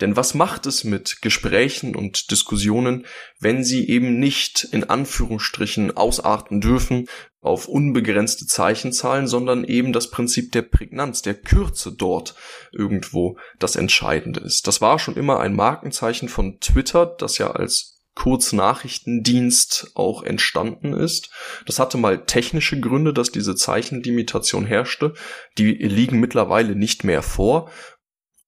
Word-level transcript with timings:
Denn 0.00 0.16
was 0.16 0.34
macht 0.34 0.66
es 0.66 0.84
mit 0.84 1.22
Gesprächen 1.22 1.96
und 1.96 2.30
Diskussionen, 2.30 3.06
wenn 3.40 3.64
sie 3.64 3.88
eben 3.88 4.18
nicht 4.18 4.64
in 4.70 4.84
Anführungsstrichen 4.84 5.96
ausarten 5.96 6.60
dürfen 6.60 7.08
auf 7.40 7.66
unbegrenzte 7.66 8.46
Zeichenzahlen, 8.46 9.26
sondern 9.26 9.64
eben 9.64 9.92
das 9.92 10.10
Prinzip 10.10 10.52
der 10.52 10.62
Prägnanz, 10.62 11.22
der 11.22 11.34
Kürze 11.34 11.92
dort 11.92 12.34
irgendwo 12.72 13.38
das 13.58 13.76
Entscheidende 13.76 14.40
ist. 14.40 14.66
Das 14.66 14.80
war 14.80 14.98
schon 14.98 15.16
immer 15.16 15.40
ein 15.40 15.54
Markenzeichen 15.54 16.28
von 16.28 16.60
Twitter, 16.60 17.06
das 17.06 17.38
ja 17.38 17.50
als 17.52 17.98
Kurznachrichtendienst 18.18 19.92
auch 19.94 20.24
entstanden 20.24 20.92
ist. 20.92 21.30
Das 21.66 21.78
hatte 21.78 21.98
mal 21.98 22.24
technische 22.24 22.80
Gründe, 22.80 23.14
dass 23.14 23.30
diese 23.30 23.54
Zeichenlimitation 23.54 24.66
herrschte. 24.66 25.14
Die 25.56 25.72
liegen 25.74 26.18
mittlerweile 26.18 26.74
nicht 26.74 27.04
mehr 27.04 27.22
vor. 27.22 27.70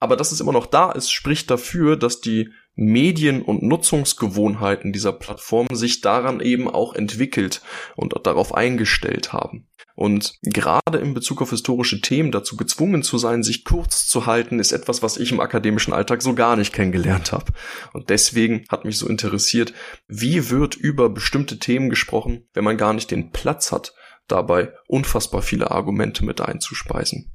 Aber 0.00 0.16
dass 0.16 0.32
es 0.32 0.40
immer 0.40 0.52
noch 0.52 0.66
da 0.66 0.90
ist, 0.90 1.10
spricht 1.12 1.50
dafür, 1.50 1.96
dass 1.96 2.20
die 2.20 2.50
Medien- 2.74 3.42
und 3.42 3.62
Nutzungsgewohnheiten 3.62 4.92
dieser 4.92 5.12
Plattform 5.12 5.66
sich 5.72 6.00
daran 6.00 6.40
eben 6.40 6.68
auch 6.68 6.94
entwickelt 6.94 7.60
und 7.94 8.14
darauf 8.24 8.54
eingestellt 8.54 9.32
haben. 9.34 9.68
Und 9.94 10.38
gerade 10.42 10.96
in 10.96 11.12
Bezug 11.12 11.42
auf 11.42 11.50
historische 11.50 12.00
Themen 12.00 12.32
dazu 12.32 12.56
gezwungen 12.56 13.02
zu 13.02 13.18
sein, 13.18 13.42
sich 13.42 13.64
kurz 13.64 14.06
zu 14.06 14.24
halten, 14.24 14.58
ist 14.58 14.72
etwas, 14.72 15.02
was 15.02 15.18
ich 15.18 15.30
im 15.30 15.40
akademischen 15.40 15.92
Alltag 15.92 16.22
so 16.22 16.34
gar 16.34 16.56
nicht 16.56 16.72
kennengelernt 16.72 17.32
habe. 17.32 17.52
Und 17.92 18.08
deswegen 18.08 18.64
hat 18.70 18.86
mich 18.86 18.96
so 18.96 19.06
interessiert, 19.06 19.74
wie 20.08 20.48
wird 20.48 20.74
über 20.74 21.10
bestimmte 21.10 21.58
Themen 21.58 21.90
gesprochen, 21.90 22.48
wenn 22.54 22.64
man 22.64 22.78
gar 22.78 22.94
nicht 22.94 23.10
den 23.10 23.30
Platz 23.30 23.72
hat, 23.72 23.92
dabei 24.26 24.72
unfassbar 24.86 25.42
viele 25.42 25.70
Argumente 25.70 26.24
mit 26.24 26.40
einzuspeisen. 26.40 27.34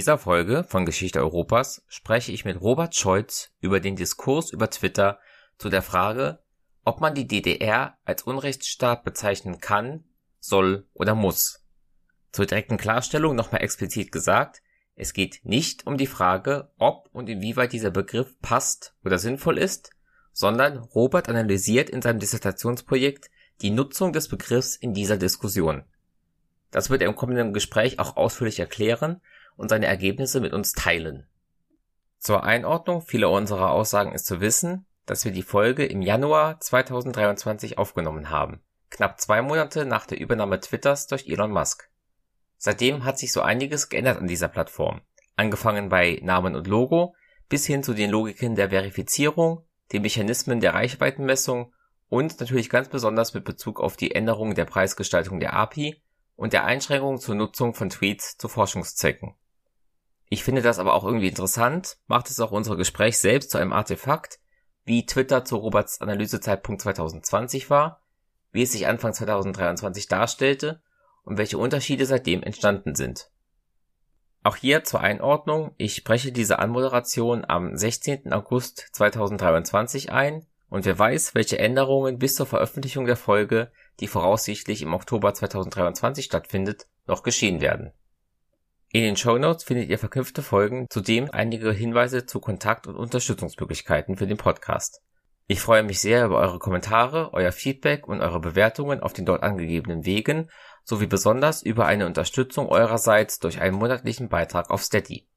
Dieser 0.00 0.16
Folge 0.16 0.64
von 0.64 0.86
Geschichte 0.86 1.20
Europas 1.20 1.84
spreche 1.86 2.32
ich 2.32 2.46
mit 2.46 2.62
Robert 2.62 2.96
Scholz 2.96 3.52
über 3.60 3.80
den 3.80 3.96
Diskurs 3.96 4.50
über 4.50 4.70
Twitter 4.70 5.18
zu 5.58 5.68
der 5.68 5.82
Frage, 5.82 6.38
ob 6.86 7.02
man 7.02 7.14
die 7.14 7.26
DDR 7.26 7.98
als 8.06 8.22
Unrechtsstaat 8.22 9.04
bezeichnen 9.04 9.58
kann, 9.60 10.04
soll 10.38 10.88
oder 10.94 11.14
muss. 11.14 11.66
Zur 12.32 12.46
direkten 12.46 12.78
Klarstellung 12.78 13.36
nochmal 13.36 13.62
explizit 13.62 14.10
gesagt, 14.10 14.62
es 14.94 15.12
geht 15.12 15.40
nicht 15.42 15.86
um 15.86 15.98
die 15.98 16.06
Frage, 16.06 16.70
ob 16.78 17.10
und 17.12 17.28
inwieweit 17.28 17.74
dieser 17.74 17.90
Begriff 17.90 18.40
passt 18.40 18.94
oder 19.04 19.18
sinnvoll 19.18 19.58
ist, 19.58 19.90
sondern 20.32 20.78
Robert 20.78 21.28
analysiert 21.28 21.90
in 21.90 22.00
seinem 22.00 22.20
Dissertationsprojekt 22.20 23.30
die 23.60 23.70
Nutzung 23.70 24.14
des 24.14 24.28
Begriffs 24.28 24.76
in 24.76 24.94
dieser 24.94 25.18
Diskussion. 25.18 25.84
Das 26.70 26.88
wird 26.88 27.02
er 27.02 27.08
im 27.08 27.16
kommenden 27.16 27.52
Gespräch 27.52 27.98
auch 27.98 28.16
ausführlich 28.16 28.60
erklären 28.60 29.20
und 29.56 29.68
seine 29.68 29.86
Ergebnisse 29.86 30.40
mit 30.40 30.52
uns 30.52 30.72
teilen. 30.72 31.26
Zur 32.18 32.44
Einordnung 32.44 33.00
vieler 33.00 33.30
unserer 33.30 33.70
Aussagen 33.70 34.12
ist 34.12 34.26
zu 34.26 34.40
wissen, 34.40 34.86
dass 35.06 35.24
wir 35.24 35.32
die 35.32 35.42
Folge 35.42 35.86
im 35.86 36.02
Januar 36.02 36.60
2023 36.60 37.78
aufgenommen 37.78 38.30
haben, 38.30 38.60
knapp 38.90 39.20
zwei 39.20 39.42
Monate 39.42 39.84
nach 39.86 40.06
der 40.06 40.20
Übernahme 40.20 40.60
Twitters 40.60 41.06
durch 41.06 41.26
Elon 41.26 41.50
Musk. 41.50 41.88
Seitdem 42.58 43.04
hat 43.04 43.18
sich 43.18 43.32
so 43.32 43.40
einiges 43.40 43.88
geändert 43.88 44.18
an 44.18 44.28
dieser 44.28 44.48
Plattform, 44.48 45.00
angefangen 45.36 45.88
bei 45.88 46.20
Namen 46.22 46.54
und 46.54 46.66
Logo 46.66 47.14
bis 47.48 47.66
hin 47.66 47.82
zu 47.82 47.94
den 47.94 48.10
Logiken 48.10 48.54
der 48.54 48.70
Verifizierung, 48.70 49.64
den 49.92 50.02
Mechanismen 50.02 50.60
der 50.60 50.74
Reichweitenmessung 50.74 51.72
und 52.08 52.38
natürlich 52.38 52.68
ganz 52.68 52.88
besonders 52.88 53.34
mit 53.34 53.44
Bezug 53.44 53.80
auf 53.80 53.96
die 53.96 54.14
Änderung 54.14 54.54
der 54.54 54.64
Preisgestaltung 54.64 55.40
der 55.40 55.54
API 55.54 56.02
und 56.36 56.52
der 56.52 56.64
Einschränkung 56.64 57.18
zur 57.18 57.34
Nutzung 57.34 57.74
von 57.74 57.88
Tweets 57.88 58.36
zu 58.36 58.48
Forschungszwecken. 58.48 59.34
Ich 60.32 60.44
finde 60.44 60.62
das 60.62 60.78
aber 60.78 60.94
auch 60.94 61.04
irgendwie 61.04 61.26
interessant, 61.26 61.98
macht 62.06 62.30
es 62.30 62.38
auch 62.38 62.52
unser 62.52 62.76
Gespräch 62.76 63.18
selbst 63.18 63.50
zu 63.50 63.58
einem 63.58 63.72
Artefakt, 63.72 64.38
wie 64.84 65.04
Twitter 65.04 65.44
zu 65.44 65.56
Roberts 65.56 66.00
Analysezeitpunkt 66.00 66.80
2020 66.82 67.68
war, 67.68 68.00
wie 68.52 68.62
es 68.62 68.70
sich 68.70 68.86
Anfang 68.86 69.12
2023 69.12 70.06
darstellte 70.06 70.80
und 71.24 71.36
welche 71.36 71.58
Unterschiede 71.58 72.06
seitdem 72.06 72.44
entstanden 72.44 72.94
sind. 72.94 73.28
Auch 74.44 74.54
hier 74.54 74.84
zur 74.84 75.00
Einordnung, 75.00 75.74
ich 75.78 75.96
spreche 75.96 76.30
diese 76.30 76.60
Anmoderation 76.60 77.44
am 77.44 77.76
16. 77.76 78.32
August 78.32 78.86
2023 78.92 80.12
ein 80.12 80.46
und 80.68 80.84
wer 80.84 80.96
weiß, 80.96 81.34
welche 81.34 81.58
Änderungen 81.58 82.20
bis 82.20 82.36
zur 82.36 82.46
Veröffentlichung 82.46 83.04
der 83.04 83.16
Folge 83.16 83.72
die 83.98 84.06
voraussichtlich 84.06 84.82
im 84.82 84.94
Oktober 84.94 85.34
2023 85.34 86.24
stattfindet, 86.24 86.86
noch 87.06 87.24
geschehen 87.24 87.60
werden. 87.60 87.92
In 88.92 89.02
den 89.02 89.16
Show 89.16 89.38
Notes 89.38 89.62
findet 89.62 89.88
ihr 89.88 90.00
verknüpfte 90.00 90.42
Folgen, 90.42 90.86
zudem 90.90 91.30
einige 91.30 91.70
Hinweise 91.70 92.26
zu 92.26 92.40
Kontakt- 92.40 92.88
und 92.88 92.96
Unterstützungsmöglichkeiten 92.96 94.16
für 94.16 94.26
den 94.26 94.36
Podcast. 94.36 95.00
Ich 95.46 95.60
freue 95.60 95.84
mich 95.84 96.00
sehr 96.00 96.26
über 96.26 96.38
eure 96.38 96.58
Kommentare, 96.58 97.32
euer 97.32 97.52
Feedback 97.52 98.08
und 98.08 98.20
eure 98.20 98.40
Bewertungen 98.40 98.98
auf 98.98 99.12
den 99.12 99.26
dort 99.26 99.44
angegebenen 99.44 100.04
Wegen, 100.04 100.50
sowie 100.82 101.06
besonders 101.06 101.62
über 101.62 101.86
eine 101.86 102.04
Unterstützung 102.04 102.68
eurerseits 102.68 103.38
durch 103.38 103.60
einen 103.60 103.76
monatlichen 103.76 104.28
Beitrag 104.28 104.70
auf 104.70 104.82
Steady. 104.82 105.28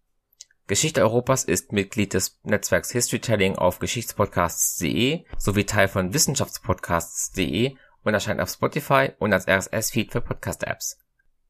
Geschichte 0.65 1.01
Europas 1.01 1.43
ist 1.43 1.73
Mitglied 1.73 2.15
des 2.15 2.39
Netzwerks 2.41 2.91
Historytelling 2.91 3.55
auf 3.55 3.77
Geschichtspodcasts.de 3.77 5.25
sowie 5.37 5.65
Teil 5.65 5.89
von 5.89 6.11
Wissenschaftspodcasts.de 6.11 7.75
und 8.03 8.13
erscheint 8.15 8.41
auf 8.41 8.49
Spotify 8.49 9.11
und 9.19 9.31
als 9.31 9.47
RSS-Feed 9.47 10.11
für 10.11 10.21
Podcast-Apps. 10.21 11.02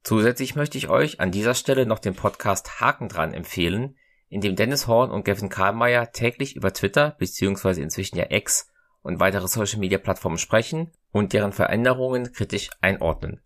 Zusätzlich 0.03 0.55
möchte 0.55 0.77
ich 0.77 0.89
euch 0.89 1.21
an 1.21 1.31
dieser 1.31 1.53
Stelle 1.53 1.85
noch 1.85 1.99
den 1.99 2.13
Podcast 2.13 2.81
Haken 2.81 3.07
dran 3.07 3.33
empfehlen, 3.33 3.95
in 4.27 4.41
dem 4.41 4.57
Dennis 4.57 4.87
Horn 4.87 5.11
und 5.11 5.23
Gavin 5.23 5.47
Karlmeier 5.47 6.11
täglich 6.11 6.57
über 6.57 6.73
Twitter 6.73 7.15
bzw. 7.19 7.81
inzwischen 7.81 8.17
ja 8.17 8.25
X 8.29 8.69
und 9.01 9.21
weitere 9.21 9.47
Social 9.47 9.79
Media 9.79 9.97
Plattformen 9.99 10.37
sprechen 10.37 10.91
und 11.11 11.31
deren 11.31 11.53
Veränderungen 11.53 12.33
kritisch 12.33 12.69
einordnen. 12.81 13.41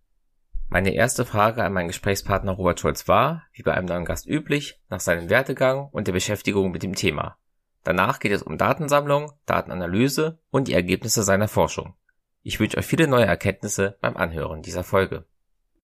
Meine 0.68 0.92
erste 0.92 1.24
Frage 1.24 1.62
an 1.62 1.72
meinen 1.72 1.88
Gesprächspartner 1.88 2.52
Robert 2.52 2.80
Scholz 2.80 3.06
war, 3.06 3.44
wie 3.52 3.62
bei 3.62 3.74
einem 3.74 3.86
neuen 3.86 4.04
Gast 4.04 4.26
üblich, 4.26 4.80
nach 4.90 5.00
seinem 5.00 5.30
Werdegang 5.30 5.88
und 5.92 6.08
der 6.08 6.12
Beschäftigung 6.12 6.72
mit 6.72 6.82
dem 6.82 6.94
Thema. 6.94 7.38
Danach 7.84 8.18
geht 8.18 8.32
es 8.32 8.42
um 8.42 8.58
Datensammlung, 8.58 9.32
Datenanalyse 9.46 10.40
und 10.50 10.68
die 10.68 10.74
Ergebnisse 10.74 11.22
seiner 11.22 11.48
Forschung. 11.48 11.94
Ich 12.42 12.58
wünsche 12.58 12.78
euch 12.78 12.86
viele 12.86 13.06
neue 13.06 13.26
Erkenntnisse 13.26 13.96
beim 14.00 14.16
Anhören 14.16 14.62
dieser 14.62 14.84
Folge. 14.84 15.24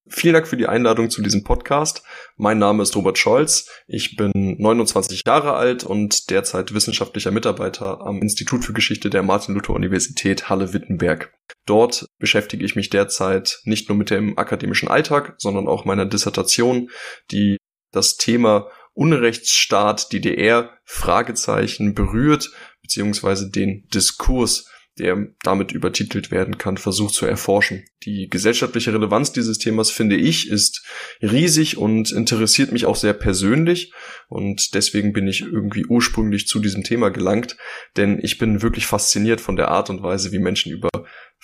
Vielen 0.06 0.34
Dank 0.34 0.47
für 0.47 0.59
die 0.59 0.66
Einladung 0.66 1.09
zu 1.09 1.22
diesem 1.22 1.44
Podcast. 1.44 2.03
Mein 2.37 2.59
Name 2.59 2.82
ist 2.82 2.94
Robert 2.94 3.16
Scholz. 3.16 3.70
Ich 3.87 4.16
bin 4.16 4.32
29 4.34 5.22
Jahre 5.26 5.54
alt 5.54 5.82
und 5.82 6.28
derzeit 6.28 6.75
wissenschaftlicher 6.75 7.31
Mitarbeiter 7.31 8.03
am 8.03 8.20
Institut 8.20 8.66
für 8.66 8.75
Geschichte 8.75 9.09
der 9.09 9.22
Martin-Luther-Universität 9.22 10.50
Halle-Wittenberg. 10.50 11.32
Dort 11.64 12.06
beschäftige 12.19 12.66
ich 12.66 12.76
mich 12.76 12.91
derzeit 12.91 13.60
nicht 13.64 13.88
nur 13.88 13.97
mit 13.97 14.10
dem 14.10 14.37
akademischen 14.37 14.88
Alltag, 14.88 15.37
sondern 15.38 15.69
auch 15.69 15.87
meiner 15.87 16.04
Dissertation, 16.04 16.91
die 17.31 17.56
das 17.91 18.16
Thema 18.16 18.69
Unrechtsstaat 18.93 20.12
DDR 20.12 20.70
Fragezeichen 20.84 21.94
berührt, 21.94 22.50
beziehungsweise 22.82 23.50
den 23.50 23.88
Diskurs 23.88 24.70
der 24.99 25.26
damit 25.43 25.73
übertitelt 25.73 26.31
werden 26.31 26.58
kann, 26.58 26.76
versucht 26.76 27.14
zu 27.14 27.26
erforschen. 27.26 27.85
Die 28.05 28.29
gesellschaftliche 28.29 28.93
Relevanz 28.93 29.32
dieses 29.32 29.58
Themas, 29.58 29.91
finde 29.91 30.17
ich, 30.17 30.49
ist 30.49 30.85
riesig 31.20 31.79
und 31.79 32.12
interessiert 32.12 32.70
mich 32.70 32.87
auch 32.87 32.96
sehr 32.96 33.14
persönlich. 33.14 33.93
Und 34.29 34.75
deswegen 34.75 35.12
bin 35.12 35.26
ich 35.26 35.43
irgendwie 35.43 35.87
ursprünglich 35.87 36.46
zu 36.46 36.61
diesem 36.61 36.85
Thema 36.85 37.11
gelangt, 37.11 37.56
denn 37.96 38.19
ich 38.23 38.38
bin 38.38 38.62
wirklich 38.62 38.87
fasziniert 38.87 39.41
von 39.41 39.56
der 39.56 39.69
Art 39.69 39.91
und 39.91 40.02
Weise, 40.02 40.32
wie 40.32 40.38
Menschen 40.38 40.70
über 40.70 40.91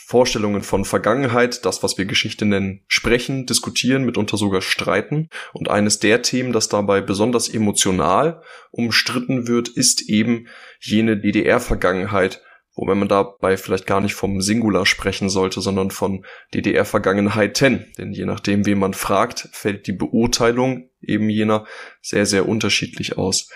Vorstellungen 0.06 0.62
von 0.62 0.84
Vergangenheit, 0.84 1.64
das, 1.64 1.82
was 1.82 1.98
wir 1.98 2.04
Geschichte 2.04 2.44
nennen, 2.44 2.82
sprechen, 2.88 3.46
diskutieren, 3.46 4.04
mitunter 4.04 4.36
sogar 4.36 4.62
streiten. 4.62 5.28
Und 5.52 5.68
eines 5.68 5.98
der 5.98 6.22
Themen, 6.22 6.52
das 6.52 6.68
dabei 6.68 7.00
besonders 7.00 7.48
emotional 7.48 8.42
umstritten 8.70 9.46
wird, 9.46 9.68
ist 9.68 10.08
eben 10.08 10.46
jene 10.80 11.16
DDR-Vergangenheit, 11.16 12.42
wobei 12.80 12.94
man 12.94 13.08
dabei 13.08 13.58
vielleicht 13.58 13.86
gar 13.86 14.00
nicht 14.00 14.14
vom 14.14 14.40
Singular 14.40 14.86
sprechen 14.86 15.28
sollte, 15.28 15.60
sondern 15.60 15.90
von 15.90 16.24
DDR-Vergangenheiten. 16.54 17.92
Denn 17.98 18.12
je 18.12 18.24
nachdem, 18.24 18.64
wen 18.64 18.78
man 18.78 18.94
fragt, 18.94 19.50
fällt 19.52 19.86
die 19.86 19.92
Beurteilung 19.92 20.88
eben 21.02 21.28
jener 21.28 21.66
sehr, 22.00 22.24
sehr 22.24 22.48
unterschiedlich 22.48 23.18
aus. 23.18 23.50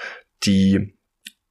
Die 0.45 0.95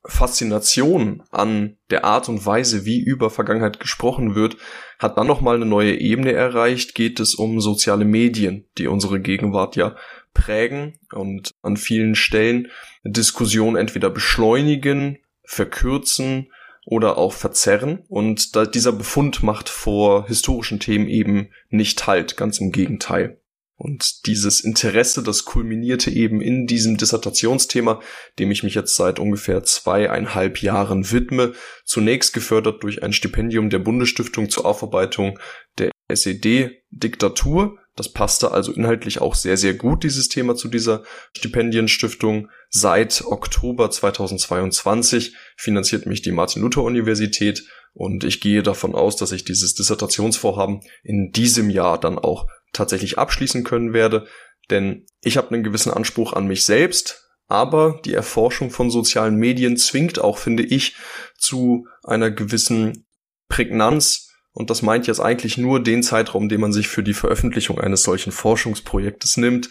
Faszination 0.05 1.23
an 1.31 1.77
der 1.89 2.05
Art 2.05 2.29
und 2.29 2.45
Weise, 2.45 2.85
wie 2.85 2.99
über 3.01 3.31
Vergangenheit 3.31 3.79
gesprochen 3.79 4.35
wird, 4.35 4.57
hat 4.99 5.17
dann 5.17 5.25
nochmal 5.25 5.55
eine 5.55 5.65
neue 5.65 5.95
Ebene 5.99 6.33
erreicht, 6.33 6.93
geht 6.93 7.19
es 7.19 7.33
um 7.33 7.59
soziale 7.59 8.05
Medien, 8.05 8.67
die 8.77 8.85
unsere 8.85 9.19
Gegenwart 9.19 9.75
ja 9.77 9.95
prägen 10.35 10.99
und 11.11 11.51
an 11.63 11.77
vielen 11.77 12.13
Stellen 12.13 12.67
Diskussion 13.03 13.75
entweder 13.75 14.11
beschleunigen, 14.11 15.17
verkürzen 15.43 16.51
oder 16.85 17.17
auch 17.17 17.33
verzerren. 17.33 18.03
Und 18.07 18.55
da 18.55 18.65
dieser 18.65 18.91
Befund 18.91 19.43
macht 19.43 19.69
vor 19.69 20.27
historischen 20.27 20.79
Themen 20.79 21.07
eben 21.07 21.49
nicht 21.69 22.07
halt, 22.07 22.37
ganz 22.37 22.59
im 22.59 22.71
Gegenteil. 22.71 23.39
Und 23.75 24.27
dieses 24.27 24.61
Interesse, 24.61 25.23
das 25.23 25.45
kulminierte 25.45 26.11
eben 26.11 26.41
in 26.41 26.67
diesem 26.67 26.95
Dissertationsthema, 26.95 28.01
dem 28.39 28.51
ich 28.51 28.63
mich 28.63 28.75
jetzt 28.75 28.95
seit 28.95 29.19
ungefähr 29.19 29.63
zweieinhalb 29.63 30.61
Jahren 30.61 31.11
widme, 31.11 31.53
zunächst 31.83 32.33
gefördert 32.33 32.83
durch 32.83 33.03
ein 33.03 33.13
Stipendium 33.13 33.69
der 33.69 33.79
Bundesstiftung 33.79 34.49
zur 34.49 34.65
Aufarbeitung 34.65 35.39
der 35.79 35.91
SED-Diktatur. 36.07 37.77
Das 37.95 38.11
passte 38.11 38.51
also 38.51 38.71
inhaltlich 38.71 39.21
auch 39.21 39.35
sehr, 39.35 39.55
sehr 39.55 39.75
gut, 39.75 40.03
dieses 40.03 40.27
Thema 40.27 40.55
zu 40.55 40.67
dieser 40.67 41.03
Stipendienstiftung. 41.37 42.49
Seit 42.69 43.23
Oktober 43.25 43.91
2022 43.91 45.35
finanziert 45.57 46.07
mich 46.07 46.23
die 46.23 46.31
Martin-Luther-Universität 46.31 47.63
und 47.93 48.23
ich 48.23 48.41
gehe 48.41 48.63
davon 48.63 48.95
aus, 48.95 49.15
dass 49.15 49.31
ich 49.31 49.43
dieses 49.43 49.75
Dissertationsvorhaben 49.75 50.81
in 51.03 51.31
diesem 51.31 51.69
Jahr 51.69 51.99
dann 51.99 52.17
auch 52.17 52.47
tatsächlich 52.71 53.19
abschließen 53.19 53.63
können 53.63 53.93
werde, 53.93 54.25
denn 54.71 55.05
ich 55.21 55.37
habe 55.37 55.51
einen 55.51 55.63
gewissen 55.63 55.91
Anspruch 55.91 56.33
an 56.33 56.47
mich 56.47 56.65
selbst, 56.65 57.29
aber 57.47 58.01
die 58.05 58.13
Erforschung 58.13 58.71
von 58.71 58.89
sozialen 58.89 59.35
Medien 59.35 59.77
zwingt 59.77 60.17
auch, 60.17 60.39
finde 60.39 60.63
ich, 60.63 60.95
zu 61.37 61.85
einer 62.03 62.31
gewissen 62.31 63.05
Prägnanz, 63.49 64.32
und 64.53 64.69
das 64.69 64.83
meint 64.83 65.07
jetzt 65.07 65.19
eigentlich 65.19 65.57
nur 65.57 65.81
den 65.81 66.03
Zeitraum, 66.03 66.47
den 66.47 66.61
man 66.61 66.71
sich 66.71 66.87
für 66.87 67.01
die 67.01 67.15
Veröffentlichung 67.15 67.79
eines 67.79 68.03
solchen 68.03 68.31
Forschungsprojektes 68.31 69.37
nimmt. 69.37 69.69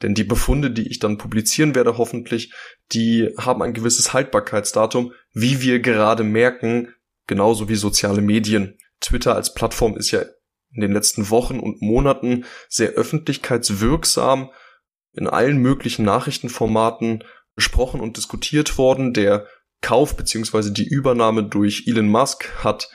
Denn 0.00 0.14
die 0.14 0.24
Befunde, 0.24 0.70
die 0.70 0.88
ich 0.88 0.98
dann 0.98 1.18
publizieren 1.18 1.74
werde, 1.74 1.98
hoffentlich, 1.98 2.52
die 2.92 3.28
haben 3.38 3.62
ein 3.62 3.74
gewisses 3.74 4.14
Haltbarkeitsdatum, 4.14 5.12
wie 5.34 5.60
wir 5.60 5.80
gerade 5.80 6.24
merken, 6.24 6.94
genauso 7.26 7.68
wie 7.68 7.74
soziale 7.76 8.22
Medien. 8.22 8.78
Twitter 9.00 9.34
als 9.36 9.52
Plattform 9.52 9.96
ist 9.98 10.10
ja 10.10 10.22
in 10.74 10.80
den 10.80 10.92
letzten 10.92 11.28
Wochen 11.28 11.60
und 11.60 11.82
Monaten 11.82 12.46
sehr 12.68 12.90
öffentlichkeitswirksam 12.92 14.50
in 15.12 15.28
allen 15.28 15.58
möglichen 15.58 16.06
Nachrichtenformaten 16.06 17.22
besprochen 17.54 18.00
und 18.00 18.16
diskutiert 18.16 18.78
worden. 18.78 19.12
Der 19.12 19.46
Kauf 19.82 20.16
beziehungsweise 20.16 20.72
die 20.72 20.88
Übernahme 20.88 21.44
durch 21.44 21.84
Elon 21.86 22.08
Musk 22.08 22.48
hat 22.64 22.88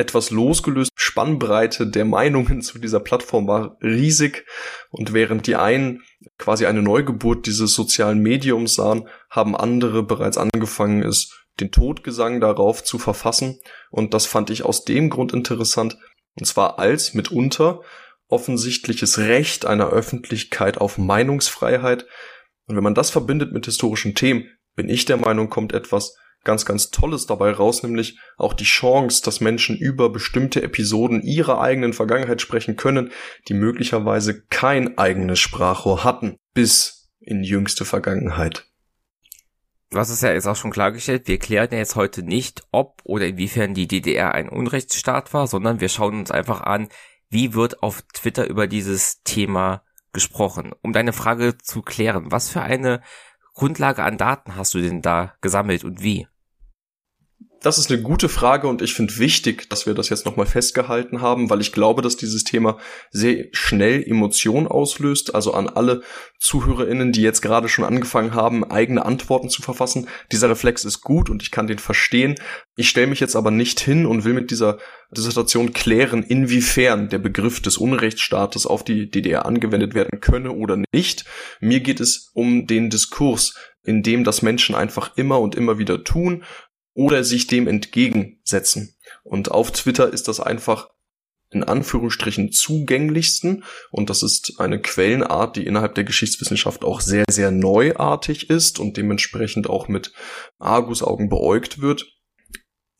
etwas 0.00 0.30
losgelöst. 0.30 0.90
Spannbreite 0.94 1.86
der 1.86 2.04
Meinungen 2.04 2.62
zu 2.62 2.78
dieser 2.78 3.00
Plattform 3.00 3.46
war 3.46 3.76
riesig 3.82 4.46
und 4.90 5.12
während 5.12 5.46
die 5.46 5.56
einen 5.56 6.02
quasi 6.38 6.66
eine 6.66 6.82
Neugeburt 6.82 7.46
dieses 7.46 7.74
sozialen 7.74 8.20
Mediums 8.20 8.74
sahen, 8.74 9.08
haben 9.28 9.54
andere 9.54 10.02
bereits 10.02 10.38
angefangen, 10.38 11.02
es 11.02 11.36
den 11.60 11.70
Todgesang 11.70 12.40
darauf 12.40 12.82
zu 12.82 12.98
verfassen 12.98 13.60
und 13.90 14.14
das 14.14 14.26
fand 14.26 14.50
ich 14.50 14.64
aus 14.64 14.84
dem 14.84 15.10
Grund 15.10 15.32
interessant, 15.32 15.98
und 16.38 16.46
zwar 16.46 16.78
als 16.78 17.14
mitunter 17.14 17.82
offensichtliches 18.28 19.18
Recht 19.18 19.66
einer 19.66 19.88
Öffentlichkeit 19.88 20.78
auf 20.78 20.98
Meinungsfreiheit. 20.98 22.06
Und 22.66 22.76
wenn 22.76 22.84
man 22.84 22.94
das 22.94 23.10
verbindet 23.10 23.52
mit 23.52 23.66
historischen 23.66 24.14
Themen, 24.14 24.48
bin 24.76 24.88
ich 24.88 25.04
der 25.04 25.16
Meinung, 25.16 25.50
kommt 25.50 25.72
etwas 25.72 26.16
ganz, 26.44 26.64
ganz 26.64 26.90
Tolles 26.90 27.26
dabei 27.26 27.52
raus, 27.52 27.82
nämlich 27.82 28.18
auch 28.36 28.54
die 28.54 28.64
Chance, 28.64 29.22
dass 29.24 29.40
Menschen 29.40 29.76
über 29.76 30.10
bestimmte 30.10 30.62
Episoden 30.62 31.22
ihrer 31.22 31.60
eigenen 31.60 31.92
Vergangenheit 31.92 32.40
sprechen 32.40 32.76
können, 32.76 33.12
die 33.48 33.54
möglicherweise 33.54 34.42
kein 34.46 34.98
eigenes 34.98 35.38
Sprachrohr 35.38 36.04
hatten, 36.04 36.36
bis 36.54 37.10
in 37.20 37.42
jüngste 37.42 37.84
Vergangenheit. 37.84 38.66
Du 39.90 39.98
hast 39.98 40.10
es 40.10 40.20
ja 40.20 40.32
jetzt 40.32 40.46
auch 40.46 40.56
schon 40.56 40.70
klargestellt, 40.70 41.26
wir 41.26 41.38
klären 41.38 41.68
ja 41.72 41.78
jetzt 41.78 41.96
heute 41.96 42.22
nicht, 42.22 42.62
ob 42.70 43.00
oder 43.02 43.26
inwiefern 43.26 43.74
die 43.74 43.88
DDR 43.88 44.34
ein 44.34 44.48
Unrechtsstaat 44.48 45.34
war, 45.34 45.48
sondern 45.48 45.80
wir 45.80 45.88
schauen 45.88 46.20
uns 46.20 46.30
einfach 46.30 46.60
an, 46.60 46.88
wie 47.28 47.54
wird 47.54 47.82
auf 47.82 48.02
Twitter 48.12 48.48
über 48.48 48.68
dieses 48.68 49.22
Thema 49.22 49.82
gesprochen. 50.12 50.72
Um 50.82 50.92
deine 50.92 51.12
Frage 51.12 51.58
zu 51.58 51.82
klären, 51.82 52.30
was 52.30 52.48
für 52.48 52.62
eine 52.62 53.02
Grundlage 53.54 54.02
an 54.02 54.18
Daten 54.18 54.56
hast 54.56 54.74
du 54.74 54.80
denn 54.80 55.02
da 55.02 55.34
gesammelt 55.40 55.84
und 55.84 56.02
wie? 56.02 56.26
Das 57.62 57.76
ist 57.76 57.92
eine 57.92 58.00
gute 58.00 58.30
Frage 58.30 58.68
und 58.68 58.80
ich 58.80 58.94
finde 58.94 59.18
wichtig, 59.18 59.68
dass 59.68 59.84
wir 59.84 59.92
das 59.92 60.08
jetzt 60.08 60.24
nochmal 60.24 60.46
festgehalten 60.46 61.20
haben, 61.20 61.50
weil 61.50 61.60
ich 61.60 61.72
glaube, 61.72 62.00
dass 62.00 62.16
dieses 62.16 62.42
Thema 62.42 62.78
sehr 63.10 63.48
schnell 63.52 64.02
Emotionen 64.02 64.66
auslöst. 64.66 65.34
Also 65.34 65.52
an 65.52 65.68
alle 65.68 66.00
ZuhörerInnen, 66.38 67.12
die 67.12 67.20
jetzt 67.20 67.42
gerade 67.42 67.68
schon 67.68 67.84
angefangen 67.84 68.32
haben, 68.32 68.64
eigene 68.64 69.04
Antworten 69.04 69.50
zu 69.50 69.60
verfassen. 69.60 70.08
Dieser 70.32 70.48
Reflex 70.48 70.86
ist 70.86 71.02
gut 71.02 71.28
und 71.28 71.42
ich 71.42 71.50
kann 71.50 71.66
den 71.66 71.78
verstehen. 71.78 72.36
Ich 72.76 72.88
stelle 72.88 73.08
mich 73.08 73.20
jetzt 73.20 73.36
aber 73.36 73.50
nicht 73.50 73.78
hin 73.78 74.06
und 74.06 74.24
will 74.24 74.32
mit 74.32 74.50
dieser 74.50 74.78
Dissertation 75.10 75.74
klären, 75.74 76.22
inwiefern 76.22 77.10
der 77.10 77.18
Begriff 77.18 77.60
des 77.60 77.76
Unrechtsstaates 77.76 78.64
auf 78.64 78.84
die 78.84 79.10
DDR 79.10 79.44
angewendet 79.44 79.92
werden 79.92 80.20
könne 80.22 80.52
oder 80.52 80.82
nicht. 80.94 81.26
Mir 81.60 81.80
geht 81.80 82.00
es 82.00 82.30
um 82.32 82.66
den 82.66 82.88
Diskurs, 82.88 83.54
in 83.82 84.02
dem 84.02 84.24
das 84.24 84.40
Menschen 84.40 84.74
einfach 84.74 85.16
immer 85.16 85.40
und 85.40 85.54
immer 85.54 85.78
wieder 85.78 86.04
tun 86.04 86.42
oder 87.00 87.24
sich 87.24 87.46
dem 87.46 87.66
entgegensetzen. 87.66 88.94
Und 89.22 89.50
auf 89.50 89.70
Twitter 89.70 90.12
ist 90.12 90.28
das 90.28 90.38
einfach 90.38 90.90
in 91.50 91.64
Anführungsstrichen 91.64 92.52
zugänglichsten 92.52 93.64
und 93.90 94.10
das 94.10 94.22
ist 94.22 94.56
eine 94.58 94.82
Quellenart, 94.82 95.56
die 95.56 95.64
innerhalb 95.64 95.94
der 95.94 96.04
Geschichtswissenschaft 96.04 96.84
auch 96.84 97.00
sehr, 97.00 97.24
sehr 97.30 97.50
neuartig 97.50 98.50
ist 98.50 98.78
und 98.78 98.98
dementsprechend 98.98 99.68
auch 99.70 99.88
mit 99.88 100.12
Argusaugen 100.58 101.30
beäugt 101.30 101.80
wird. 101.80 102.06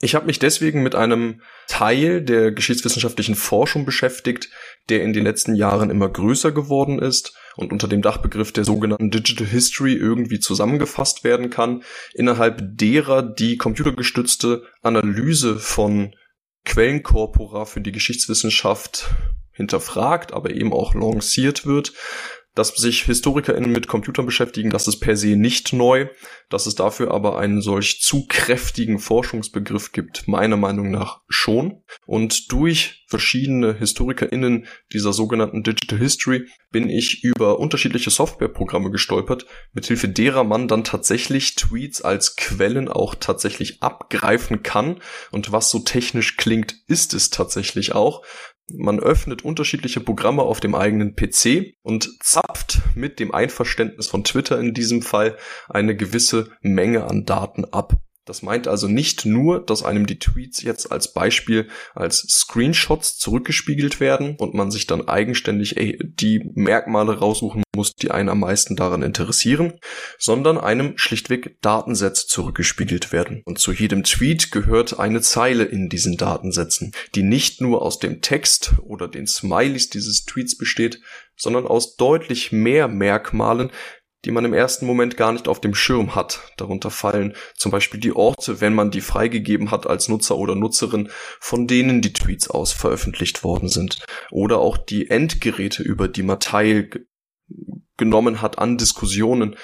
Ich 0.01 0.15
habe 0.15 0.27
mich 0.27 0.39
deswegen 0.39 0.83
mit 0.83 0.95
einem 0.95 1.43
Teil 1.69 2.23
der 2.23 2.53
geschichtswissenschaftlichen 2.53 3.35
Forschung 3.35 3.85
beschäftigt, 3.85 4.49
der 4.89 5.03
in 5.03 5.13
den 5.13 5.25
letzten 5.25 5.55
Jahren 5.55 5.91
immer 5.91 6.09
größer 6.09 6.53
geworden 6.53 6.99
ist 7.01 7.37
und 7.57 7.73
unter 7.73 7.89
dem 7.89 8.03
Dachbegriff 8.03 8.53
der 8.53 8.65
sogenannten 8.65 9.11
Digital 9.11 9.47
History 9.47 9.95
irgendwie 9.95 10.41
zusammengefasst 10.41 11.25
werden 11.25 11.51
kann, 11.51 11.83
innerhalb 12.15 12.77
derer 12.77 13.23
die 13.23 13.57
computergestützte 13.57 14.65
Analyse 14.83 15.59
von 15.59 16.15
Quellenkorpora 16.65 17.65
für 17.65 17.81
die 17.81 17.93
Geschichtswissenschaft 17.93 19.11
hinterfragt, 19.53 20.33
aber 20.33 20.51
eben 20.51 20.73
auch 20.73 20.95
lanciert 20.95 21.67
wird 21.67 21.93
dass 22.55 22.75
sich 22.75 23.05
HistorikerInnen 23.05 23.71
mit 23.71 23.87
Computern 23.87 24.27
beschäftigen, 24.27 24.71
das 24.71 24.89
ist 24.89 25.01
per 25.01 25.17
se 25.17 25.37
nicht 25.37 25.73
neu. 25.73 26.09
Dass 26.49 26.67
es 26.67 26.75
dafür 26.75 27.13
aber 27.13 27.39
einen 27.39 27.63
solch 27.63 28.01
zu 28.01 28.27
kräftigen 28.27 28.99
Forschungsbegriff 28.99 29.93
gibt, 29.93 30.27
meiner 30.27 30.57
Meinung 30.57 30.91
nach 30.91 31.21
schon. 31.29 31.83
Und 32.07 32.51
durch 32.51 33.05
verschiedene 33.07 33.79
HistorikerInnen 33.79 34.67
dieser 34.93 35.13
sogenannten 35.13 35.63
Digital 35.63 35.99
History 35.99 36.47
bin 36.71 36.89
ich 36.89 37.23
über 37.23 37.59
unterschiedliche 37.59 38.11
Softwareprogramme 38.11 38.91
gestolpert, 38.91 39.47
mithilfe 39.73 40.09
derer 40.09 40.45
man 40.45 40.69
dann 40.69 40.85
tatsächlich 40.85 41.55
Tweets 41.55 42.03
als 42.03 42.37
Quellen 42.37 42.89
auch 42.89 43.15
tatsächlich 43.15 43.83
abgreifen 43.83 44.63
kann. 44.63 45.01
Und 45.31 45.53
was 45.53 45.71
so 45.71 45.81
technisch 45.81 46.37
klingt, 46.37 46.75
ist 46.89 47.15
es 47.15 47.31
tatsächlich 47.31 47.95
auch. 47.95 48.25
Man 48.73 49.01
öffnet 49.01 49.45
unterschiedliche 49.45 50.01
Programme 50.01 50.43
auf 50.43 50.61
dem 50.61 50.75
eigenen 50.75 51.15
PC 51.15 51.75
und 51.83 52.09
zapft 52.23 52.81
mit 52.95 53.21
dem 53.21 53.35
Einverständnis 53.35 54.09
von 54.09 54.25
Twitter 54.25 54.59
in 54.59 54.75
diesem 54.75 55.03
Fall 55.03 55.37
eine 55.69 55.97
gewisse 55.97 56.51
Menge 56.61 57.05
an 57.05 57.25
Daten 57.25 57.65
ab. 57.65 57.95
Das 58.31 58.43
meint 58.43 58.69
also 58.69 58.87
nicht 58.87 59.27
nur, 59.27 59.59
dass 59.59 59.83
einem 59.83 60.07
die 60.07 60.21
Tweets 60.21 60.63
jetzt 60.63 60.93
als 60.93 61.13
Beispiel 61.13 61.67
als 61.97 62.21
Screenshots 62.29 63.19
zurückgespiegelt 63.19 63.99
werden 63.99 64.37
und 64.39 64.55
man 64.55 64.71
sich 64.71 64.87
dann 64.87 65.09
eigenständig 65.09 65.75
die 66.01 66.49
Merkmale 66.55 67.19
raussuchen 67.19 67.65
muss, 67.75 67.93
die 67.93 68.13
einen 68.13 68.29
am 68.29 68.39
meisten 68.39 68.77
daran 68.77 69.03
interessieren, 69.03 69.81
sondern 70.17 70.59
einem 70.59 70.97
schlichtweg 70.97 71.61
Datensätze 71.61 72.29
zurückgespiegelt 72.29 73.13
werden. 73.13 73.43
Und 73.47 73.59
zu 73.59 73.73
jedem 73.73 74.05
Tweet 74.05 74.53
gehört 74.53 75.01
eine 75.01 75.23
Zeile 75.23 75.65
in 75.65 75.89
diesen 75.89 76.17
Datensätzen, 76.17 76.93
die 77.17 77.25
nicht 77.25 77.61
nur 77.61 77.83
aus 77.83 77.99
dem 77.99 78.21
Text 78.21 78.75
oder 78.85 79.09
den 79.09 79.27
Smileys 79.27 79.91
dieses 79.91 80.25
Tweets 80.25 80.57
besteht, 80.57 81.01
sondern 81.37 81.67
aus 81.67 81.97
deutlich 81.97 82.53
mehr 82.53 82.87
Merkmalen, 82.87 83.71
die 84.25 84.31
man 84.31 84.45
im 84.45 84.53
ersten 84.53 84.87
Moment 84.87 85.17
gar 85.17 85.33
nicht 85.33 85.49
auf 85.49 85.61
dem 85.61 85.75
Schirm 85.75 86.15
hat. 86.15 86.53
Darunter 86.57 86.91
fallen 86.91 87.35
zum 87.55 87.73
Beispiel 87.73 88.01
die 88.01 88.15
Orte, 88.15 88.61
wenn 88.61 88.75
man 88.75 88.91
die 88.91 89.01
freigegeben 89.01 89.71
hat 89.71 89.87
als 89.87 90.09
Nutzer 90.09 90.37
oder 90.37 90.55
Nutzerin, 90.55 91.09
von 91.39 91.67
denen 91.67 92.03
die 92.03 92.13
Tweets 92.13 92.51
aus 92.51 92.73
veröffentlicht 92.73 93.43
worden 93.45 93.69
sind. 93.69 94.05
Oder 94.31 94.59
auch 94.59 94.77
die 94.77 95.09
Endgeräte, 95.09 95.83
über 95.83 96.09
die 96.09 96.23
man 96.23 96.39
teilgenommen 96.41 97.07
hat 98.43 98.59
an 98.59 98.77
Diskussionen, 98.77 99.57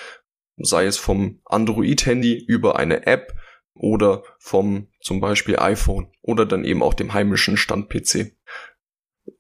sei 0.57 0.87
es 0.87 0.97
vom 0.97 1.41
Android-Handy 1.45 2.45
über 2.47 2.79
eine 2.79 3.07
App 3.07 3.35
oder 3.75 4.23
vom 4.39 4.89
zum 5.01 5.21
Beispiel 5.21 5.59
iPhone 5.59 6.11
oder 6.23 6.47
dann 6.47 6.65
eben 6.65 6.83
auch 6.83 6.95
dem 6.95 7.13
heimischen 7.13 7.59
Stand-PC. 7.59 8.35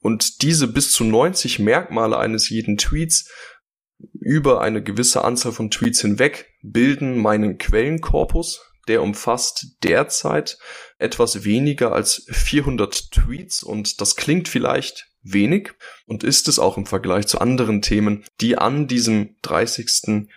Und 0.01 0.43
diese 0.43 0.69
bis 0.69 0.93
zu 0.93 1.05
90 1.05 1.59
Merkmale 1.59 2.19
eines 2.19 2.51
jeden 2.51 2.77
Tweets 2.77 3.31
über 4.27 4.61
eine 4.61 4.83
gewisse 4.83 5.25
Anzahl 5.25 5.53
von 5.53 5.71
Tweets 5.71 6.01
hinweg 6.01 6.53
bilden 6.61 7.17
meinen 7.17 7.59
Quellenkorpus. 7.59 8.61
Der 8.89 9.03
umfasst 9.03 9.77
derzeit 9.85 10.59
etwas 10.99 11.45
weniger 11.45 11.93
als 11.93 12.27
400 12.31 13.13
Tweets 13.13 13.63
und 13.63 14.01
das 14.01 14.17
klingt 14.17 14.49
vielleicht 14.49 15.09
wenig 15.23 15.71
und 16.07 16.25
ist 16.25 16.49
es 16.49 16.59
auch 16.59 16.77
im 16.77 16.87
Vergleich 16.87 17.27
zu 17.27 17.41
anderen 17.41 17.83
Themen, 17.83 18.25
die 18.41 18.59
an 18.59 18.89
diesem 18.89 19.37
30. 19.43 20.29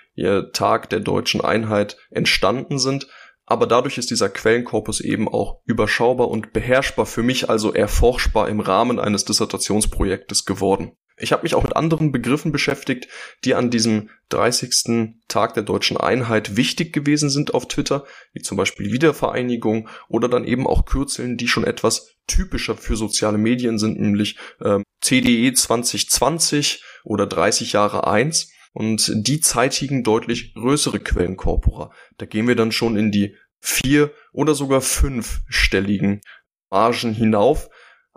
Tag 0.53 0.89
der 0.89 0.99
deutschen 0.99 1.41
Einheit 1.41 1.97
entstanden 2.11 2.77
sind. 2.77 3.07
Aber 3.45 3.65
dadurch 3.65 3.97
ist 3.97 4.11
dieser 4.11 4.29
Quellenkorpus 4.29 4.99
eben 4.99 5.27
auch 5.27 5.61
überschaubar 5.65 6.27
und 6.27 6.53
beherrschbar 6.53 7.07
für 7.07 7.23
mich, 7.23 7.49
also 7.49 7.73
erforschbar 7.73 8.49
im 8.49 8.59
Rahmen 8.59 8.99
eines 8.99 9.25
Dissertationsprojektes 9.25 10.45
geworden. 10.45 10.91
Ich 11.19 11.31
habe 11.31 11.43
mich 11.43 11.53
auch 11.53 11.63
mit 11.63 11.75
anderen 11.75 12.11
Begriffen 12.11 12.51
beschäftigt, 12.51 13.07
die 13.43 13.53
an 13.55 13.69
diesem 13.69 14.09
30. 14.29 15.15
Tag 15.27 15.53
der 15.53 15.63
deutschen 15.63 15.97
Einheit 15.97 16.55
wichtig 16.55 16.93
gewesen 16.93 17.29
sind 17.29 17.53
auf 17.53 17.67
Twitter, 17.67 18.05
wie 18.33 18.41
zum 18.41 18.57
Beispiel 18.57 18.91
Wiedervereinigung 18.91 19.89
oder 20.07 20.29
dann 20.29 20.45
eben 20.45 20.65
auch 20.65 20.85
Kürzeln, 20.85 21.37
die 21.37 21.47
schon 21.47 21.63
etwas 21.63 22.15
typischer 22.27 22.77
für 22.77 22.95
soziale 22.95 23.37
Medien 23.37 23.77
sind, 23.77 23.99
nämlich 23.99 24.37
äh, 24.61 24.79
CDE 25.01 25.53
2020 25.53 26.83
oder 27.03 27.27
30 27.27 27.73
Jahre 27.73 28.07
1 28.07 28.51
und 28.73 29.11
die 29.13 29.41
zeitigen 29.41 30.03
deutlich 30.03 30.53
größere 30.53 30.99
Quellenkorpora. 30.99 31.91
Da 32.17 32.25
gehen 32.25 32.47
wir 32.47 32.55
dann 32.55 32.71
schon 32.71 32.95
in 32.95 33.11
die 33.11 33.35
vier 33.59 34.11
oder 34.31 34.55
sogar 34.55 34.81
fünfstelligen 34.81 36.21
Margen 36.69 37.13
hinauf, 37.13 37.69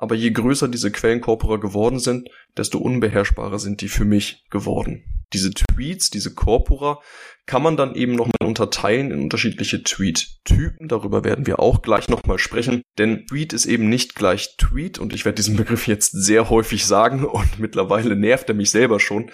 aber 0.02 0.16
je 0.16 0.32
größer 0.32 0.66
diese 0.66 0.90
Quellenkorpora 0.90 1.58
geworden 1.58 2.00
sind, 2.00 2.28
desto 2.56 2.78
unbeherrschbarer 2.78 3.60
sind 3.60 3.82
die 3.82 3.88
für 3.88 4.04
mich 4.04 4.44
geworden. 4.50 5.04
Diese 5.32 5.52
Tweets, 5.52 6.10
diese 6.10 6.34
Corpora 6.34 6.98
kann 7.46 7.62
man 7.62 7.76
dann 7.76 7.94
eben 7.94 8.16
nochmal 8.16 8.48
unterteilen 8.48 9.12
in 9.12 9.22
unterschiedliche 9.22 9.84
Tweet-Typen. 9.84 10.88
Darüber 10.88 11.22
werden 11.22 11.46
wir 11.46 11.60
auch 11.60 11.82
gleich 11.82 12.08
nochmal 12.08 12.40
sprechen. 12.40 12.82
Denn 12.98 13.26
Tweet 13.28 13.52
ist 13.52 13.64
eben 13.66 13.88
nicht 13.88 14.16
gleich 14.16 14.56
Tweet 14.56 14.98
und 14.98 15.14
ich 15.14 15.24
werde 15.24 15.36
diesen 15.36 15.56
Begriff 15.56 15.86
jetzt 15.86 16.10
sehr 16.10 16.50
häufig 16.50 16.84
sagen 16.84 17.24
und 17.24 17.60
mittlerweile 17.60 18.16
nervt 18.16 18.48
er 18.48 18.56
mich 18.56 18.72
selber 18.72 18.98
schon, 18.98 19.30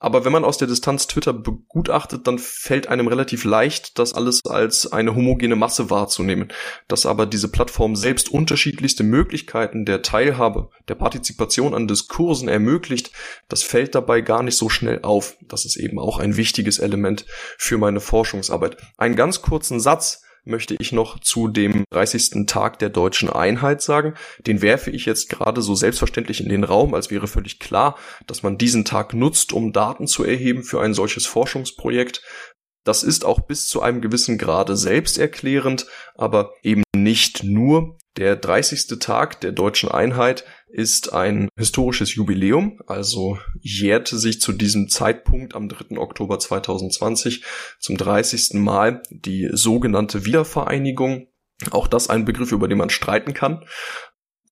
aber 0.00 0.24
wenn 0.24 0.32
man 0.32 0.44
aus 0.44 0.58
der 0.58 0.68
Distanz 0.68 1.08
Twitter 1.08 1.32
begutachtet, 1.32 2.26
dann 2.26 2.38
fällt 2.38 2.86
einem 2.86 3.08
relativ 3.08 3.44
leicht, 3.44 3.98
das 3.98 4.14
alles 4.14 4.44
als 4.46 4.92
eine 4.92 5.14
homogene 5.14 5.56
Masse 5.56 5.90
wahrzunehmen. 5.90 6.48
Dass 6.86 7.04
aber 7.04 7.26
diese 7.26 7.48
Plattform 7.48 7.96
selbst 7.96 8.30
unterschiedlichste 8.30 9.02
Möglichkeiten 9.02 9.84
der 9.84 10.02
Teilhabe, 10.02 10.70
der 10.86 10.94
Partizipation 10.94 11.74
an 11.74 11.88
Diskursen 11.88 12.48
ermöglicht, 12.48 13.10
das 13.48 13.64
fällt 13.64 13.94
dabei 13.94 14.20
gar 14.20 14.42
nicht 14.42 14.56
so 14.56 14.68
schnell 14.68 15.00
auf. 15.02 15.36
Das 15.48 15.64
ist 15.64 15.76
eben 15.76 15.98
auch 15.98 16.18
ein 16.18 16.36
wichtiges 16.36 16.78
Element 16.78 17.26
für 17.56 17.78
meine 17.78 18.00
Forschungsarbeit. 18.00 18.76
Einen 18.98 19.16
ganz 19.16 19.42
kurzen 19.42 19.80
Satz 19.80 20.22
möchte 20.48 20.76
ich 20.78 20.92
noch 20.92 21.20
zu 21.20 21.48
dem 21.48 21.84
30. 21.90 22.46
Tag 22.46 22.78
der 22.78 22.88
deutschen 22.88 23.30
Einheit 23.30 23.82
sagen. 23.82 24.14
Den 24.46 24.62
werfe 24.62 24.90
ich 24.90 25.06
jetzt 25.06 25.28
gerade 25.28 25.62
so 25.62 25.74
selbstverständlich 25.74 26.40
in 26.40 26.48
den 26.48 26.64
Raum, 26.64 26.94
als 26.94 27.10
wäre 27.10 27.28
völlig 27.28 27.58
klar, 27.58 27.96
dass 28.26 28.42
man 28.42 28.58
diesen 28.58 28.84
Tag 28.84 29.14
nutzt, 29.14 29.52
um 29.52 29.72
Daten 29.72 30.06
zu 30.06 30.24
erheben 30.24 30.62
für 30.62 30.80
ein 30.80 30.94
solches 30.94 31.26
Forschungsprojekt. 31.26 32.22
Das 32.84 33.02
ist 33.02 33.24
auch 33.24 33.40
bis 33.40 33.66
zu 33.66 33.82
einem 33.82 34.00
gewissen 34.00 34.38
Grade 34.38 34.76
selbsterklärend, 34.76 35.86
aber 36.14 36.54
eben 36.62 36.82
nicht 36.96 37.44
nur. 37.44 37.96
Der 38.16 38.34
30. 38.34 38.98
Tag 38.98 39.40
der 39.42 39.52
deutschen 39.52 39.90
Einheit 39.90 40.44
ist 40.70 41.12
ein 41.12 41.48
historisches 41.56 42.14
Jubiläum, 42.14 42.80
also 42.86 43.38
jährte 43.60 44.18
sich 44.18 44.40
zu 44.40 44.52
diesem 44.52 44.88
Zeitpunkt 44.88 45.54
am 45.54 45.68
3. 45.68 45.98
Oktober 45.98 46.38
2020 46.38 47.44
zum 47.78 47.96
30. 47.96 48.54
Mal 48.54 49.02
die 49.10 49.48
sogenannte 49.52 50.24
Wiedervereinigung. 50.24 51.28
Auch 51.70 51.88
das 51.88 52.08
ein 52.08 52.24
Begriff, 52.24 52.52
über 52.52 52.68
den 52.68 52.78
man 52.78 52.90
streiten 52.90 53.34
kann. 53.34 53.64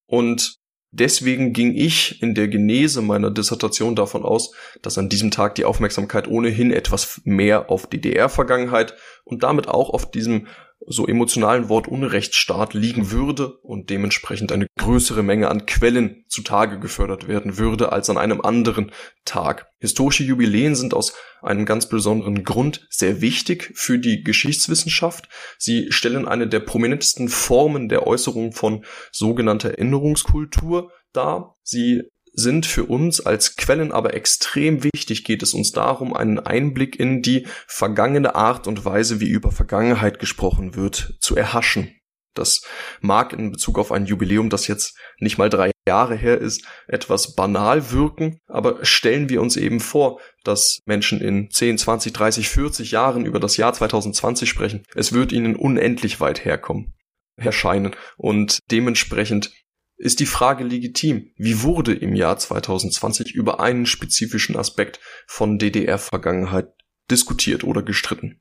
Und 0.06 0.58
Deswegen 0.92 1.52
ging 1.52 1.75
ich 1.75 2.23
in 2.23 2.35
der 2.35 2.49
Genese 2.49 3.02
meiner 3.02 3.30
Dissertation 3.30 3.96
davon 3.96 4.25
aus, 4.25 4.52
dass 4.80 4.96
an 4.96 5.11
diesem 5.11 5.30
Tag 5.30 5.54
die 5.56 5.66
Aufmerksamkeit 5.66 6.26
ohnehin 6.26 6.70
etwas 6.70 7.20
mehr 7.25 7.70
auf 7.70 7.87
DDR-Vergangenheit 7.88 8.94
und 9.25 9.42
damit 9.42 9.68
auch 9.68 9.90
auf 9.90 10.11
diesem 10.11 10.46
so 10.87 11.06
emotionalen 11.06 11.68
Wort 11.68 11.88
Unrechtsstaat 11.88 12.75
liegen 12.75 13.11
würde 13.11 13.56
und 13.59 13.90
dementsprechend 13.90 14.52
eine 14.52 14.66
größere 14.78 15.23
Menge 15.23 15.49
an 15.49 15.66
Quellen 15.66 16.25
zutage 16.28 16.78
gefördert 16.78 17.28
werden 17.28 17.56
würde 17.56 17.92
als 17.92 18.11
an 18.11 18.18
einem 18.18 18.40
anderen 18.40 18.92
Tag. 19.25 19.66
Historische 19.78 20.25
Jubiläen 20.25 20.75
sind 20.75 20.95
aus 20.95 21.14
einem 21.42 21.64
ganz 21.64 21.88
besonderen 21.88 22.45
Grund 22.45 22.87
sehr 22.90 23.21
wichtig 23.21 23.73
für 23.75 23.99
die 23.99 24.23
Geschichtswissenschaft. 24.23 25.28
Sie 25.59 25.90
stellen 25.90 26.28
eine 26.28 26.47
der 26.47 26.61
prominentesten 26.61 27.28
Formen 27.28 27.88
der 27.88 28.06
Äußerung 28.06 28.52
von 28.52 28.85
sogenannter 29.12 29.71
Erinnerungskultur 29.71 30.90
dar. 31.12 31.56
Sie 31.62 32.02
sind 32.36 32.66
für 32.66 32.84
uns 32.84 33.24
als 33.24 33.56
Quellen 33.56 33.90
aber 33.90 34.14
extrem 34.14 34.84
wichtig, 34.84 35.24
geht 35.24 35.42
es 35.42 35.54
uns 35.54 35.72
darum, 35.72 36.14
einen 36.14 36.38
Einblick 36.38 37.00
in 37.00 37.22
die 37.22 37.46
vergangene 37.66 38.34
Art 38.34 38.66
und 38.66 38.84
Weise, 38.84 39.20
wie 39.20 39.28
über 39.28 39.50
Vergangenheit 39.50 40.18
gesprochen 40.18 40.76
wird, 40.76 41.14
zu 41.20 41.34
erhaschen. 41.34 41.96
Das 42.34 42.60
mag 43.00 43.32
in 43.32 43.50
Bezug 43.50 43.78
auf 43.78 43.90
ein 43.90 44.04
Jubiläum, 44.04 44.50
das 44.50 44.66
jetzt 44.66 44.98
nicht 45.18 45.38
mal 45.38 45.48
drei 45.48 45.72
Jahre 45.88 46.14
her 46.14 46.38
ist, 46.38 46.66
etwas 46.86 47.34
banal 47.34 47.90
wirken, 47.92 48.40
aber 48.46 48.84
stellen 48.84 49.30
wir 49.30 49.40
uns 49.40 49.56
eben 49.56 49.80
vor, 49.80 50.20
dass 50.44 50.80
Menschen 50.84 51.20
in 51.20 51.50
10, 51.50 51.78
20, 51.78 52.12
30, 52.12 52.48
40 52.50 52.90
Jahren 52.90 53.24
über 53.24 53.40
das 53.40 53.56
Jahr 53.56 53.72
2020 53.72 54.48
sprechen. 54.48 54.82
Es 54.94 55.12
wird 55.12 55.32
ihnen 55.32 55.56
unendlich 55.56 56.20
weit 56.20 56.44
herkommen, 56.44 56.92
erscheinen 57.36 57.96
und 58.18 58.58
dementsprechend 58.70 59.52
ist 59.96 60.20
die 60.20 60.26
Frage 60.26 60.64
legitim, 60.64 61.32
wie 61.36 61.62
wurde 61.62 61.94
im 61.94 62.14
Jahr 62.14 62.38
2020 62.38 63.34
über 63.34 63.60
einen 63.60 63.86
spezifischen 63.86 64.56
Aspekt 64.56 65.00
von 65.26 65.58
DDR-Vergangenheit 65.58 66.68
diskutiert 67.10 67.64
oder 67.64 67.82
gestritten? 67.82 68.40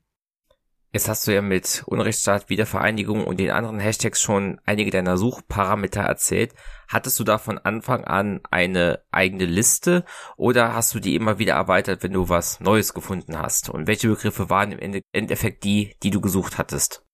Jetzt 0.92 1.08
hast 1.08 1.26
du 1.26 1.34
ja 1.34 1.42
mit 1.42 1.82
Unrechtsstaat, 1.86 2.48
Wiedervereinigung 2.48 3.26
und 3.26 3.38
den 3.38 3.50
anderen 3.50 3.80
Hashtags 3.80 4.22
schon 4.22 4.60
einige 4.64 4.90
deiner 4.90 5.18
Suchparameter 5.18 6.00
erzählt. 6.00 6.54
Hattest 6.88 7.18
du 7.20 7.24
da 7.24 7.36
von 7.36 7.58
Anfang 7.58 8.04
an 8.04 8.40
eine 8.50 9.02
eigene 9.10 9.44
Liste 9.44 10.04
oder 10.36 10.72
hast 10.72 10.94
du 10.94 11.00
die 11.00 11.14
immer 11.14 11.38
wieder 11.38 11.54
erweitert, 11.54 12.02
wenn 12.02 12.12
du 12.12 12.28
was 12.30 12.60
Neues 12.60 12.94
gefunden 12.94 13.36
hast? 13.36 13.68
Und 13.68 13.86
welche 13.86 14.08
Begriffe 14.08 14.48
waren 14.48 14.72
im 14.72 15.02
Endeffekt 15.12 15.64
die, 15.64 15.96
die 16.02 16.10
du 16.10 16.20
gesucht 16.20 16.56
hattest? 16.56 17.05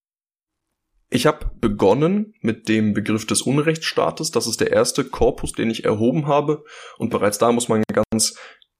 Ich 1.14 1.26
habe 1.26 1.50
begonnen 1.60 2.32
mit 2.40 2.70
dem 2.70 2.94
Begriff 2.94 3.26
des 3.26 3.42
Unrechtsstaates. 3.42 4.30
Das 4.30 4.46
ist 4.46 4.62
der 4.62 4.72
erste 4.72 5.04
Korpus, 5.04 5.52
den 5.52 5.68
ich 5.68 5.84
erhoben 5.84 6.26
habe. 6.26 6.64
Und 6.96 7.10
bereits 7.10 7.36
da 7.36 7.52
muss 7.52 7.68
man 7.68 7.82
ganz 7.92 8.34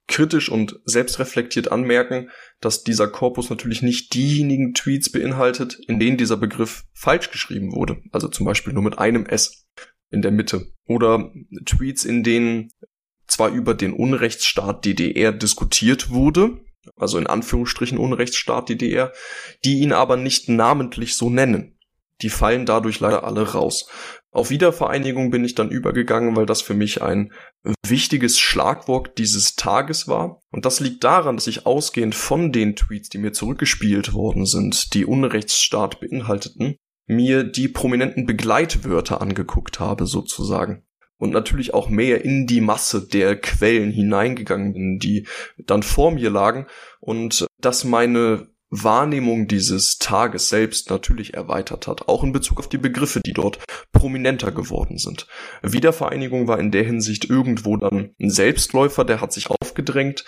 kritisch 0.08 0.50
und 0.50 0.80
selbstreflektiert 0.86 1.70
anmerken, 1.70 2.30
dass 2.62 2.84
dieser 2.84 3.08
Korpus 3.08 3.50
natürlich 3.50 3.82
nicht 3.82 4.14
diejenigen 4.14 4.72
Tweets 4.72 5.12
beinhaltet, 5.12 5.78
in 5.86 6.00
denen 6.00 6.16
dieser 6.16 6.38
Begriff 6.38 6.84
falsch 6.94 7.30
geschrieben 7.30 7.74
wurde. 7.74 7.98
Also 8.12 8.28
zum 8.28 8.46
Beispiel 8.46 8.72
nur 8.72 8.82
mit 8.82 8.98
einem 8.98 9.26
S 9.26 9.66
in 10.10 10.22
der 10.22 10.32
Mitte. 10.32 10.72
Oder 10.86 11.30
Tweets, 11.66 12.06
in 12.06 12.22
denen 12.22 12.70
zwar 13.26 13.50
über 13.50 13.74
den 13.74 13.92
Unrechtsstaat 13.92 14.86
DDR 14.86 15.32
diskutiert 15.32 16.08
wurde, 16.08 16.60
also 16.96 17.18
in 17.18 17.26
Anführungsstrichen 17.26 17.98
Unrechtsstaat 17.98 18.70
DDR, 18.70 19.12
die 19.66 19.80
ihn 19.80 19.92
aber 19.92 20.16
nicht 20.16 20.48
namentlich 20.48 21.14
so 21.14 21.28
nennen 21.28 21.71
die 22.22 22.30
fallen 22.30 22.66
dadurch 22.66 23.00
leider 23.00 23.24
alle 23.24 23.52
raus. 23.52 23.88
Auf 24.30 24.48
Wiedervereinigung 24.48 25.30
bin 25.30 25.44
ich 25.44 25.54
dann 25.54 25.68
übergegangen, 25.68 26.34
weil 26.36 26.46
das 26.46 26.62
für 26.62 26.72
mich 26.72 27.02
ein 27.02 27.32
wichtiges 27.86 28.38
Schlagwort 28.38 29.18
dieses 29.18 29.56
Tages 29.56 30.08
war. 30.08 30.40
Und 30.50 30.64
das 30.64 30.80
liegt 30.80 31.04
daran, 31.04 31.36
dass 31.36 31.46
ich 31.46 31.66
ausgehend 31.66 32.14
von 32.14 32.50
den 32.50 32.74
Tweets, 32.74 33.10
die 33.10 33.18
mir 33.18 33.32
zurückgespielt 33.32 34.14
worden 34.14 34.46
sind, 34.46 34.94
die 34.94 35.04
Unrechtsstaat 35.04 36.00
beinhalteten, 36.00 36.76
mir 37.06 37.44
die 37.44 37.68
prominenten 37.68 38.24
Begleitwörter 38.24 39.20
angeguckt 39.20 39.80
habe 39.80 40.06
sozusagen. 40.06 40.84
und 41.22 41.30
natürlich 41.30 41.72
auch 41.72 41.88
mehr 41.88 42.24
in 42.24 42.48
die 42.48 42.60
Masse 42.60 43.06
der 43.06 43.40
Quellen 43.40 43.92
hineingegangen 43.92 44.72
bin, 44.72 44.98
die 44.98 45.28
dann 45.56 45.84
vor 45.84 46.10
mir 46.10 46.30
lagen 46.30 46.66
und 46.98 47.46
dass 47.60 47.84
meine 47.84 48.48
Wahrnehmung 48.74 49.48
dieses 49.48 49.98
Tages 49.98 50.48
selbst 50.48 50.88
natürlich 50.88 51.34
erweitert 51.34 51.86
hat, 51.86 52.08
auch 52.08 52.24
in 52.24 52.32
Bezug 52.32 52.58
auf 52.58 52.70
die 52.70 52.78
Begriffe, 52.78 53.20
die 53.20 53.34
dort 53.34 53.58
prominenter 53.92 54.50
geworden 54.50 54.96
sind. 54.96 55.26
Wiedervereinigung 55.62 56.48
war 56.48 56.58
in 56.58 56.70
der 56.70 56.82
Hinsicht 56.82 57.28
irgendwo 57.28 57.76
dann 57.76 58.14
ein 58.18 58.30
Selbstläufer, 58.30 59.04
der 59.04 59.20
hat 59.20 59.34
sich 59.34 59.50
aufgedrängt. 59.50 60.24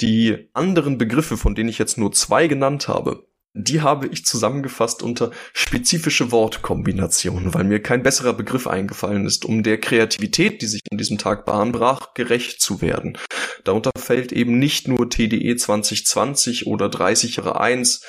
Die 0.00 0.48
anderen 0.54 0.98
Begriffe, 0.98 1.36
von 1.36 1.54
denen 1.54 1.68
ich 1.68 1.78
jetzt 1.78 1.98
nur 1.98 2.10
zwei 2.10 2.48
genannt 2.48 2.88
habe, 2.88 3.27
die 3.54 3.80
habe 3.80 4.06
ich 4.08 4.24
zusammengefasst 4.24 5.02
unter 5.02 5.30
spezifische 5.52 6.30
Wortkombinationen, 6.30 7.54
weil 7.54 7.64
mir 7.64 7.82
kein 7.82 8.02
besserer 8.02 8.32
Begriff 8.32 8.66
eingefallen 8.66 9.26
ist, 9.26 9.44
um 9.44 9.62
der 9.62 9.78
Kreativität, 9.80 10.62
die 10.62 10.66
sich 10.66 10.82
an 10.90 10.98
diesem 10.98 11.18
Tag 11.18 11.44
bahnbrach, 11.44 12.14
gerecht 12.14 12.60
zu 12.60 12.80
werden. 12.80 13.18
Darunter 13.64 13.90
fällt 13.98 14.32
eben 14.32 14.58
nicht 14.58 14.86
nur 14.86 15.08
TDE 15.08 15.56
2020 15.56 16.66
oder 16.66 16.88
30 16.88 17.36
Jahre 17.36 17.60
1, 17.60 18.04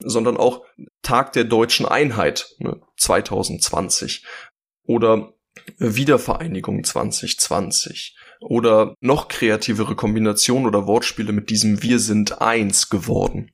sondern 0.00 0.36
auch 0.36 0.64
Tag 1.02 1.32
der 1.32 1.44
deutschen 1.44 1.86
Einheit 1.86 2.46
ne, 2.58 2.80
2020 2.96 4.24
oder 4.84 5.34
Wiedervereinigung 5.78 6.84
2020 6.84 8.16
oder 8.40 8.94
noch 9.00 9.28
kreativere 9.28 9.96
Kombinationen 9.96 10.66
oder 10.66 10.86
Wortspiele 10.86 11.32
mit 11.32 11.50
diesem 11.50 11.82
Wir 11.82 11.98
sind 11.98 12.40
eins 12.40 12.88
geworden. 12.88 13.50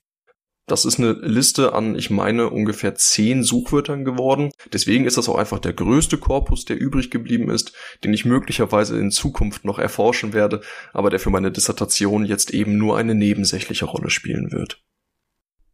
Das 0.66 0.86
ist 0.86 0.98
eine 0.98 1.12
Liste 1.12 1.74
an, 1.74 1.94
ich 1.94 2.08
meine, 2.08 2.48
ungefähr 2.48 2.94
zehn 2.94 3.42
Suchwörtern 3.42 4.04
geworden. 4.04 4.50
Deswegen 4.72 5.04
ist 5.04 5.18
das 5.18 5.28
auch 5.28 5.36
einfach 5.36 5.58
der 5.58 5.74
größte 5.74 6.16
Korpus, 6.16 6.64
der 6.64 6.80
übrig 6.80 7.10
geblieben 7.10 7.50
ist, 7.50 7.74
den 8.02 8.14
ich 8.14 8.24
möglicherweise 8.24 8.98
in 8.98 9.10
Zukunft 9.10 9.66
noch 9.66 9.78
erforschen 9.78 10.32
werde, 10.32 10.62
aber 10.94 11.10
der 11.10 11.20
für 11.20 11.30
meine 11.30 11.52
Dissertation 11.52 12.24
jetzt 12.24 12.50
eben 12.52 12.78
nur 12.78 12.96
eine 12.96 13.14
nebensächliche 13.14 13.84
Rolle 13.84 14.08
spielen 14.08 14.52
wird. 14.52 14.82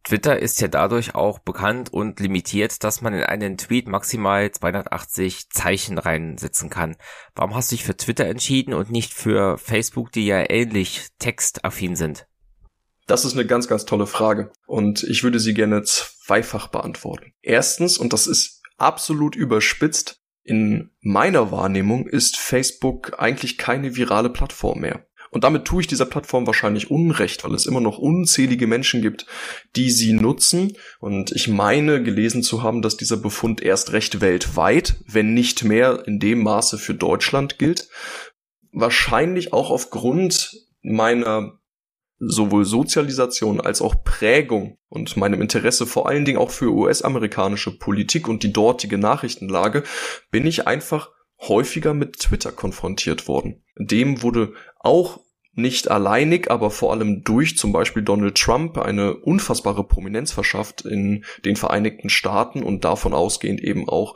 Twitter 0.03 0.39
ist 0.39 0.59
ja 0.59 0.67
dadurch 0.67 1.15
auch 1.15 1.39
bekannt 1.39 1.93
und 1.93 2.19
limitiert, 2.19 2.83
dass 2.83 3.01
man 3.01 3.13
in 3.13 3.23
einen 3.23 3.57
Tweet 3.57 3.87
maximal 3.87 4.51
280 4.51 5.49
Zeichen 5.51 5.99
reinsetzen 5.99 6.69
kann. 6.69 6.97
Warum 7.35 7.55
hast 7.55 7.71
du 7.71 7.75
dich 7.75 7.85
für 7.85 7.95
Twitter 7.95 8.25
entschieden 8.25 8.73
und 8.73 8.89
nicht 8.89 9.13
für 9.13 9.57
Facebook, 9.57 10.11
die 10.11 10.25
ja 10.25 10.49
ähnlich 10.49 11.09
textaffin 11.19 11.95
sind? 11.95 12.27
Das 13.07 13.25
ist 13.25 13.33
eine 13.33 13.45
ganz, 13.45 13.67
ganz 13.67 13.85
tolle 13.85 14.07
Frage 14.07 14.51
und 14.65 15.03
ich 15.03 15.23
würde 15.23 15.39
sie 15.39 15.53
gerne 15.53 15.83
zweifach 15.83 16.67
beantworten. 16.67 17.33
Erstens, 17.41 17.97
und 17.97 18.13
das 18.13 18.27
ist 18.27 18.61
absolut 18.77 19.35
überspitzt, 19.35 20.21
in 20.43 20.89
meiner 21.01 21.51
Wahrnehmung 21.51 22.07
ist 22.07 22.37
Facebook 22.37 23.19
eigentlich 23.19 23.57
keine 23.57 23.95
virale 23.95 24.29
Plattform 24.29 24.79
mehr. 24.79 25.05
Und 25.31 25.45
damit 25.45 25.63
tue 25.63 25.81
ich 25.81 25.87
dieser 25.87 26.05
Plattform 26.05 26.45
wahrscheinlich 26.45 26.91
Unrecht, 26.91 27.45
weil 27.45 27.55
es 27.55 27.65
immer 27.65 27.79
noch 27.79 27.97
unzählige 27.97 28.67
Menschen 28.67 29.01
gibt, 29.01 29.25
die 29.77 29.89
sie 29.89 30.11
nutzen. 30.11 30.75
Und 30.99 31.31
ich 31.31 31.47
meine 31.47 32.03
gelesen 32.03 32.43
zu 32.43 32.63
haben, 32.63 32.81
dass 32.81 32.97
dieser 32.97 33.15
Befund 33.15 33.61
erst 33.61 33.93
recht 33.93 34.19
weltweit, 34.19 34.97
wenn 35.07 35.33
nicht 35.33 35.63
mehr 35.63 36.03
in 36.05 36.19
dem 36.19 36.43
Maße 36.43 36.77
für 36.77 36.93
Deutschland 36.93 37.59
gilt. 37.59 37.87
Wahrscheinlich 38.73 39.53
auch 39.53 39.69
aufgrund 39.69 40.51
meiner 40.81 41.60
sowohl 42.23 42.65
Sozialisation 42.65 43.59
als 43.59 43.81
auch 43.81 44.03
Prägung 44.03 44.77
und 44.89 45.17
meinem 45.17 45.41
Interesse 45.41 45.87
vor 45.87 46.07
allen 46.07 46.23
Dingen 46.23 46.37
auch 46.37 46.51
für 46.51 46.71
US-amerikanische 46.71 47.77
Politik 47.77 48.27
und 48.27 48.43
die 48.43 48.53
dortige 48.53 48.99
Nachrichtenlage 48.99 49.83
bin 50.29 50.45
ich 50.45 50.67
einfach 50.67 51.09
häufiger 51.39 51.95
mit 51.95 52.19
Twitter 52.19 52.51
konfrontiert 52.51 53.27
worden. 53.27 53.63
Dem 53.75 54.21
wurde 54.21 54.53
auch 54.79 55.19
nicht 55.53 55.89
alleinig, 55.89 56.51
aber 56.51 56.69
vor 56.69 56.91
allem 56.91 57.23
durch 57.23 57.57
zum 57.57 57.73
Beispiel 57.73 58.03
Donald 58.03 58.37
Trump 58.37 58.77
eine 58.77 59.15
unfassbare 59.15 59.83
Prominenz 59.83 60.31
verschafft 60.31 60.81
in 60.85 61.25
den 61.43 61.55
Vereinigten 61.55 62.09
Staaten 62.09 62.61
und 62.61 62.85
davon 62.85 63.13
ausgehend 63.13 63.61
eben 63.61 63.89
auch 63.89 64.15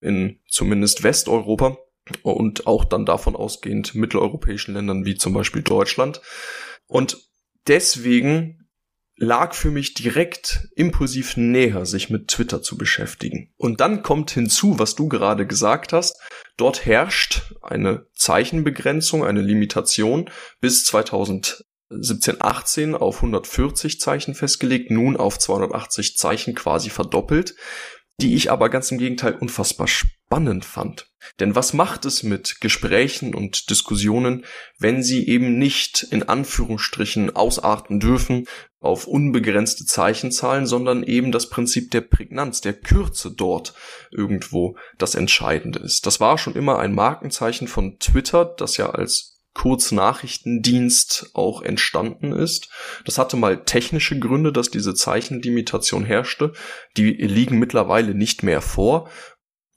in 0.00 0.40
zumindest 0.48 1.04
Westeuropa 1.04 1.76
und 2.22 2.66
auch 2.66 2.84
dann 2.84 3.06
davon 3.06 3.36
ausgehend 3.36 3.94
mitteleuropäischen 3.94 4.74
Ländern 4.74 5.04
wie 5.04 5.14
zum 5.14 5.34
Beispiel 5.34 5.62
Deutschland. 5.62 6.22
Und 6.86 7.18
deswegen 7.66 8.60
lag 9.16 9.54
für 9.54 9.70
mich 9.70 9.94
direkt 9.94 10.68
impulsiv 10.74 11.36
näher, 11.36 11.86
sich 11.86 12.10
mit 12.10 12.28
Twitter 12.28 12.62
zu 12.62 12.76
beschäftigen. 12.76 13.52
Und 13.56 13.80
dann 13.80 14.02
kommt 14.02 14.32
hinzu, 14.32 14.78
was 14.78 14.96
du 14.96 15.08
gerade 15.08 15.46
gesagt 15.46 15.92
hast, 15.92 16.20
dort 16.56 16.84
herrscht 16.84 17.54
eine 17.62 18.06
Zeichenbegrenzung, 18.14 19.24
eine 19.24 19.40
Limitation 19.40 20.28
bis 20.60 20.84
2017, 20.84 22.36
18 22.40 22.94
auf 22.96 23.16
140 23.16 24.00
Zeichen 24.00 24.34
festgelegt, 24.34 24.90
nun 24.90 25.16
auf 25.16 25.38
280 25.38 26.16
Zeichen 26.16 26.54
quasi 26.56 26.90
verdoppelt 26.90 27.54
die 28.20 28.34
ich 28.34 28.50
aber 28.50 28.68
ganz 28.68 28.90
im 28.90 28.98
Gegenteil 28.98 29.34
unfassbar 29.34 29.88
spannend 30.34 30.64
fand. 30.64 31.06
Denn 31.38 31.54
was 31.54 31.74
macht 31.74 32.04
es 32.04 32.24
mit 32.24 32.60
Gesprächen 32.60 33.36
und 33.36 33.70
Diskussionen, 33.70 34.44
wenn 34.80 35.00
sie 35.00 35.28
eben 35.28 35.58
nicht 35.58 36.02
in 36.10 36.24
Anführungsstrichen 36.24 37.36
ausarten 37.36 38.00
dürfen 38.00 38.46
auf 38.80 39.06
unbegrenzte 39.06 39.86
Zeichenzahlen, 39.86 40.66
sondern 40.66 41.04
eben 41.04 41.30
das 41.30 41.50
Prinzip 41.50 41.92
der 41.92 42.00
Prägnanz, 42.00 42.60
der 42.62 42.72
Kürze 42.72 43.30
dort 43.30 43.74
irgendwo 44.10 44.76
das 44.98 45.14
Entscheidende 45.14 45.78
ist. 45.78 46.04
Das 46.04 46.18
war 46.18 46.36
schon 46.36 46.56
immer 46.56 46.80
ein 46.80 46.94
Markenzeichen 46.94 47.68
von 47.68 48.00
Twitter, 48.00 48.44
das 48.44 48.76
ja 48.76 48.90
als 48.90 49.34
Kurznachrichtendienst 49.54 51.30
auch 51.32 51.62
entstanden 51.62 52.32
ist. 52.32 52.68
Das 53.04 53.18
hatte 53.18 53.36
mal 53.36 53.64
technische 53.64 54.18
Gründe, 54.18 54.52
dass 54.52 54.70
diese 54.70 54.94
Zeichenlimitation 54.94 56.04
herrschte. 56.04 56.52
Die 56.96 57.12
liegen 57.12 57.60
mittlerweile 57.60 58.14
nicht 58.14 58.42
mehr 58.42 58.60
vor. 58.60 59.08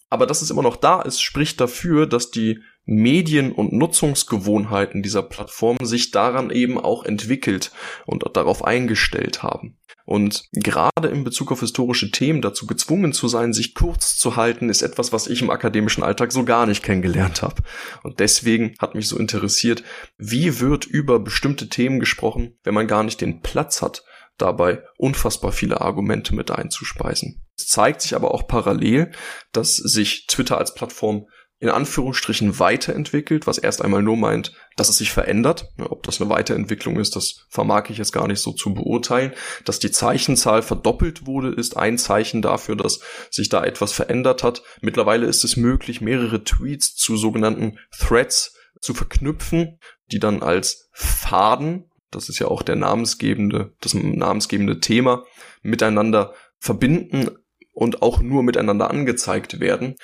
Aber 0.09 0.25
dass 0.25 0.41
es 0.41 0.51
immer 0.51 0.61
noch 0.61 0.77
da 0.77 1.01
ist, 1.01 1.21
spricht 1.21 1.59
dafür, 1.59 2.07
dass 2.07 2.31
die 2.31 2.61
Medien- 2.85 3.51
und 3.51 3.73
Nutzungsgewohnheiten 3.73 5.03
dieser 5.03 5.21
Plattform 5.21 5.77
sich 5.81 6.11
daran 6.11 6.49
eben 6.49 6.79
auch 6.79 7.03
entwickelt 7.03 7.71
und 8.05 8.23
darauf 8.33 8.63
eingestellt 8.63 9.43
haben. 9.43 9.77
Und 10.05 10.45
gerade 10.53 11.09
in 11.09 11.25
Bezug 11.25 11.51
auf 11.51 11.59
historische 11.59 12.11
Themen 12.11 12.41
dazu 12.41 12.65
gezwungen 12.65 13.11
zu 13.11 13.27
sein, 13.27 13.51
sich 13.51 13.73
kurz 13.73 14.15
zu 14.15 14.37
halten, 14.37 14.69
ist 14.69 14.81
etwas, 14.81 15.11
was 15.11 15.27
ich 15.27 15.41
im 15.41 15.49
akademischen 15.49 16.01
Alltag 16.01 16.31
so 16.31 16.45
gar 16.45 16.65
nicht 16.65 16.81
kennengelernt 16.81 17.41
habe. 17.41 17.61
Und 18.03 18.21
deswegen 18.21 18.73
hat 18.79 18.95
mich 18.95 19.09
so 19.09 19.17
interessiert, 19.17 19.83
wie 20.17 20.61
wird 20.61 20.85
über 20.85 21.19
bestimmte 21.19 21.67
Themen 21.67 21.99
gesprochen, 21.99 22.57
wenn 22.63 22.73
man 22.73 22.87
gar 22.87 23.03
nicht 23.03 23.19
den 23.19 23.41
Platz 23.41 23.81
hat, 23.81 24.05
dabei 24.37 24.83
unfassbar 24.97 25.51
viele 25.51 25.81
Argumente 25.81 26.35
mit 26.35 26.51
einzuspeisen. 26.51 27.45
Es 27.57 27.67
zeigt 27.67 28.01
sich 28.01 28.15
aber 28.15 28.33
auch 28.33 28.47
parallel, 28.47 29.11
dass 29.51 29.75
sich 29.75 30.27
Twitter 30.27 30.57
als 30.57 30.73
Plattform 30.73 31.27
in 31.59 31.69
Anführungsstrichen 31.69 32.59
weiterentwickelt, 32.59 33.47
was 33.47 33.57
erst 33.57 33.81
einmal 33.81 34.03
nur 34.03 34.15
meint, 34.15 34.53
dass 34.75 34.89
es 34.89 34.97
sich 34.97 35.11
verändert. 35.11 35.69
Ob 35.79 36.03
das 36.03 36.21
eine 36.21 36.29
Weiterentwicklung 36.29 36.99
ist, 36.99 37.15
das 37.15 37.47
vermag 37.49 37.89
ich 37.89 37.97
jetzt 37.97 38.11
gar 38.11 38.27
nicht 38.27 38.41
so 38.41 38.51
zu 38.51 38.75
beurteilen. 38.75 39.33
Dass 39.65 39.79
die 39.79 39.89
Zeichenzahl 39.89 40.61
verdoppelt 40.61 41.25
wurde, 41.25 41.49
ist 41.49 41.75
ein 41.75 41.97
Zeichen 41.97 42.43
dafür, 42.43 42.75
dass 42.75 42.99
sich 43.31 43.49
da 43.49 43.63
etwas 43.63 43.91
verändert 43.91 44.43
hat. 44.43 44.61
Mittlerweile 44.81 45.25
ist 45.25 45.43
es 45.43 45.57
möglich, 45.57 45.99
mehrere 45.99 46.43
Tweets 46.43 46.95
zu 46.95 47.17
sogenannten 47.17 47.79
Threads 47.97 48.55
zu 48.79 48.93
verknüpfen, 48.93 49.79
die 50.11 50.19
dann 50.19 50.43
als 50.43 50.89
Faden, 50.93 51.89
das 52.11 52.29
ist 52.29 52.39
ja 52.39 52.47
auch 52.47 52.61
der 52.61 52.75
namensgebende, 52.75 53.73
das 53.81 53.93
namensgebende 53.93 54.79
Thema, 54.79 55.25
miteinander 55.61 56.33
verbinden 56.59 57.29
und 57.73 58.01
auch 58.01 58.21
nur 58.21 58.43
miteinander 58.43 58.89
angezeigt 58.89 59.59
werden 59.59 59.95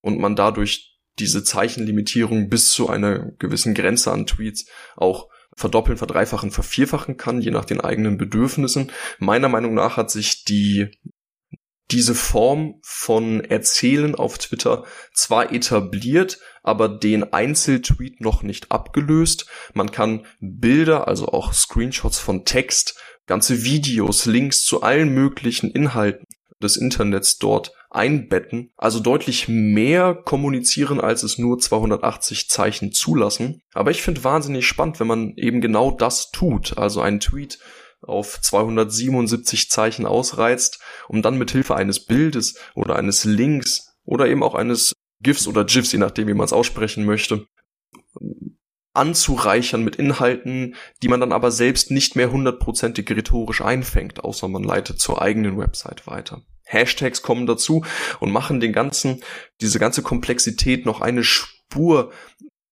und 0.00 0.18
man 0.18 0.36
dadurch 0.36 0.98
diese 1.18 1.42
Zeichenlimitierung 1.42 2.48
bis 2.48 2.70
zu 2.72 2.88
einer 2.88 3.32
gewissen 3.38 3.74
Grenze 3.74 4.12
an 4.12 4.26
Tweets 4.26 4.66
auch 4.96 5.28
verdoppeln, 5.56 5.98
verdreifachen, 5.98 6.52
vervierfachen 6.52 7.16
kann, 7.16 7.40
je 7.40 7.50
nach 7.50 7.64
den 7.64 7.80
eigenen 7.80 8.16
Bedürfnissen. 8.16 8.92
Meiner 9.18 9.48
Meinung 9.48 9.74
nach 9.74 9.96
hat 9.96 10.10
sich 10.10 10.44
die 10.44 10.88
diese 11.90 12.14
Form 12.14 12.74
von 12.82 13.40
Erzählen 13.40 14.14
auf 14.14 14.38
Twitter 14.38 14.84
zwar 15.14 15.52
etabliert, 15.52 16.38
aber 16.62 16.88
den 16.88 17.32
Einzeltweet 17.32 18.20
noch 18.20 18.42
nicht 18.42 18.70
abgelöst. 18.70 19.46
Man 19.72 19.90
kann 19.90 20.26
Bilder, 20.40 21.08
also 21.08 21.28
auch 21.28 21.52
Screenshots 21.52 22.18
von 22.18 22.44
Text, 22.44 23.00
ganze 23.26 23.64
Videos, 23.64 24.26
Links 24.26 24.64
zu 24.64 24.82
allen 24.82 25.14
möglichen 25.14 25.70
Inhalten 25.70 26.26
des 26.60 26.76
Internets 26.76 27.38
dort 27.38 27.72
einbetten, 27.90 28.72
also 28.76 29.00
deutlich 29.00 29.48
mehr 29.48 30.14
kommunizieren, 30.14 31.00
als 31.00 31.22
es 31.22 31.38
nur 31.38 31.58
280 31.58 32.48
Zeichen 32.50 32.92
zulassen. 32.92 33.62
Aber 33.72 33.90
ich 33.90 34.02
finde 34.02 34.24
wahnsinnig 34.24 34.66
spannend, 34.66 35.00
wenn 35.00 35.06
man 35.06 35.32
eben 35.36 35.60
genau 35.60 35.90
das 35.90 36.30
tut, 36.30 36.76
also 36.76 37.00
einen 37.00 37.20
Tweet 37.20 37.58
auf 38.00 38.40
277 38.40 39.70
Zeichen 39.70 40.06
ausreizt, 40.06 40.80
um 41.08 41.22
dann 41.22 41.38
mit 41.38 41.50
Hilfe 41.50 41.76
eines 41.76 42.04
Bildes 42.04 42.58
oder 42.74 42.96
eines 42.96 43.24
Links 43.24 43.96
oder 44.04 44.26
eben 44.26 44.42
auch 44.42 44.54
eines 44.54 44.94
GIFs 45.20 45.46
oder 45.46 45.64
GIFs, 45.64 45.92
je 45.92 45.98
nachdem, 45.98 46.28
wie 46.28 46.34
man 46.34 46.44
es 46.44 46.52
aussprechen 46.52 47.04
möchte, 47.04 47.46
anzureichern 48.94 49.84
mit 49.84 49.96
Inhalten, 49.96 50.74
die 51.02 51.08
man 51.08 51.20
dann 51.20 51.32
aber 51.32 51.50
selbst 51.50 51.90
nicht 51.90 52.16
mehr 52.16 52.32
hundertprozentig 52.32 53.08
rhetorisch 53.10 53.60
einfängt, 53.60 54.24
außer 54.24 54.48
man 54.48 54.64
leitet 54.64 55.00
zur 55.00 55.22
eigenen 55.22 55.58
Website 55.58 56.06
weiter. 56.06 56.42
Hashtags 56.64 57.22
kommen 57.22 57.46
dazu 57.46 57.84
und 58.20 58.30
machen 58.30 58.60
den 58.60 58.72
ganzen, 58.72 59.22
diese 59.60 59.78
ganze 59.78 60.02
Komplexität 60.02 60.84
noch 60.84 61.00
eine 61.00 61.24
Spur 61.24 62.12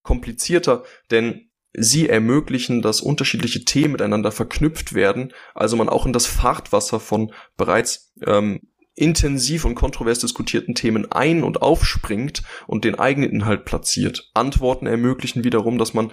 komplizierter, 0.03 0.85
denn 1.11 1.46
sie 1.77 2.09
ermöglichen, 2.09 2.83
dass 2.83 3.01
unterschiedliche 3.01 3.65
Themen 3.65 3.93
miteinander 3.93 4.33
verknüpft 4.33 4.95
werden, 4.95 5.33
also 5.55 5.77
man 5.77 5.89
auch 5.89 6.07
in 6.07 6.13
das 6.13 6.27
Fahrtwasser 6.27 7.01
von 7.01 7.33
bereits 7.57 8.13
ähm, 8.25 8.61
intensiv 8.95 9.67
und 9.67 9.75
kontrovers 9.75 10.21
diskutierten 10.21 10.75
Themen 10.75 11.13
ein- 11.13 11.45
und 11.45 11.61
aufspringt 11.61 12.43
und 12.67 12.85
den 12.85 12.99
eigenen 12.99 13.31
Inhalt 13.31 13.67
platziert. 13.67 14.31
Antworten 14.33 14.87
ermöglichen 14.87 15.45
wiederum, 15.45 15.77
dass 15.77 15.93
man 15.93 16.13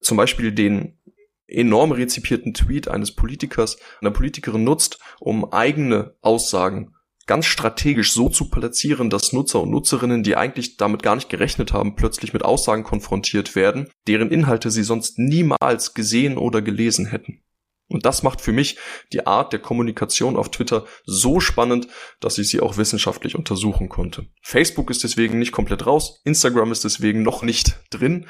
zum 0.00 0.16
Beispiel 0.16 0.50
den 0.50 0.98
enorm 1.46 1.92
rezipierten 1.92 2.54
Tweet 2.54 2.88
eines 2.88 3.14
Politikers, 3.14 3.76
einer 4.00 4.10
Politikerin 4.10 4.64
nutzt, 4.64 4.98
um 5.20 5.52
eigene 5.52 6.16
Aussagen 6.22 6.94
ganz 7.26 7.46
strategisch 7.46 8.12
so 8.12 8.28
zu 8.28 8.50
platzieren, 8.50 9.10
dass 9.10 9.32
Nutzer 9.32 9.60
und 9.62 9.70
Nutzerinnen, 9.70 10.22
die 10.22 10.36
eigentlich 10.36 10.76
damit 10.76 11.02
gar 11.02 11.14
nicht 11.14 11.28
gerechnet 11.28 11.72
haben, 11.72 11.94
plötzlich 11.94 12.32
mit 12.32 12.44
Aussagen 12.44 12.84
konfrontiert 12.84 13.54
werden, 13.54 13.88
deren 14.06 14.30
Inhalte 14.30 14.70
sie 14.70 14.82
sonst 14.82 15.18
niemals 15.18 15.94
gesehen 15.94 16.36
oder 16.36 16.62
gelesen 16.62 17.06
hätten. 17.06 17.42
Und 17.88 18.06
das 18.06 18.22
macht 18.22 18.40
für 18.40 18.52
mich 18.52 18.78
die 19.12 19.26
Art 19.26 19.52
der 19.52 19.60
Kommunikation 19.60 20.36
auf 20.36 20.50
Twitter 20.50 20.86
so 21.04 21.40
spannend, 21.40 21.88
dass 22.20 22.38
ich 22.38 22.48
sie 22.48 22.60
auch 22.60 22.78
wissenschaftlich 22.78 23.36
untersuchen 23.36 23.90
konnte. 23.90 24.26
Facebook 24.40 24.90
ist 24.90 25.04
deswegen 25.04 25.38
nicht 25.38 25.52
komplett 25.52 25.86
raus, 25.86 26.22
Instagram 26.24 26.72
ist 26.72 26.84
deswegen 26.84 27.22
noch 27.22 27.42
nicht 27.42 27.78
drin, 27.90 28.26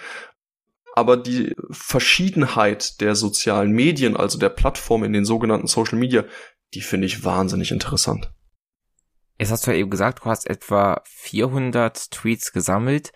aber 0.94 1.16
die 1.16 1.55
Verschiedenheit 1.70 3.00
der 3.00 3.14
sozialen 3.14 3.70
Medien, 3.70 4.16
also 4.16 4.38
der 4.38 4.50
Plattform 4.50 5.05
in 5.05 5.12
den 5.12 5.24
sogenannten 5.24 5.68
Social 5.68 5.98
Media, 5.98 6.24
die 6.74 6.83
finde 6.83 7.07
ich 7.07 7.24
wahnsinnig 7.24 7.70
interessant. 7.70 8.33
Jetzt 9.42 9.50
hast 9.50 9.66
du 9.66 9.72
ja 9.72 9.76
eben 9.76 9.90
gesagt, 9.90 10.20
du 10.20 10.24
hast 10.26 10.48
etwa 10.48 11.02
400 11.05 12.12
Tweets 12.12 12.52
gesammelt 12.52 13.12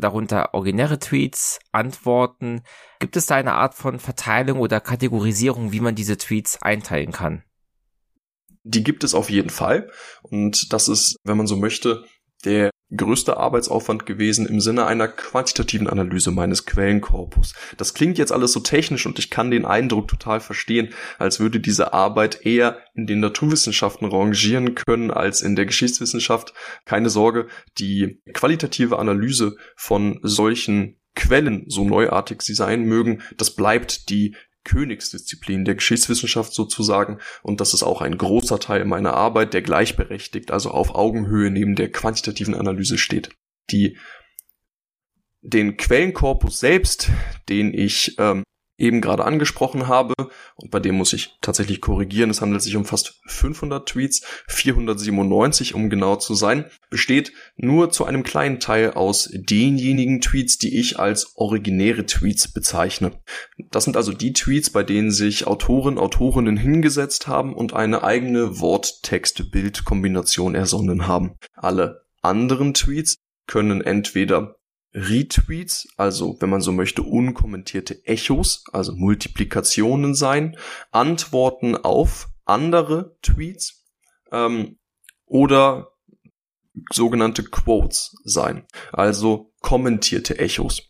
darunter 0.00 0.54
originäre 0.54 0.98
Tweets, 0.98 1.60
Antworten. 1.72 2.62
Gibt 2.98 3.16
es 3.16 3.26
da 3.26 3.36
eine 3.36 3.54
Art 3.54 3.74
von 3.74 3.98
Verteilung 3.98 4.58
oder 4.60 4.80
Kategorisierung, 4.80 5.72
wie 5.72 5.80
man 5.80 5.94
diese 5.94 6.16
Tweets 6.16 6.60
einteilen 6.62 7.12
kann? 7.12 7.44
Die 8.64 8.82
gibt 8.82 9.04
es 9.04 9.14
auf 9.14 9.30
jeden 9.30 9.50
Fall. 9.50 9.90
Und 10.22 10.72
das 10.72 10.88
ist, 10.88 11.16
wenn 11.24 11.36
man 11.36 11.46
so 11.46 11.56
möchte, 11.56 12.04
der 12.44 12.70
größter 12.94 13.38
Arbeitsaufwand 13.38 14.06
gewesen 14.06 14.46
im 14.46 14.60
Sinne 14.60 14.86
einer 14.86 15.08
quantitativen 15.08 15.88
Analyse 15.88 16.30
meines 16.30 16.66
Quellenkorpus. 16.66 17.54
Das 17.76 17.94
klingt 17.94 18.18
jetzt 18.18 18.32
alles 18.32 18.52
so 18.52 18.60
technisch 18.60 19.06
und 19.06 19.18
ich 19.18 19.30
kann 19.30 19.50
den 19.50 19.64
Eindruck 19.64 20.08
total 20.08 20.40
verstehen, 20.40 20.90
als 21.18 21.40
würde 21.40 21.60
diese 21.60 21.92
Arbeit 21.92 22.44
eher 22.44 22.78
in 22.94 23.06
den 23.06 23.20
Naturwissenschaften 23.20 24.06
rangieren 24.06 24.74
können 24.74 25.10
als 25.10 25.42
in 25.42 25.56
der 25.56 25.66
Geschichtswissenschaft. 25.66 26.54
Keine 26.84 27.10
Sorge, 27.10 27.48
die 27.78 28.20
qualitative 28.32 28.98
Analyse 28.98 29.56
von 29.76 30.20
solchen 30.22 30.96
Quellen, 31.14 31.64
so 31.68 31.84
neuartig 31.84 32.42
sie 32.42 32.54
sein 32.54 32.84
mögen, 32.84 33.22
das 33.36 33.54
bleibt 33.54 34.08
die 34.10 34.34
Königsdisziplin 34.64 35.64
der 35.64 35.74
Geschichtswissenschaft 35.74 36.52
sozusagen 36.54 37.18
und 37.42 37.60
das 37.60 37.74
ist 37.74 37.82
auch 37.82 38.00
ein 38.00 38.18
großer 38.18 38.58
Teil 38.58 38.84
meiner 38.84 39.14
Arbeit, 39.14 39.54
der 39.54 39.62
gleichberechtigt, 39.62 40.50
also 40.50 40.70
auf 40.70 40.94
Augenhöhe 40.94 41.50
neben 41.50 41.76
der 41.76 41.90
quantitativen 41.90 42.54
Analyse 42.54 42.98
steht. 42.98 43.30
Die 43.70 43.98
den 45.42 45.76
Quellenkorpus 45.76 46.58
selbst, 46.58 47.10
den 47.50 47.74
ich 47.74 48.16
ähm, 48.18 48.44
eben 48.76 49.00
gerade 49.00 49.24
angesprochen 49.24 49.88
habe. 49.88 50.14
Und 50.56 50.70
bei 50.70 50.80
dem 50.80 50.96
muss 50.96 51.12
ich 51.12 51.36
tatsächlich 51.40 51.80
korrigieren. 51.80 52.30
Es 52.30 52.40
handelt 52.40 52.62
sich 52.62 52.76
um 52.76 52.84
fast 52.84 53.20
500 53.26 53.88
Tweets, 53.88 54.22
497 54.48 55.74
um 55.74 55.90
genau 55.90 56.16
zu 56.16 56.34
sein, 56.34 56.66
besteht 56.90 57.32
nur 57.56 57.90
zu 57.90 58.04
einem 58.04 58.22
kleinen 58.22 58.60
Teil 58.60 58.92
aus 58.92 59.30
denjenigen 59.32 60.20
Tweets, 60.20 60.58
die 60.58 60.78
ich 60.78 60.98
als 60.98 61.36
originäre 61.36 62.06
Tweets 62.06 62.52
bezeichne. 62.52 63.20
Das 63.70 63.84
sind 63.84 63.96
also 63.96 64.12
die 64.12 64.32
Tweets, 64.32 64.70
bei 64.70 64.82
denen 64.82 65.10
sich 65.10 65.46
Autoren, 65.46 65.98
Autorinnen 65.98 66.56
hingesetzt 66.56 67.26
haben 67.28 67.54
und 67.54 67.74
eine 67.74 68.02
eigene 68.02 68.60
Wort-Text-Bild-Kombination 68.60 70.54
ersonnen 70.54 71.06
haben. 71.06 71.36
Alle 71.54 72.04
anderen 72.22 72.74
Tweets 72.74 73.16
können 73.46 73.80
entweder 73.82 74.56
Retweets, 74.94 75.88
also 75.96 76.36
wenn 76.40 76.50
man 76.50 76.60
so 76.60 76.72
möchte, 76.72 77.02
unkommentierte 77.02 78.06
Echos, 78.06 78.64
also 78.72 78.92
Multiplikationen 78.92 80.14
sein, 80.14 80.56
Antworten 80.92 81.76
auf 81.76 82.28
andere 82.44 83.16
Tweets 83.22 83.84
ähm, 84.30 84.78
oder 85.26 85.90
sogenannte 86.92 87.42
Quotes 87.42 88.16
sein, 88.24 88.66
also 88.92 89.52
kommentierte 89.60 90.38
Echos. 90.38 90.82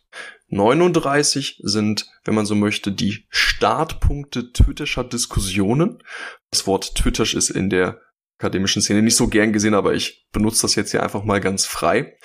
39 0.49 1.61
sind, 1.63 2.07
wenn 2.23 2.35
man 2.35 2.45
so 2.45 2.53
möchte, 2.53 2.91
die 2.91 3.25
Startpunkte 3.29 4.51
twitterscher 4.51 5.03
Diskussionen. 5.03 6.03
Das 6.51 6.67
Wort 6.67 6.95
Twittersch 6.95 7.33
ist 7.33 7.49
in 7.49 7.69
der 7.69 7.99
akademischen 8.37 8.81
Szene 8.81 9.01
nicht 9.01 9.15
so 9.15 9.27
gern 9.27 9.53
gesehen, 9.53 9.73
aber 9.73 9.93
ich 9.93 10.27
benutze 10.31 10.63
das 10.63 10.75
jetzt 10.75 10.91
hier 10.91 11.01
einfach 11.01 11.23
mal 11.23 11.41
ganz 11.41 11.65
frei. 11.65 12.17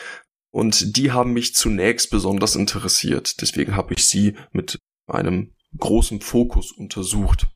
Und 0.50 0.96
die 0.96 1.12
haben 1.12 1.32
mich 1.32 1.54
zunächst 1.54 2.10
besonders 2.10 2.56
interessiert. 2.56 3.40
Deswegen 3.40 3.76
habe 3.76 3.94
ich 3.94 4.06
sie 4.06 4.36
mit 4.52 4.78
einem 5.06 5.54
großen 5.78 6.20
Fokus 6.20 6.72
untersucht. 6.72 7.48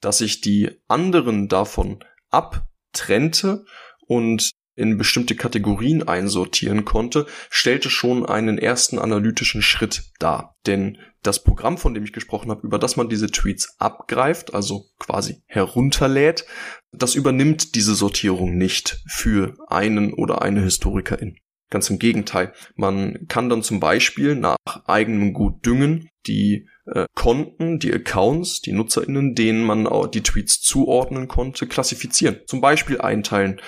Dass 0.00 0.22
ich 0.22 0.40
die 0.40 0.70
anderen 0.88 1.48
davon 1.48 2.02
abtrennte 2.30 3.64
und 4.06 4.50
in 4.74 4.96
bestimmte 4.96 5.36
Kategorien 5.36 6.08
einsortieren 6.08 6.86
konnte, 6.86 7.26
stellte 7.50 7.90
schon 7.90 8.24
einen 8.24 8.56
ersten 8.56 8.98
analytischen 8.98 9.60
Schritt 9.60 10.04
dar. 10.18 10.56
Denn 10.66 10.96
das 11.22 11.44
Programm, 11.44 11.76
von 11.76 11.92
dem 11.92 12.04
ich 12.04 12.14
gesprochen 12.14 12.50
habe, 12.50 12.66
über 12.66 12.78
das 12.78 12.96
man 12.96 13.10
diese 13.10 13.30
Tweets 13.30 13.78
abgreift, 13.78 14.54
also 14.54 14.86
quasi 14.98 15.42
herunterlädt, 15.46 16.46
das 16.92 17.14
übernimmt 17.14 17.74
diese 17.74 17.94
Sortierung 17.94 18.56
nicht 18.56 19.02
für 19.06 19.54
einen 19.68 20.14
oder 20.14 20.40
eine 20.40 20.62
Historikerin. 20.62 21.36
Ganz 21.70 21.88
im 21.88 22.00
Gegenteil. 22.00 22.52
Man 22.74 23.26
kann 23.28 23.48
dann 23.48 23.62
zum 23.62 23.78
Beispiel 23.78 24.34
nach 24.34 24.58
eigenem 24.86 25.32
Gutdüngen 25.32 26.10
die 26.26 26.68
äh, 26.86 27.06
Konten, 27.14 27.78
die 27.78 27.92
Accounts, 27.92 28.60
die 28.60 28.72
NutzerInnen, 28.72 29.34
denen 29.34 29.64
man 29.64 29.86
auch 29.86 30.08
die 30.08 30.22
Tweets 30.22 30.60
zuordnen 30.60 31.28
konnte, 31.28 31.66
klassifizieren. 31.66 32.40
Zum 32.46 32.60
Beispiel 32.60 33.00
einteilen, 33.00 33.60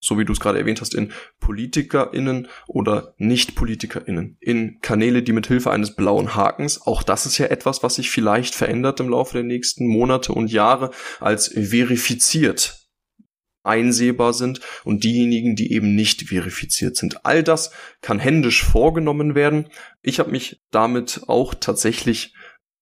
so 0.00 0.18
wie 0.18 0.24
du 0.24 0.32
es 0.32 0.40
gerade 0.40 0.60
erwähnt 0.60 0.80
hast, 0.80 0.94
in 0.94 1.12
PolitikerInnen 1.40 2.46
oder 2.68 3.14
Nicht-PolitikerInnen, 3.18 4.36
in 4.40 4.78
Kanäle, 4.80 5.24
die 5.24 5.32
mit 5.32 5.48
Hilfe 5.48 5.72
eines 5.72 5.96
blauen 5.96 6.36
Hakens, 6.36 6.86
auch 6.86 7.02
das 7.02 7.26
ist 7.26 7.38
ja 7.38 7.46
etwas, 7.46 7.82
was 7.82 7.96
sich 7.96 8.10
vielleicht 8.10 8.54
verändert 8.54 9.00
im 9.00 9.08
Laufe 9.08 9.34
der 9.34 9.42
nächsten 9.42 9.88
Monate 9.88 10.32
und 10.32 10.52
Jahre, 10.52 10.92
als 11.18 11.48
verifiziert 11.48 12.87
einsehbar 13.68 14.32
sind 14.32 14.60
und 14.84 15.04
diejenigen, 15.04 15.54
die 15.54 15.72
eben 15.72 15.94
nicht 15.94 16.28
verifiziert 16.28 16.96
sind. 16.96 17.24
All 17.24 17.42
das 17.42 17.70
kann 18.00 18.18
händisch 18.18 18.64
vorgenommen 18.64 19.34
werden. 19.34 19.68
Ich 20.02 20.18
habe 20.18 20.30
mich 20.30 20.62
damit 20.70 21.22
auch 21.28 21.54
tatsächlich 21.54 22.34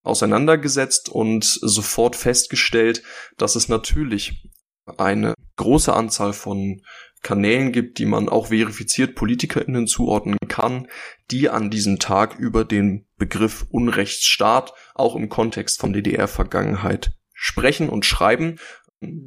auseinandergesetzt 0.02 1.08
und 1.08 1.44
sofort 1.44 2.16
festgestellt, 2.16 3.02
dass 3.36 3.56
es 3.56 3.68
natürlich 3.68 4.48
eine 4.96 5.34
große 5.56 5.92
Anzahl 5.92 6.32
von 6.32 6.82
Kanälen 7.22 7.72
gibt, 7.72 7.98
die 7.98 8.06
man 8.06 8.28
auch 8.28 8.48
verifiziert 8.48 9.16
PolitikerInnen 9.16 9.88
zuordnen 9.88 10.38
kann, 10.46 10.86
die 11.32 11.48
an 11.48 11.70
diesem 11.70 11.98
Tag 11.98 12.38
über 12.38 12.64
den 12.64 13.08
Begriff 13.16 13.66
Unrechtsstaat 13.68 14.72
auch 14.94 15.16
im 15.16 15.28
Kontext 15.28 15.80
von 15.80 15.92
DDR-Vergangenheit 15.92 17.12
sprechen 17.34 17.88
und 17.88 18.04
schreiben 18.04 18.58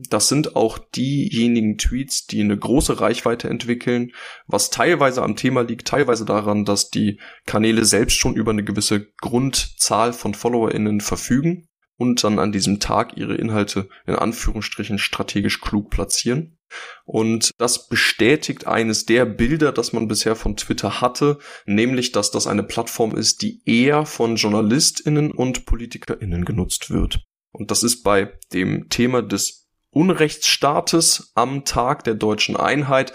das 0.09 0.27
sind 0.27 0.55
auch 0.55 0.77
diejenigen 0.77 1.77
Tweets, 1.77 2.25
die 2.25 2.41
eine 2.41 2.57
große 2.57 2.99
Reichweite 2.99 3.49
entwickeln, 3.49 4.11
was 4.47 4.69
teilweise 4.69 5.21
am 5.23 5.35
Thema 5.35 5.61
liegt, 5.61 5.87
teilweise 5.87 6.25
daran, 6.25 6.65
dass 6.65 6.89
die 6.89 7.19
Kanäle 7.45 7.85
selbst 7.85 8.17
schon 8.17 8.35
über 8.35 8.51
eine 8.51 8.63
gewisse 8.63 9.07
Grundzahl 9.17 10.13
von 10.13 10.33
FollowerInnen 10.33 11.01
verfügen 11.01 11.67
und 11.97 12.23
dann 12.23 12.39
an 12.39 12.51
diesem 12.51 12.79
Tag 12.79 13.17
ihre 13.17 13.35
Inhalte 13.35 13.89
in 14.07 14.15
Anführungsstrichen 14.15 14.97
strategisch 14.97 15.59
klug 15.59 15.89
platzieren. 15.89 16.57
Und 17.03 17.51
das 17.57 17.87
bestätigt 17.87 18.67
eines 18.67 19.05
der 19.05 19.25
Bilder, 19.25 19.71
das 19.71 19.91
man 19.91 20.07
bisher 20.07 20.35
von 20.35 20.55
Twitter 20.55 21.01
hatte, 21.01 21.39
nämlich, 21.65 22.11
dass 22.11 22.31
das 22.31 22.47
eine 22.47 22.63
Plattform 22.63 23.15
ist, 23.15 23.41
die 23.41 23.61
eher 23.65 24.05
von 24.05 24.35
JournalistInnen 24.35 25.31
und 25.31 25.65
PolitikerInnen 25.65 26.45
genutzt 26.45 26.89
wird. 26.89 27.25
Und 27.51 27.71
das 27.71 27.83
ist 27.83 28.03
bei 28.03 28.31
dem 28.53 28.89
Thema 28.89 29.21
des 29.21 29.59
Unrechtsstaates 29.91 31.32
am 31.36 31.65
Tag 31.65 32.04
der 32.04 32.15
deutschen 32.15 32.56
Einheit 32.56 33.13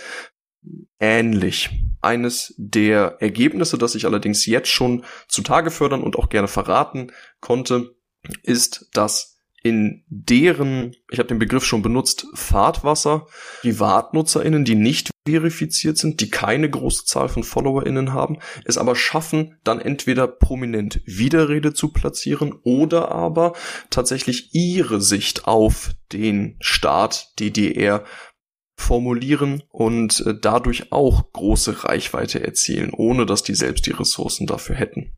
ähnlich. 0.98 1.70
eines 2.00 2.54
der 2.58 3.16
Ergebnisse, 3.20 3.78
das 3.78 3.94
ich 3.94 4.04
allerdings 4.04 4.44
jetzt 4.46 4.68
schon 4.68 5.04
zutage 5.26 5.70
fördern 5.70 6.02
und 6.02 6.16
auch 6.16 6.28
gerne 6.28 6.48
verraten 6.48 7.12
konnte, 7.40 7.96
ist, 8.42 8.88
dass 8.92 9.33
in 9.64 10.04
deren, 10.08 10.94
ich 11.10 11.18
habe 11.18 11.28
den 11.28 11.38
Begriff 11.38 11.64
schon 11.64 11.80
benutzt, 11.80 12.26
Fahrtwasser, 12.34 13.26
PrivatnutzerInnen, 13.62 14.66
die 14.66 14.74
nicht 14.74 15.10
verifiziert 15.26 15.96
sind, 15.96 16.20
die 16.20 16.28
keine 16.28 16.68
große 16.68 17.06
Zahl 17.06 17.30
von 17.30 17.42
FollowerInnen 17.42 18.12
haben, 18.12 18.36
es 18.66 18.76
aber 18.76 18.94
schaffen, 18.94 19.58
dann 19.64 19.80
entweder 19.80 20.28
prominent 20.28 21.00
Widerrede 21.06 21.72
zu 21.72 21.94
platzieren 21.94 22.52
oder 22.62 23.10
aber 23.10 23.54
tatsächlich 23.88 24.54
ihre 24.54 25.00
Sicht 25.00 25.46
auf 25.46 25.94
den 26.12 26.56
Staat 26.60 27.32
DDR 27.40 28.04
formulieren 28.76 29.62
und 29.70 30.20
äh, 30.26 30.34
dadurch 30.38 30.92
auch 30.92 31.32
große 31.32 31.84
Reichweite 31.84 32.44
erzielen, 32.44 32.92
ohne 32.92 33.24
dass 33.24 33.42
die 33.42 33.54
selbst 33.54 33.86
die 33.86 33.92
Ressourcen 33.92 34.46
dafür 34.46 34.76
hätten. 34.76 35.16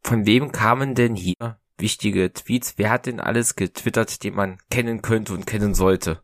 Von 0.00 0.24
wem 0.24 0.52
kamen 0.52 0.94
denn 0.94 1.14
hier 1.16 1.59
wichtige 1.80 2.32
Tweets? 2.32 2.74
Wer 2.76 2.90
hat 2.90 3.06
denn 3.06 3.20
alles 3.20 3.56
getwittert, 3.56 4.22
den 4.22 4.34
man 4.34 4.58
kennen 4.70 5.02
könnte 5.02 5.32
und 5.32 5.46
kennen 5.46 5.74
sollte? 5.74 6.22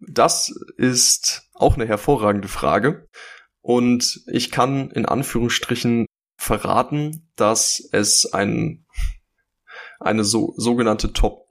Das 0.00 0.52
ist 0.76 1.48
auch 1.52 1.74
eine 1.74 1.86
hervorragende 1.86 2.48
Frage. 2.48 3.08
Und 3.60 4.22
ich 4.26 4.50
kann 4.50 4.90
in 4.90 5.04
Anführungsstrichen 5.04 6.06
verraten, 6.38 7.30
dass 7.36 7.86
es 7.92 8.32
ein, 8.32 8.86
eine 9.98 10.24
so, 10.24 10.54
sogenannte 10.56 11.12
Top 11.12 11.46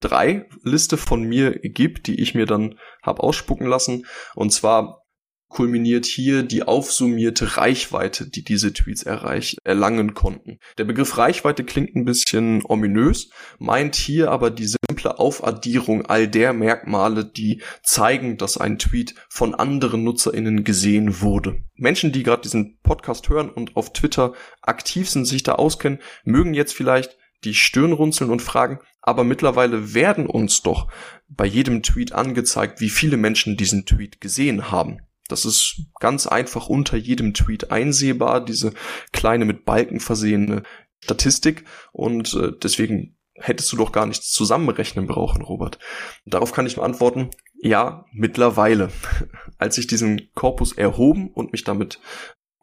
3 0.00 0.48
Liste 0.62 0.96
von 0.96 1.24
mir 1.24 1.58
gibt, 1.58 2.06
die 2.06 2.20
ich 2.20 2.34
mir 2.34 2.46
dann 2.46 2.78
habe 3.02 3.22
ausspucken 3.22 3.66
lassen. 3.66 4.06
Und 4.36 4.52
zwar 4.52 5.04
kulminiert 5.48 6.06
hier 6.06 6.42
die 6.42 6.62
aufsummierte 6.62 7.56
Reichweite, 7.56 8.28
die 8.28 8.44
diese 8.44 8.72
Tweets 8.72 9.02
erreich, 9.02 9.56
erlangen 9.64 10.14
konnten. 10.14 10.58
Der 10.76 10.84
Begriff 10.84 11.16
Reichweite 11.16 11.64
klingt 11.64 11.96
ein 11.96 12.04
bisschen 12.04 12.62
ominös, 12.64 13.30
meint 13.58 13.96
hier 13.96 14.30
aber 14.30 14.50
die 14.50 14.66
simple 14.66 15.18
Aufaddierung 15.18 16.06
all 16.06 16.28
der 16.28 16.52
Merkmale, 16.52 17.24
die 17.24 17.62
zeigen, 17.82 18.36
dass 18.36 18.58
ein 18.58 18.78
Tweet 18.78 19.14
von 19.28 19.54
anderen 19.54 20.04
Nutzerinnen 20.04 20.64
gesehen 20.64 21.20
wurde. 21.20 21.62
Menschen, 21.76 22.12
die 22.12 22.22
gerade 22.22 22.42
diesen 22.42 22.78
Podcast 22.82 23.28
hören 23.28 23.48
und 23.48 23.76
auf 23.76 23.92
Twitter 23.92 24.34
aktiv 24.62 25.08
sind, 25.08 25.24
sich 25.24 25.42
da 25.42 25.54
auskennen, 25.54 26.00
mögen 26.24 26.54
jetzt 26.54 26.74
vielleicht 26.74 27.16
die 27.44 27.54
Stirn 27.54 27.92
runzeln 27.92 28.30
und 28.30 28.42
fragen, 28.42 28.80
aber 29.00 29.24
mittlerweile 29.24 29.94
werden 29.94 30.26
uns 30.26 30.62
doch 30.62 30.88
bei 31.28 31.46
jedem 31.46 31.82
Tweet 31.82 32.12
angezeigt, 32.12 32.80
wie 32.80 32.90
viele 32.90 33.16
Menschen 33.16 33.56
diesen 33.56 33.86
Tweet 33.86 34.20
gesehen 34.20 34.70
haben. 34.70 35.00
Das 35.28 35.44
ist 35.44 35.82
ganz 36.00 36.26
einfach 36.26 36.68
unter 36.68 36.96
jedem 36.96 37.34
Tweet 37.34 37.70
einsehbar, 37.70 38.44
diese 38.44 38.72
kleine 39.12 39.44
mit 39.44 39.64
Balken 39.64 40.00
versehene 40.00 40.62
Statistik. 41.00 41.64
Und 41.92 42.34
äh, 42.34 42.52
deswegen 42.62 43.16
hättest 43.34 43.70
du 43.72 43.76
doch 43.76 43.92
gar 43.92 44.06
nichts 44.06 44.30
zusammenrechnen 44.30 45.06
brauchen, 45.06 45.42
Robert. 45.42 45.78
Darauf 46.26 46.52
kann 46.52 46.66
ich 46.66 46.76
nur 46.76 46.84
antworten, 46.84 47.30
ja, 47.60 48.04
mittlerweile. 48.12 48.90
Als 49.58 49.78
ich 49.78 49.86
diesen 49.86 50.30
Korpus 50.34 50.72
erhoben 50.72 51.30
und 51.32 51.52
mich 51.52 51.64
damit 51.64 52.00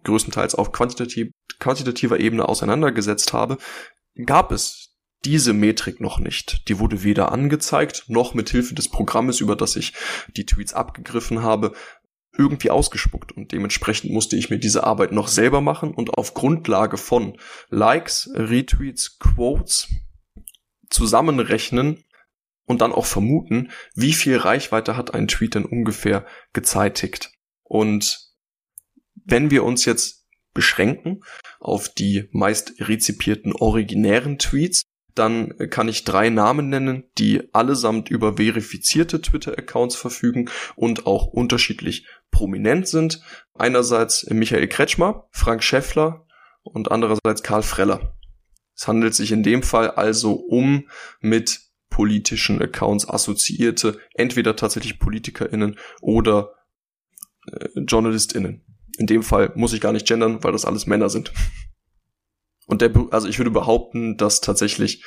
größtenteils 0.04 0.56
auf 0.56 0.72
quantitativ, 0.72 1.32
quantitativer 1.60 2.20
Ebene 2.20 2.48
auseinandergesetzt 2.48 3.34
habe, 3.34 3.58
gab 4.26 4.52
es 4.52 4.96
diese 5.24 5.54
Metrik 5.54 6.00
noch 6.00 6.20
nicht. 6.20 6.68
Die 6.70 6.78
wurde 6.78 7.04
weder 7.04 7.32
angezeigt, 7.32 8.06
noch 8.08 8.36
mit 8.36 8.50
Hilfe 8.50 8.76
des 8.76 8.90
Programmes, 8.90 9.42
über 9.42 9.56
das 9.56 9.76
ich 9.76 9.94
die 10.38 10.46
Tweets 10.46 10.74
abgegriffen 10.74 11.42
habe, 11.42 11.74
irgendwie 12.38 12.70
ausgespuckt 12.70 13.32
und 13.32 13.52
dementsprechend 13.52 14.12
musste 14.12 14.36
ich 14.36 14.50
mir 14.50 14.60
diese 14.60 14.84
Arbeit 14.84 15.12
noch 15.12 15.28
selber 15.28 15.62
machen 15.62 15.94
und 15.94 16.18
auf 16.18 16.34
Grundlage 16.34 16.98
von 16.98 17.38
Likes, 17.70 18.30
Retweets, 18.34 19.20
Quotes 19.20 19.90
zusammenrechnen 20.90 22.04
und 22.66 22.82
dann 22.82 22.92
auch 22.92 23.06
vermuten, 23.06 23.72
wie 23.94 24.14
viel 24.14 24.38
Reichweite 24.38 24.98
hat 24.98 25.14
ein 25.14 25.28
Tweet 25.28 25.56
denn 25.56 25.66
ungefähr 25.66 26.26
gezeitigt. 26.54 27.32
Und 27.64 28.20
wenn 29.14 29.52
wir 29.52 29.64
uns 29.64 29.86
jetzt 29.86 30.26
beschränken 30.54 31.24
auf 31.60 31.90
die 31.90 32.30
meist 32.32 32.74
rezipierten 32.80 33.54
originären 33.54 34.40
Tweets, 34.40 34.84
dann 35.16 35.54
kann 35.70 35.88
ich 35.88 36.04
drei 36.04 36.30
Namen 36.30 36.70
nennen, 36.70 37.06
die 37.18 37.54
allesamt 37.54 38.10
über 38.10 38.38
verifizierte 38.38 39.22
Twitter-Accounts 39.22 39.96
verfügen 39.96 40.50
und 40.76 41.06
auch 41.06 41.28
unterschiedlich 41.28 42.06
prominent 42.32 42.88
sind. 42.88 43.22
Einerseits 43.54 44.30
Michael 44.30 44.68
Kretschmer, 44.68 45.28
Frank 45.32 45.64
Schäffler 45.64 46.26
und 46.64 46.92
andererseits 46.92 47.44
Karl 47.44 47.64
Freller. 47.64 48.18
Es 48.76 48.88
handelt 48.88 49.16
sich 49.16 49.32
in 49.32 49.44
dem 49.44 49.64
Fall 49.64 49.92
also 49.92 50.34
um 50.34 50.90
mit 51.22 51.62
politischen 51.90 52.62
Accounts 52.62 53.08
assoziierte, 53.08 54.00
entweder 54.16 54.58
tatsächlich 54.58 55.00
PolitikerInnen 55.00 55.78
oder 56.02 56.56
äh, 57.50 57.70
JournalistInnen. 57.88 58.66
In 58.98 59.08
dem 59.08 59.24
Fall 59.24 59.52
muss 59.56 59.74
ich 59.74 59.80
gar 59.80 59.94
nicht 59.94 60.08
gendern, 60.08 60.44
weil 60.44 60.52
das 60.52 60.66
alles 60.66 60.88
Männer 60.88 61.10
sind. 61.10 61.32
Und 62.68 62.82
der, 62.82 62.92
also 63.12 63.28
ich 63.28 63.38
würde 63.38 63.52
behaupten, 63.52 64.18
dass 64.18 64.42
tatsächlich 64.42 65.04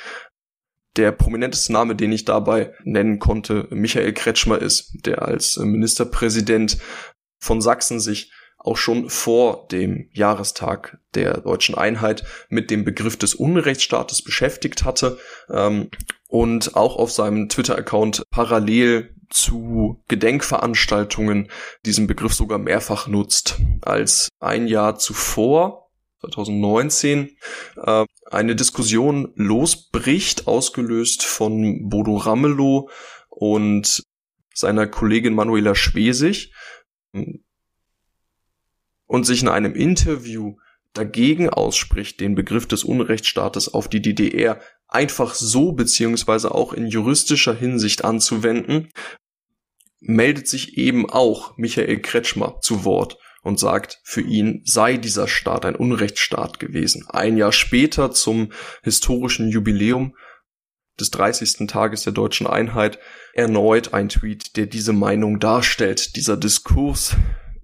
der 0.95 1.11
prominenteste 1.11 1.71
Name, 1.71 1.95
den 1.95 2.11
ich 2.11 2.25
dabei 2.25 2.73
nennen 2.83 3.19
konnte, 3.19 3.67
Michael 3.69 4.13
Kretschmer 4.13 4.59
ist, 4.59 5.05
der 5.05 5.21
als 5.21 5.57
Ministerpräsident 5.57 6.77
von 7.39 7.61
Sachsen 7.61 7.99
sich 7.99 8.31
auch 8.57 8.75
schon 8.75 9.09
vor 9.09 9.67
dem 9.71 10.09
Jahrestag 10.11 10.99
der 11.15 11.39
deutschen 11.41 11.75
Einheit 11.75 12.25
mit 12.49 12.69
dem 12.69 12.83
Begriff 12.83 13.15
des 13.15 13.33
Unrechtsstaates 13.33 14.21
beschäftigt 14.21 14.83
hatte 14.83 15.17
ähm, 15.49 15.89
und 16.27 16.75
auch 16.75 16.97
auf 16.97 17.11
seinem 17.11 17.47
Twitter-Account 17.47 18.23
parallel 18.29 19.15
zu 19.29 20.03
Gedenkveranstaltungen 20.09 21.49
diesen 21.85 22.07
Begriff 22.07 22.33
sogar 22.33 22.57
mehrfach 22.57 23.07
nutzt. 23.07 23.59
Als 23.81 24.27
ein 24.39 24.67
Jahr 24.67 24.97
zuvor 24.97 25.88
2019 26.21 27.37
äh, 27.77 28.05
eine 28.29 28.55
Diskussion 28.55 29.31
losbricht, 29.35 30.47
ausgelöst 30.47 31.23
von 31.23 31.89
Bodo 31.89 32.17
Ramelow 32.17 32.89
und 33.29 34.03
seiner 34.53 34.87
Kollegin 34.87 35.33
Manuela 35.33 35.75
Schwesig 35.75 36.53
und 39.05 39.25
sich 39.25 39.41
in 39.41 39.47
einem 39.47 39.73
Interview 39.73 40.57
dagegen 40.93 41.49
ausspricht, 41.49 42.19
den 42.19 42.35
Begriff 42.35 42.67
des 42.67 42.83
Unrechtsstaates 42.83 43.73
auf 43.73 43.87
die 43.87 44.01
DDR 44.01 44.59
einfach 44.87 45.35
so 45.35 45.71
beziehungsweise 45.71 46.53
auch 46.53 46.73
in 46.73 46.87
juristischer 46.87 47.53
Hinsicht 47.53 48.03
anzuwenden, 48.03 48.89
meldet 49.99 50.47
sich 50.47 50.77
eben 50.77 51.09
auch 51.09 51.57
Michael 51.57 51.99
Kretschmer 52.01 52.59
zu 52.61 52.83
Wort 52.85 53.17
und 53.41 53.59
sagt, 53.59 53.99
für 54.03 54.21
ihn 54.21 54.61
sei 54.65 54.97
dieser 54.97 55.27
Staat 55.27 55.65
ein 55.65 55.75
Unrechtsstaat 55.75 56.59
gewesen. 56.59 57.05
Ein 57.09 57.37
Jahr 57.37 57.51
später 57.51 58.11
zum 58.11 58.51
historischen 58.83 59.49
Jubiläum 59.49 60.15
des 60.99 61.11
30. 61.11 61.67
Tages 61.67 62.03
der 62.03 62.13
deutschen 62.13 62.47
Einheit 62.47 62.99
erneut 63.33 63.93
ein 63.93 64.09
Tweet, 64.09 64.57
der 64.57 64.65
diese 64.65 64.93
Meinung 64.93 65.39
darstellt. 65.39 66.15
Dieser 66.15 66.35
Diskurs 66.35 67.15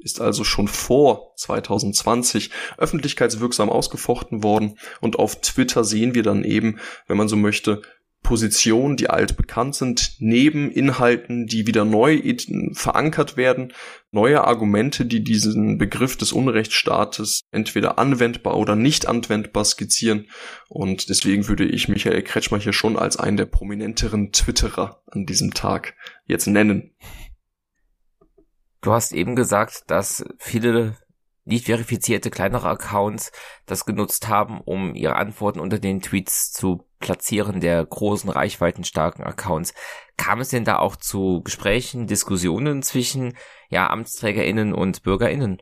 ist 0.05 0.21
also 0.21 0.43
schon 0.43 0.67
vor 0.67 1.33
2020 1.37 2.51
öffentlichkeitswirksam 2.77 3.69
ausgefochten 3.69 4.43
worden 4.43 4.77
und 5.01 5.17
auf 5.17 5.41
Twitter 5.41 5.83
sehen 5.83 6.13
wir 6.13 6.21
dann 6.21 6.43
eben, 6.43 6.79
wenn 7.07 7.17
man 7.17 7.27
so 7.27 7.35
möchte, 7.35 7.81
Positionen, 8.25 8.97
die 8.97 9.09
alt 9.09 9.37
bekannt 9.37 9.75
sind, 9.75 10.15
neben 10.17 10.71
Inhalten, 10.71 11.45
die 11.45 11.67
wieder 11.67 11.85
neu 11.85 12.19
verankert 12.73 13.37
werden, 13.37 13.71
neue 14.09 14.43
Argumente, 14.43 15.05
die 15.05 15.23
diesen 15.23 15.77
Begriff 15.77 16.17
des 16.17 16.33
Unrechtsstaates 16.33 17.41
entweder 17.51 17.99
anwendbar 17.99 18.57
oder 18.57 18.75
nicht 18.75 19.07
anwendbar 19.07 19.63
skizzieren. 19.63 20.27
Und 20.69 21.09
deswegen 21.09 21.47
würde 21.47 21.65
ich 21.65 21.87
Michael 21.87 22.23
Kretschmer 22.23 22.57
hier 22.57 22.73
schon 22.73 22.97
als 22.97 23.17
einen 23.17 23.37
der 23.37 23.45
prominenteren 23.45 24.31
Twitterer 24.31 25.03
an 25.05 25.27
diesem 25.27 25.53
Tag 25.53 25.93
jetzt 26.25 26.47
nennen. 26.47 26.95
Du 28.81 28.91
hast 28.91 29.13
eben 29.13 29.35
gesagt, 29.35 29.83
dass 29.87 30.25
viele 30.39 30.97
nicht 31.45 31.65
verifizierte 31.65 32.31
kleinere 32.31 32.67
Accounts 32.67 33.31
das 33.65 33.85
genutzt 33.85 34.27
haben, 34.27 34.59
um 34.61 34.95
ihre 34.95 35.15
Antworten 35.15 35.59
unter 35.59 35.79
den 35.79 36.01
Tweets 36.01 36.51
zu 36.51 36.85
platzieren 36.99 37.61
der 37.61 37.85
großen 37.85 38.29
reichweitenstarken 38.29 39.23
Accounts. 39.23 39.73
Kam 40.17 40.39
es 40.39 40.49
denn 40.49 40.65
da 40.65 40.79
auch 40.79 40.95
zu 40.95 41.41
Gesprächen, 41.43 42.07
Diskussionen 42.07 42.81
zwischen 42.81 43.37
ja 43.69 43.89
Amtsträgerinnen 43.89 44.73
und 44.73 45.03
Bürgerinnen? 45.03 45.61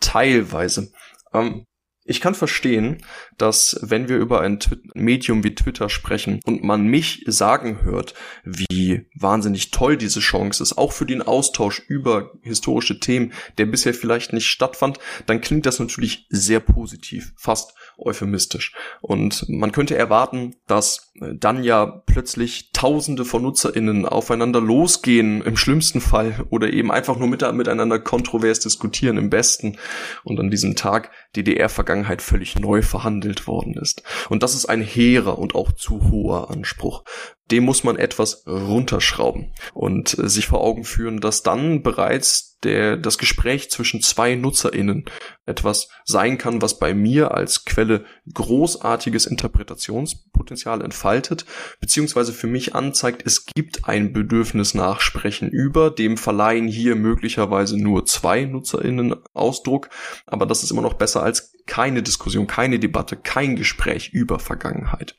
Teilweise. 0.00 0.92
Ähm, 1.34 1.66
Ich 2.08 2.20
kann 2.20 2.36
verstehen, 2.36 2.98
dass 3.36 3.78
wenn 3.82 4.08
wir 4.08 4.16
über 4.16 4.40
ein 4.40 4.60
Medium 4.94 5.42
wie 5.42 5.56
Twitter 5.56 5.88
sprechen 5.88 6.40
und 6.44 6.62
man 6.62 6.86
mich 6.86 7.24
sagen 7.26 7.82
hört, 7.82 8.14
wie 8.44 9.08
wahnsinnig 9.14 9.72
toll 9.72 9.96
diese 9.96 10.20
Chance 10.20 10.62
ist, 10.62 10.78
auch 10.78 10.92
für 10.92 11.04
den 11.04 11.20
Austausch 11.20 11.82
über 11.88 12.30
historische 12.42 13.00
Themen, 13.00 13.32
der 13.58 13.66
bisher 13.66 13.92
vielleicht 13.92 14.32
nicht 14.32 14.46
stattfand, 14.46 15.00
dann 15.26 15.40
klingt 15.40 15.66
das 15.66 15.80
natürlich 15.80 16.26
sehr 16.30 16.60
positiv, 16.60 17.32
fast 17.36 17.74
euphemistisch. 17.98 18.72
Und 19.00 19.48
man 19.48 19.72
könnte 19.72 19.96
erwarten, 19.96 20.54
dass 20.68 21.12
dann 21.14 21.64
ja 21.64 21.86
plötzlich 21.86 22.70
Tausende 22.72 23.24
von 23.24 23.42
NutzerInnen 23.42 24.06
aufeinander 24.06 24.60
losgehen, 24.60 25.42
im 25.42 25.56
schlimmsten 25.56 26.00
Fall, 26.00 26.44
oder 26.50 26.72
eben 26.72 26.92
einfach 26.92 27.16
nur 27.16 27.26
miteinander 27.26 27.98
kontrovers 27.98 28.60
diskutieren, 28.60 29.16
im 29.16 29.30
besten. 29.30 29.78
Und 30.24 30.38
an 30.38 30.50
diesem 30.50 30.76
Tag 30.76 31.10
DDR-Vergangenheit 31.34 31.95
völlig 32.22 32.58
neu 32.58 32.82
verhandelt 32.82 33.46
worden 33.46 33.74
ist. 33.74 34.02
Und 34.28 34.42
das 34.42 34.54
ist 34.54 34.66
ein 34.66 34.82
hehrer 34.82 35.38
und 35.38 35.54
auch 35.54 35.72
zu 35.72 36.10
hoher 36.10 36.50
Anspruch 36.50 37.04
dem 37.50 37.64
muss 37.64 37.84
man 37.84 37.96
etwas 37.96 38.44
runterschrauben 38.46 39.52
und 39.72 40.18
äh, 40.18 40.28
sich 40.28 40.46
vor 40.46 40.60
Augen 40.60 40.84
führen, 40.84 41.20
dass 41.20 41.42
dann 41.42 41.82
bereits 41.82 42.58
der, 42.62 42.96
das 42.96 43.18
Gespräch 43.18 43.70
zwischen 43.70 44.00
zwei 44.00 44.34
NutzerInnen 44.34 45.04
etwas 45.44 45.88
sein 46.04 46.38
kann, 46.38 46.62
was 46.62 46.78
bei 46.78 46.94
mir 46.94 47.32
als 47.32 47.64
Quelle 47.64 48.04
großartiges 48.32 49.26
Interpretationspotenzial 49.26 50.82
entfaltet, 50.82 51.44
beziehungsweise 51.80 52.32
für 52.32 52.46
mich 52.46 52.74
anzeigt, 52.74 53.22
es 53.24 53.46
gibt 53.46 53.86
ein 53.86 54.12
Bedürfnis 54.12 54.74
nach 54.74 55.00
Sprechen 55.00 55.50
über, 55.50 55.90
dem 55.90 56.16
verleihen 56.16 56.66
hier 56.66 56.96
möglicherweise 56.96 57.80
nur 57.80 58.06
zwei 58.06 58.44
NutzerInnen 58.44 59.14
Ausdruck, 59.34 59.90
aber 60.26 60.46
das 60.46 60.62
ist 60.62 60.70
immer 60.70 60.82
noch 60.82 60.94
besser 60.94 61.22
als 61.22 61.52
keine 61.66 62.02
Diskussion, 62.02 62.46
keine 62.46 62.78
Debatte, 62.78 63.16
kein 63.16 63.54
Gespräch 63.54 64.10
über 64.12 64.38
Vergangenheit 64.38 65.14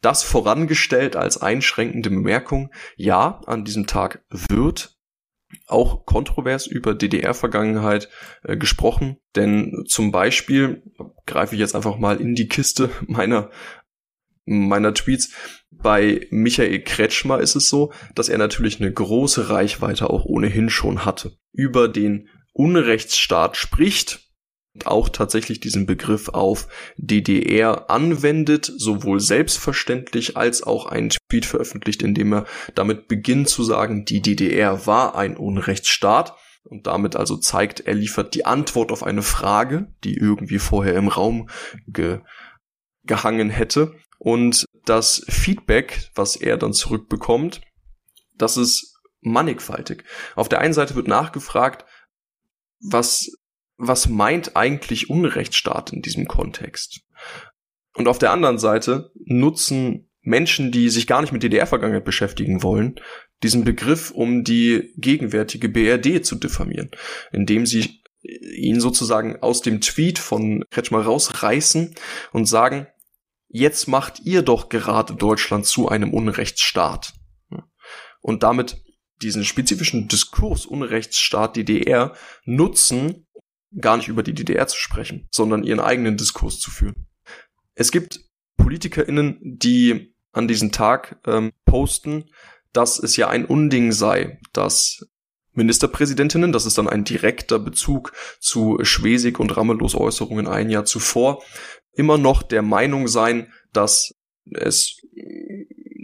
das 0.00 0.22
vorangestellt 0.22 1.16
als 1.16 1.40
einschränkende 1.40 2.10
Bemerkung, 2.10 2.72
ja, 2.96 3.40
an 3.46 3.64
diesem 3.64 3.86
Tag 3.86 4.24
wird 4.30 4.98
auch 5.66 6.04
kontrovers 6.04 6.66
über 6.66 6.94
DDR-Vergangenheit 6.94 8.08
äh, 8.42 8.56
gesprochen, 8.56 9.18
denn 9.34 9.84
zum 9.88 10.12
Beispiel 10.12 10.82
greife 11.26 11.54
ich 11.54 11.60
jetzt 11.60 11.74
einfach 11.74 11.96
mal 11.98 12.20
in 12.20 12.34
die 12.34 12.48
Kiste 12.48 12.90
meiner 13.06 13.50
meiner 14.44 14.94
Tweets. 14.94 15.32
Bei 15.70 16.26
Michael 16.30 16.82
Kretschmer 16.82 17.40
ist 17.40 17.54
es 17.54 17.68
so, 17.68 17.92
dass 18.14 18.30
er 18.30 18.38
natürlich 18.38 18.80
eine 18.80 18.92
große 18.92 19.50
Reichweite 19.50 20.08
auch 20.08 20.24
ohnehin 20.24 20.70
schon 20.70 21.04
hatte. 21.04 21.36
Über 21.52 21.88
den 21.88 22.28
Unrechtsstaat 22.54 23.56
spricht, 23.56 24.27
auch 24.86 25.08
tatsächlich 25.08 25.60
diesen 25.60 25.86
Begriff 25.86 26.28
auf 26.28 26.68
DDR 26.96 27.90
anwendet, 27.90 28.72
sowohl 28.76 29.20
selbstverständlich 29.20 30.36
als 30.36 30.62
auch 30.62 30.86
einen 30.86 31.10
Tweet 31.10 31.46
veröffentlicht, 31.46 32.02
in 32.02 32.14
dem 32.14 32.32
er 32.32 32.46
damit 32.74 33.08
beginnt 33.08 33.48
zu 33.48 33.62
sagen, 33.64 34.04
die 34.04 34.22
DDR 34.22 34.86
war 34.86 35.16
ein 35.16 35.36
Unrechtsstaat 35.36 36.34
und 36.64 36.86
damit 36.86 37.16
also 37.16 37.36
zeigt, 37.36 37.80
er 37.80 37.94
liefert 37.94 38.34
die 38.34 38.44
Antwort 38.44 38.92
auf 38.92 39.02
eine 39.02 39.22
Frage, 39.22 39.94
die 40.04 40.16
irgendwie 40.16 40.58
vorher 40.58 40.94
im 40.94 41.08
Raum 41.08 41.48
ge 41.86 42.20
gehangen 43.04 43.48
hätte. 43.48 43.94
Und 44.18 44.66
das 44.84 45.24
Feedback, 45.28 46.10
was 46.14 46.36
er 46.36 46.58
dann 46.58 46.74
zurückbekommt, 46.74 47.62
das 48.36 48.56
ist 48.56 48.98
mannigfaltig. 49.20 50.04
Auf 50.36 50.48
der 50.48 50.60
einen 50.60 50.74
Seite 50.74 50.94
wird 50.94 51.08
nachgefragt, 51.08 51.84
was 52.80 53.30
was 53.78 54.08
meint 54.08 54.56
eigentlich 54.56 55.08
Unrechtsstaat 55.08 55.92
in 55.92 56.02
diesem 56.02 56.26
Kontext? 56.26 57.00
Und 57.94 58.08
auf 58.08 58.18
der 58.18 58.32
anderen 58.32 58.58
Seite 58.58 59.12
nutzen 59.24 60.10
Menschen, 60.20 60.72
die 60.72 60.90
sich 60.90 61.06
gar 61.06 61.22
nicht 61.22 61.32
mit 61.32 61.42
DDR-Vergangenheit 61.42 62.04
beschäftigen 62.04 62.62
wollen, 62.62 63.00
diesen 63.42 63.64
Begriff, 63.64 64.10
um 64.10 64.44
die 64.44 64.92
gegenwärtige 64.96 65.68
BRD 65.68 66.24
zu 66.24 66.34
diffamieren, 66.34 66.90
indem 67.32 67.66
sie 67.66 68.02
ihn 68.22 68.80
sozusagen 68.80 69.40
aus 69.40 69.62
dem 69.62 69.80
Tweet 69.80 70.18
von 70.18 70.64
Kretschmer 70.70 71.02
rausreißen 71.02 71.94
und 72.32 72.46
sagen, 72.46 72.88
jetzt 73.48 73.86
macht 73.88 74.20
ihr 74.24 74.42
doch 74.42 74.68
gerade 74.68 75.14
Deutschland 75.14 75.66
zu 75.66 75.88
einem 75.88 76.12
Unrechtsstaat. 76.12 77.14
Und 78.20 78.42
damit 78.42 78.82
diesen 79.22 79.44
spezifischen 79.44 80.08
Diskurs 80.08 80.66
Unrechtsstaat 80.66 81.56
DDR 81.56 82.14
nutzen, 82.44 83.26
gar 83.80 83.96
nicht 83.96 84.08
über 84.08 84.22
die 84.22 84.34
DDR 84.34 84.66
zu 84.66 84.78
sprechen, 84.78 85.28
sondern 85.30 85.64
ihren 85.64 85.80
eigenen 85.80 86.16
Diskurs 86.16 86.58
zu 86.58 86.70
führen. 86.70 87.06
Es 87.74 87.92
gibt 87.92 88.20
PolitikerInnen, 88.56 89.38
die 89.42 90.14
an 90.32 90.48
diesem 90.48 90.72
Tag 90.72 91.20
ähm, 91.26 91.52
posten, 91.64 92.30
dass 92.72 92.98
es 92.98 93.16
ja 93.16 93.28
ein 93.28 93.44
Unding 93.44 93.92
sei, 93.92 94.40
dass 94.52 95.06
Ministerpräsidentinnen, 95.52 96.52
das 96.52 96.66
ist 96.66 96.78
dann 96.78 96.88
ein 96.88 97.04
direkter 97.04 97.58
Bezug 97.58 98.12
zu 98.38 98.78
Schwesig 98.82 99.40
und 99.40 99.56
Ramelos 99.56 99.94
Äußerungen 99.94 100.46
ein 100.46 100.70
Jahr 100.70 100.84
zuvor, 100.84 101.42
immer 101.92 102.16
noch 102.16 102.42
der 102.42 102.62
Meinung 102.62 103.08
seien, 103.08 103.52
dass 103.72 104.14
es 104.54 105.00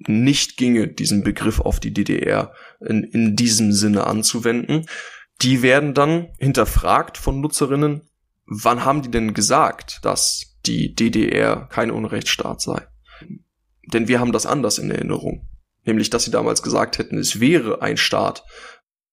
nicht 0.06 0.56
ginge, 0.56 0.88
diesen 0.88 1.22
Begriff 1.22 1.60
auf 1.60 1.80
die 1.80 1.92
DDR 1.92 2.52
in, 2.80 3.04
in 3.04 3.36
diesem 3.36 3.72
Sinne 3.72 4.06
anzuwenden. 4.06 4.86
Die 5.42 5.62
werden 5.62 5.94
dann 5.94 6.28
hinterfragt 6.38 7.18
von 7.18 7.40
Nutzerinnen, 7.40 8.08
wann 8.46 8.84
haben 8.84 9.02
die 9.02 9.10
denn 9.10 9.34
gesagt, 9.34 10.04
dass 10.04 10.58
die 10.66 10.94
DDR 10.94 11.68
kein 11.70 11.90
Unrechtsstaat 11.90 12.60
sei? 12.60 12.86
Denn 13.92 14.08
wir 14.08 14.20
haben 14.20 14.32
das 14.32 14.46
anders 14.46 14.78
in 14.78 14.90
Erinnerung. 14.90 15.48
Nämlich, 15.84 16.08
dass 16.08 16.24
sie 16.24 16.30
damals 16.30 16.62
gesagt 16.62 16.98
hätten, 16.98 17.18
es 17.18 17.40
wäre 17.40 17.82
ein 17.82 17.98
Staat, 17.98 18.44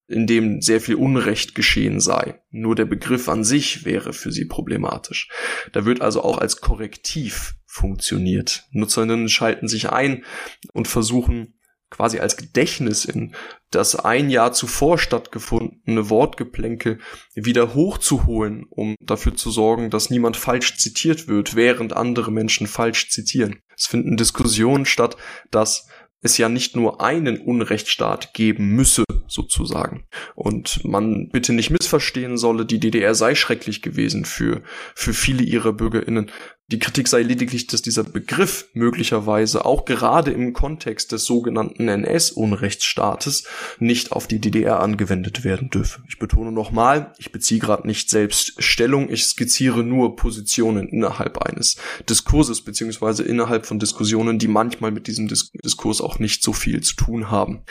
in 0.07 0.27
dem 0.27 0.61
sehr 0.61 0.81
viel 0.81 0.95
Unrecht 0.95 1.55
geschehen 1.55 1.99
sei. 1.99 2.41
Nur 2.49 2.75
der 2.75 2.85
Begriff 2.85 3.29
an 3.29 3.43
sich 3.43 3.85
wäre 3.85 4.13
für 4.13 4.31
sie 4.31 4.45
problematisch. 4.45 5.29
Da 5.71 5.85
wird 5.85 6.01
also 6.01 6.21
auch 6.23 6.37
als 6.37 6.59
Korrektiv 6.59 7.55
funktioniert. 7.65 8.65
Nutzerinnen 8.71 9.29
schalten 9.29 9.67
sich 9.67 9.89
ein 9.89 10.25
und 10.73 10.87
versuchen 10.87 11.55
quasi 11.91 12.19
als 12.19 12.37
Gedächtnis 12.37 13.05
in 13.05 13.35
das 13.69 13.95
ein 13.95 14.31
Jahr 14.31 14.53
zuvor 14.53 14.97
stattgefundene 14.97 16.09
Wortgeplänkel 16.09 16.99
wieder 17.35 17.75
hochzuholen, 17.75 18.65
um 18.69 18.95
dafür 18.99 19.35
zu 19.35 19.51
sorgen, 19.51 19.91
dass 19.91 20.09
niemand 20.09 20.37
falsch 20.37 20.77
zitiert 20.77 21.27
wird, 21.27 21.55
während 21.55 21.93
andere 21.93 22.31
Menschen 22.31 22.65
falsch 22.65 23.09
zitieren. 23.09 23.59
Es 23.77 23.85
finden 23.85 24.17
Diskussionen 24.17 24.85
statt, 24.85 25.17
dass 25.51 25.87
es 26.21 26.37
ja 26.37 26.49
nicht 26.49 26.75
nur 26.75 27.01
einen 27.01 27.39
Unrechtsstaat 27.39 28.33
geben 28.33 28.75
müsse, 28.75 29.03
sozusagen. 29.27 30.05
Und 30.35 30.83
man 30.83 31.29
bitte 31.29 31.53
nicht 31.53 31.71
missverstehen 31.71 32.37
solle, 32.37 32.65
die 32.65 32.79
DDR 32.79 33.15
sei 33.15 33.33
schrecklich 33.33 33.81
gewesen 33.81 34.25
für, 34.25 34.61
für 34.93 35.13
viele 35.13 35.43
ihrer 35.43 35.73
BürgerInnen. 35.73 36.29
Die 36.67 36.79
Kritik 36.79 37.09
sei 37.09 37.21
lediglich, 37.21 37.67
dass 37.67 37.81
dieser 37.81 38.05
Begriff 38.05 38.69
möglicherweise 38.73 39.65
auch 39.65 39.83
gerade 39.83 40.31
im 40.31 40.53
Kontext 40.53 41.11
des 41.11 41.25
sogenannten 41.25 41.89
NS-Unrechtsstaates 41.89 43.45
nicht 43.79 44.13
auf 44.13 44.25
die 44.25 44.39
DDR 44.39 44.79
angewendet 44.79 45.43
werden 45.43 45.69
dürfe. 45.69 46.01
Ich 46.07 46.17
betone 46.17 46.53
nochmal, 46.53 47.13
ich 47.17 47.33
beziehe 47.33 47.59
gerade 47.59 47.85
nicht 47.85 48.09
selbst 48.09 48.63
Stellung, 48.63 49.09
ich 49.09 49.25
skizziere 49.25 49.83
nur 49.83 50.15
Positionen 50.15 50.87
innerhalb 50.87 51.39
eines 51.39 51.75
Diskurses 52.07 52.63
beziehungsweise 52.63 53.23
innerhalb 53.23 53.65
von 53.65 53.77
Diskussionen, 53.77 54.39
die 54.39 54.47
manchmal 54.47 54.91
mit 54.91 55.07
diesem 55.07 55.27
Dis 55.27 55.51
Diskurs 55.65 55.99
auch 55.99 56.19
nicht 56.19 56.41
so 56.41 56.53
viel 56.53 56.81
zu 56.81 56.95
tun 56.95 57.29
haben. 57.29 57.63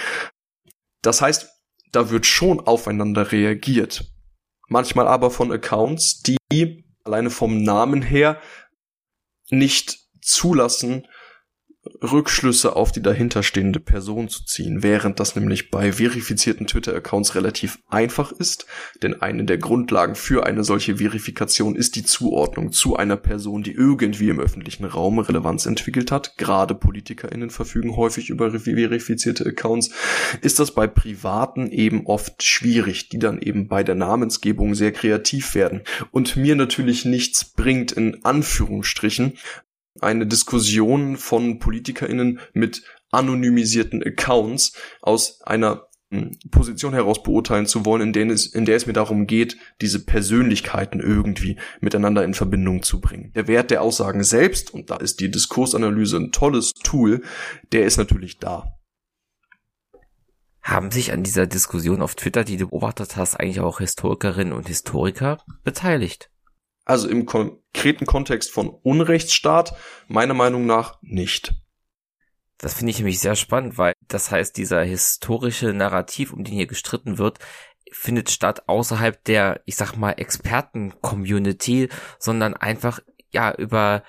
Das 1.01 1.23
heißt, 1.23 1.49
da 1.93 2.11
wird 2.11 2.27
schon 2.27 2.61
aufeinander 2.61 3.33
reagiert. 3.33 4.13
Manchmal 4.69 5.09
aber 5.09 5.31
von 5.31 5.51
Accounts, 5.51 6.23
die 6.23 6.85
alleine 7.03 7.31
vom 7.31 7.63
Namen 7.63 8.03
her 8.03 8.39
nicht 9.51 9.99
zulassen, 10.21 11.07
Rückschlüsse 12.03 12.77
auf 12.77 12.93
die 12.93 13.01
dahinterstehende 13.01 13.81
Person 13.81 14.29
zu 14.29 14.45
ziehen, 14.45 14.83
während 14.83 15.19
das 15.19 15.35
nämlich 15.35 15.71
bei 15.71 15.93
verifizierten 15.93 16.67
Twitter-Accounts 16.67 17.35
relativ 17.35 17.79
einfach 17.89 18.33
ist, 18.33 18.67
denn 19.03 19.23
eine 19.23 19.45
der 19.45 19.57
Grundlagen 19.57 20.15
für 20.15 20.45
eine 20.45 20.63
solche 20.63 20.99
Verifikation 20.99 21.77
ist 21.77 21.97
die 21.97 22.05
Zuordnung 22.05 22.73
zu 22.73 22.97
einer 22.97 23.17
Person, 23.17 23.63
die 23.63 23.73
irgendwie 23.73 24.29
im 24.29 24.41
öffentlichen 24.41 24.85
Raum 24.85 25.21
Relevanz 25.21 25.65
entwickelt 25.65 26.13
hat. 26.13 26.37
Gerade 26.37 26.75
PolitikerInnen 26.75 27.49
verfügen 27.49 27.97
häufig 27.97 28.29
über 28.29 28.51
verifizierte 28.51 29.47
Accounts. 29.47 29.91
Ist 30.43 30.59
das 30.59 30.75
bei 30.75 30.87
Privaten 30.87 31.71
eben 31.71 32.07
oft 32.07 32.43
schwierig, 32.43 33.09
die 33.09 33.19
dann 33.19 33.41
eben 33.41 33.69
bei 33.69 33.85
der 33.85 33.95
Namensgebung 33.95 34.75
sehr 34.75 34.93
kreativ 34.93 35.55
werden 35.55 35.83
und 36.11 36.37
mir 36.37 36.57
natürlich 36.57 37.07
nichts 37.07 37.45
bringt, 37.45 37.93
in 37.93 38.23
Anführungsstrichen, 38.23 39.39
eine 40.01 40.27
Diskussion 40.27 41.17
von 41.17 41.59
PolitikerInnen 41.59 42.41
mit 42.53 42.83
anonymisierten 43.11 44.03
Accounts 44.03 44.73
aus 45.03 45.41
einer 45.43 45.89
hm, 46.11 46.39
Position 46.51 46.93
heraus 46.93 47.23
beurteilen 47.23 47.67
zu 47.67 47.85
wollen, 47.85 48.03
in 48.03 48.13
der, 48.13 48.29
es, 48.29 48.47
in 48.47 48.65
der 48.65 48.77
es 48.77 48.87
mir 48.87 48.93
darum 48.93 49.27
geht, 49.27 49.57
diese 49.81 50.05
Persönlichkeiten 50.05 51.01
irgendwie 51.01 51.59
miteinander 51.81 52.25
in 52.25 52.35
Verbindung 52.35 52.83
zu 52.83 53.01
bringen. 53.01 53.33
Der 53.35 53.49
Wert 53.49 53.71
der 53.71 53.83
Aussagen 53.83 54.23
selbst, 54.23 54.73
und 54.73 54.91
da 54.91 54.97
ist 54.97 55.21
die 55.21 55.31
Diskursanalyse 55.31 56.17
ein 56.17 56.33
tolles 56.33 56.73
Tool, 56.75 57.23
der 57.73 57.85
ist 57.85 57.97
natürlich 57.97 58.39
da. 58.39 58.77
Haben 60.63 60.91
sich 60.91 61.13
an 61.13 61.23
dieser 61.23 61.47
Diskussion 61.47 62.03
auf 62.03 62.15
Twitter, 62.15 62.45
die 62.45 62.59
du 62.59 62.69
beobachtet 62.69 63.17
hast, 63.17 63.37
eigentlich 63.37 63.61
auch 63.61 63.79
Historikerinnen 63.79 64.53
und 64.53 64.69
Historiker 64.69 65.39
beteiligt? 65.65 66.31
Also 66.91 67.09
im 67.09 67.25
konkreten 67.25 68.05
Kontext 68.05 68.51
von 68.51 68.69
Unrechtsstaat 68.69 69.77
meiner 70.09 70.35
Meinung 70.35 70.67
nach 70.67 70.99
nicht. 71.03 71.55
Das 72.59 72.75
finde 72.75 72.91
ich 72.91 72.99
nämlich 72.99 73.21
sehr 73.21 73.37
spannend, 73.37 73.79
weil 73.79 73.93
das 74.09 74.33
heißt, 74.33 74.57
dieser 74.57 74.83
historische 74.83 75.73
Narrativ, 75.73 76.33
um 76.33 76.43
den 76.43 76.53
hier 76.53 76.67
gestritten 76.67 77.17
wird, 77.17 77.39
findet 77.93 78.29
statt 78.29 78.69
außerhalb 78.69 79.23
der, 79.23 79.61
ich 79.67 79.77
sag 79.77 79.95
mal, 79.95 80.15
Experten-Community, 80.15 81.91
sondern 82.19 82.55
einfach, 82.55 82.99
ja, 83.31 83.55
über 83.55 84.03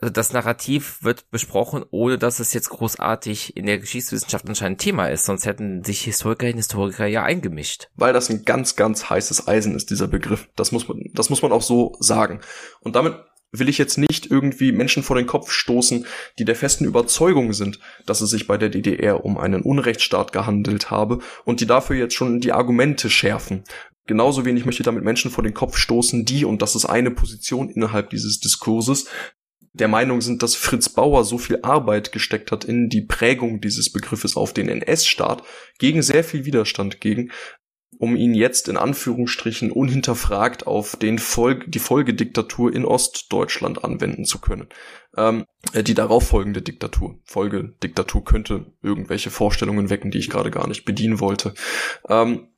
also 0.00 0.12
das 0.12 0.32
Narrativ 0.32 1.02
wird 1.02 1.28
besprochen, 1.30 1.84
ohne 1.90 2.18
dass 2.18 2.38
es 2.38 2.52
jetzt 2.52 2.70
großartig 2.70 3.56
in 3.56 3.66
der 3.66 3.78
Geschichtswissenschaft 3.78 4.48
anscheinend 4.48 4.80
Thema 4.80 5.08
ist. 5.08 5.24
Sonst 5.24 5.44
hätten 5.44 5.82
sich 5.82 6.02
Historikerinnen 6.02 6.54
und 6.54 6.60
Historiker 6.60 7.06
ja 7.06 7.24
eingemischt. 7.24 7.88
Weil 7.96 8.12
das 8.12 8.30
ein 8.30 8.44
ganz, 8.44 8.76
ganz 8.76 9.10
heißes 9.10 9.48
Eisen 9.48 9.74
ist, 9.74 9.90
dieser 9.90 10.06
Begriff. 10.06 10.48
Das 10.54 10.70
muss 10.70 10.86
man, 10.86 11.02
das 11.14 11.30
muss 11.30 11.42
man 11.42 11.50
auch 11.50 11.62
so 11.62 11.96
sagen. 11.98 12.40
Und 12.80 12.94
damit 12.94 13.16
will 13.50 13.68
ich 13.68 13.78
jetzt 13.78 13.98
nicht 13.98 14.30
irgendwie 14.30 14.72
Menschen 14.72 15.02
vor 15.02 15.16
den 15.16 15.26
Kopf 15.26 15.50
stoßen, 15.50 16.06
die 16.38 16.44
der 16.44 16.54
festen 16.54 16.84
Überzeugung 16.84 17.52
sind, 17.52 17.80
dass 18.06 18.20
es 18.20 18.30
sich 18.30 18.46
bei 18.46 18.58
der 18.58 18.68
DDR 18.68 19.24
um 19.24 19.38
einen 19.38 19.62
Unrechtsstaat 19.62 20.32
gehandelt 20.32 20.90
habe 20.90 21.18
und 21.44 21.60
die 21.60 21.66
dafür 21.66 21.96
jetzt 21.96 22.14
schon 22.14 22.40
die 22.40 22.52
Argumente 22.52 23.10
schärfen. 23.10 23.64
Genauso 24.06 24.44
wenig 24.46 24.64
möchte 24.64 24.82
ich 24.82 24.86
damit 24.86 25.04
Menschen 25.04 25.30
vor 25.30 25.44
den 25.44 25.52
Kopf 25.54 25.76
stoßen, 25.76 26.24
die, 26.24 26.46
und 26.46 26.62
das 26.62 26.74
ist 26.74 26.86
eine 26.86 27.10
Position 27.10 27.68
innerhalb 27.68 28.08
dieses 28.10 28.40
Diskurses, 28.40 29.06
der 29.80 29.88
Meinung 29.88 30.20
sind, 30.20 30.42
dass 30.42 30.54
Fritz 30.54 30.88
Bauer 30.88 31.24
so 31.24 31.38
viel 31.38 31.60
Arbeit 31.62 32.12
gesteckt 32.12 32.52
hat 32.52 32.64
in 32.64 32.88
die 32.88 33.02
Prägung 33.02 33.60
dieses 33.60 33.92
Begriffes 33.92 34.36
auf 34.36 34.52
den 34.52 34.68
NS-Staat, 34.68 35.42
gegen 35.78 36.02
sehr 36.02 36.24
viel 36.24 36.44
Widerstand 36.44 37.00
gegen, 37.00 37.30
um 37.98 38.14
ihn 38.14 38.34
jetzt 38.34 38.68
in 38.68 38.76
Anführungsstrichen 38.76 39.72
unhinterfragt 39.72 40.66
auf 40.66 40.96
den 40.96 41.18
Folge, 41.18 41.68
die 41.68 41.78
Folgediktatur 41.78 42.72
in 42.72 42.84
Ostdeutschland 42.84 43.84
anwenden 43.84 44.24
zu 44.24 44.38
können. 44.40 44.68
Ähm, 45.16 45.44
äh, 45.72 45.82
die 45.82 45.94
darauf 45.94 46.28
folgende 46.28 46.62
Diktatur. 46.62 47.18
Folgediktatur 47.24 48.24
könnte 48.24 48.72
irgendwelche 48.82 49.30
Vorstellungen 49.30 49.90
wecken, 49.90 50.10
die 50.10 50.18
ich 50.18 50.30
gerade 50.30 50.50
gar 50.50 50.68
nicht 50.68 50.84
bedienen 50.84 51.18
wollte. 51.18 51.54
Ähm, 52.08 52.48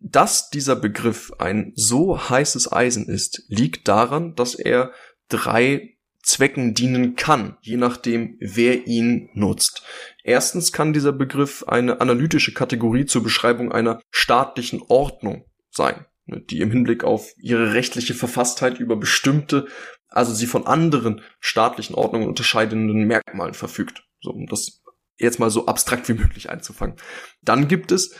dass 0.00 0.48
dieser 0.48 0.76
Begriff 0.76 1.32
ein 1.38 1.72
so 1.74 2.30
heißes 2.30 2.72
Eisen 2.72 3.08
ist, 3.08 3.44
liegt 3.48 3.88
daran, 3.88 4.34
dass 4.36 4.54
er 4.54 4.92
drei 5.28 5.97
Zwecken 6.22 6.74
dienen 6.74 7.16
kann, 7.16 7.56
je 7.60 7.76
nachdem, 7.76 8.36
wer 8.40 8.86
ihn 8.86 9.30
nutzt. 9.34 9.82
Erstens 10.24 10.72
kann 10.72 10.92
dieser 10.92 11.12
Begriff 11.12 11.64
eine 11.66 12.00
analytische 12.00 12.52
Kategorie 12.52 13.06
zur 13.06 13.22
Beschreibung 13.22 13.72
einer 13.72 14.00
staatlichen 14.10 14.82
Ordnung 14.88 15.44
sein, 15.70 16.06
ne, 16.26 16.40
die 16.40 16.60
im 16.60 16.70
Hinblick 16.70 17.04
auf 17.04 17.32
ihre 17.38 17.72
rechtliche 17.72 18.14
Verfasstheit 18.14 18.78
über 18.80 18.96
bestimmte, 18.96 19.68
also 20.08 20.34
sie 20.34 20.46
von 20.46 20.66
anderen 20.66 21.22
staatlichen 21.40 21.94
Ordnungen 21.94 22.28
unterscheidenden 22.28 23.04
Merkmalen 23.04 23.54
verfügt. 23.54 24.04
So, 24.20 24.30
um 24.30 24.46
das 24.46 24.82
jetzt 25.18 25.38
mal 25.38 25.50
so 25.50 25.66
abstrakt 25.66 26.08
wie 26.08 26.14
möglich 26.14 26.50
einzufangen. 26.50 26.96
Dann 27.42 27.68
gibt 27.68 27.92
es 27.92 28.14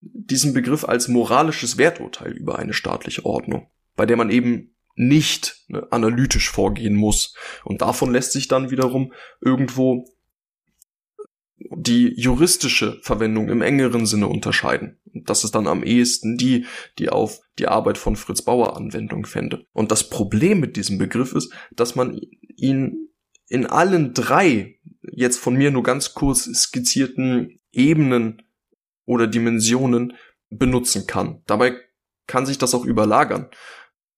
diesen 0.00 0.52
Begriff 0.52 0.84
als 0.84 1.08
moralisches 1.08 1.78
Werturteil 1.78 2.32
über 2.32 2.58
eine 2.58 2.74
staatliche 2.74 3.24
Ordnung, 3.24 3.70
bei 3.94 4.06
der 4.06 4.16
man 4.16 4.30
eben 4.30 4.71
nicht 4.94 5.64
ne, 5.68 5.86
analytisch 5.90 6.50
vorgehen 6.50 6.94
muss. 6.94 7.34
Und 7.64 7.82
davon 7.82 8.12
lässt 8.12 8.32
sich 8.32 8.48
dann 8.48 8.70
wiederum 8.70 9.12
irgendwo 9.40 10.06
die 11.76 12.12
juristische 12.20 12.98
Verwendung 13.02 13.48
im 13.48 13.62
engeren 13.62 14.06
Sinne 14.06 14.26
unterscheiden. 14.26 14.98
Das 15.04 15.44
ist 15.44 15.54
dann 15.54 15.66
am 15.66 15.82
ehesten 15.82 16.36
die, 16.36 16.66
die 16.98 17.08
auf 17.08 17.40
die 17.58 17.68
Arbeit 17.68 17.98
von 17.98 18.16
Fritz 18.16 18.42
Bauer 18.42 18.76
Anwendung 18.76 19.26
fände. 19.26 19.66
Und 19.72 19.90
das 19.90 20.08
Problem 20.08 20.60
mit 20.60 20.76
diesem 20.76 20.98
Begriff 20.98 21.32
ist, 21.32 21.52
dass 21.72 21.94
man 21.94 22.20
ihn 22.56 23.08
in 23.48 23.66
allen 23.66 24.14
drei 24.14 24.78
jetzt 25.02 25.38
von 25.38 25.54
mir 25.54 25.70
nur 25.70 25.82
ganz 25.82 26.14
kurz 26.14 26.44
skizzierten 26.44 27.60
Ebenen 27.70 28.42
oder 29.04 29.26
Dimensionen 29.26 30.14
benutzen 30.48 31.06
kann. 31.06 31.42
Dabei 31.46 31.76
kann 32.26 32.46
sich 32.46 32.58
das 32.58 32.74
auch 32.74 32.84
überlagern. 32.84 33.48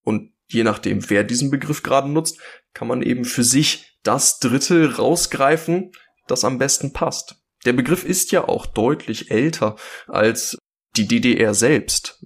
Und 0.03 0.31
je 0.47 0.63
nachdem, 0.63 1.09
wer 1.09 1.23
diesen 1.23 1.51
Begriff 1.51 1.83
gerade 1.83 2.09
nutzt, 2.09 2.39
kann 2.73 2.87
man 2.87 3.01
eben 3.01 3.25
für 3.25 3.43
sich 3.43 3.97
das 4.03 4.39
Drittel 4.39 4.91
rausgreifen, 4.91 5.91
das 6.27 6.43
am 6.43 6.57
besten 6.57 6.93
passt. 6.93 7.41
Der 7.65 7.73
Begriff 7.73 8.05
ist 8.05 8.31
ja 8.31 8.47
auch 8.47 8.65
deutlich 8.65 9.31
älter 9.31 9.75
als 10.07 10.57
die 10.95 11.07
DDR 11.07 11.53
selbst. 11.53 12.25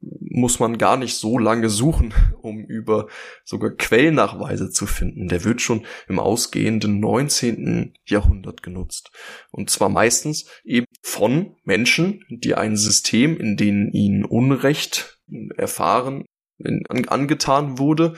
Muss 0.00 0.58
man 0.58 0.78
gar 0.78 0.96
nicht 0.96 1.14
so 1.14 1.38
lange 1.38 1.68
suchen, 1.68 2.12
um 2.40 2.64
über 2.64 3.06
sogar 3.44 3.70
Quellnachweise 3.70 4.70
zu 4.70 4.86
finden. 4.86 5.28
Der 5.28 5.44
wird 5.44 5.60
schon 5.60 5.86
im 6.08 6.18
ausgehenden 6.18 6.98
19. 6.98 7.94
Jahrhundert 8.06 8.62
genutzt. 8.62 9.12
Und 9.50 9.70
zwar 9.70 9.90
meistens 9.90 10.46
eben 10.64 10.86
von 11.02 11.56
Menschen, 11.64 12.24
die 12.30 12.54
ein 12.54 12.76
System, 12.76 13.36
in 13.36 13.56
dem 13.56 13.90
ihnen 13.92 14.24
Unrecht 14.24 15.20
erfahren, 15.56 16.24
in, 16.64 16.84
an, 16.88 17.04
angetan 17.06 17.78
wurde 17.78 18.14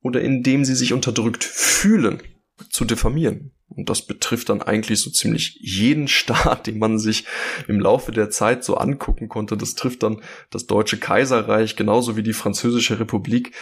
oder 0.00 0.20
indem 0.20 0.64
sie 0.64 0.74
sich 0.74 0.92
unterdrückt 0.92 1.44
fühlen, 1.44 2.22
zu 2.70 2.84
diffamieren. 2.84 3.52
Und 3.68 3.90
das 3.90 4.06
betrifft 4.06 4.48
dann 4.48 4.62
eigentlich 4.62 5.00
so 5.00 5.10
ziemlich 5.10 5.58
jeden 5.60 6.08
Staat, 6.08 6.66
den 6.66 6.78
man 6.78 6.98
sich 6.98 7.24
im 7.68 7.80
Laufe 7.80 8.12
der 8.12 8.30
Zeit 8.30 8.64
so 8.64 8.76
angucken 8.76 9.28
konnte. 9.28 9.56
Das 9.56 9.74
trifft 9.74 10.02
dann 10.02 10.22
das 10.50 10.66
Deutsche 10.66 10.98
Kaiserreich 10.98 11.76
genauso 11.76 12.16
wie 12.16 12.22
die 12.22 12.32
Französische 12.32 13.00
Republik. 13.00 13.54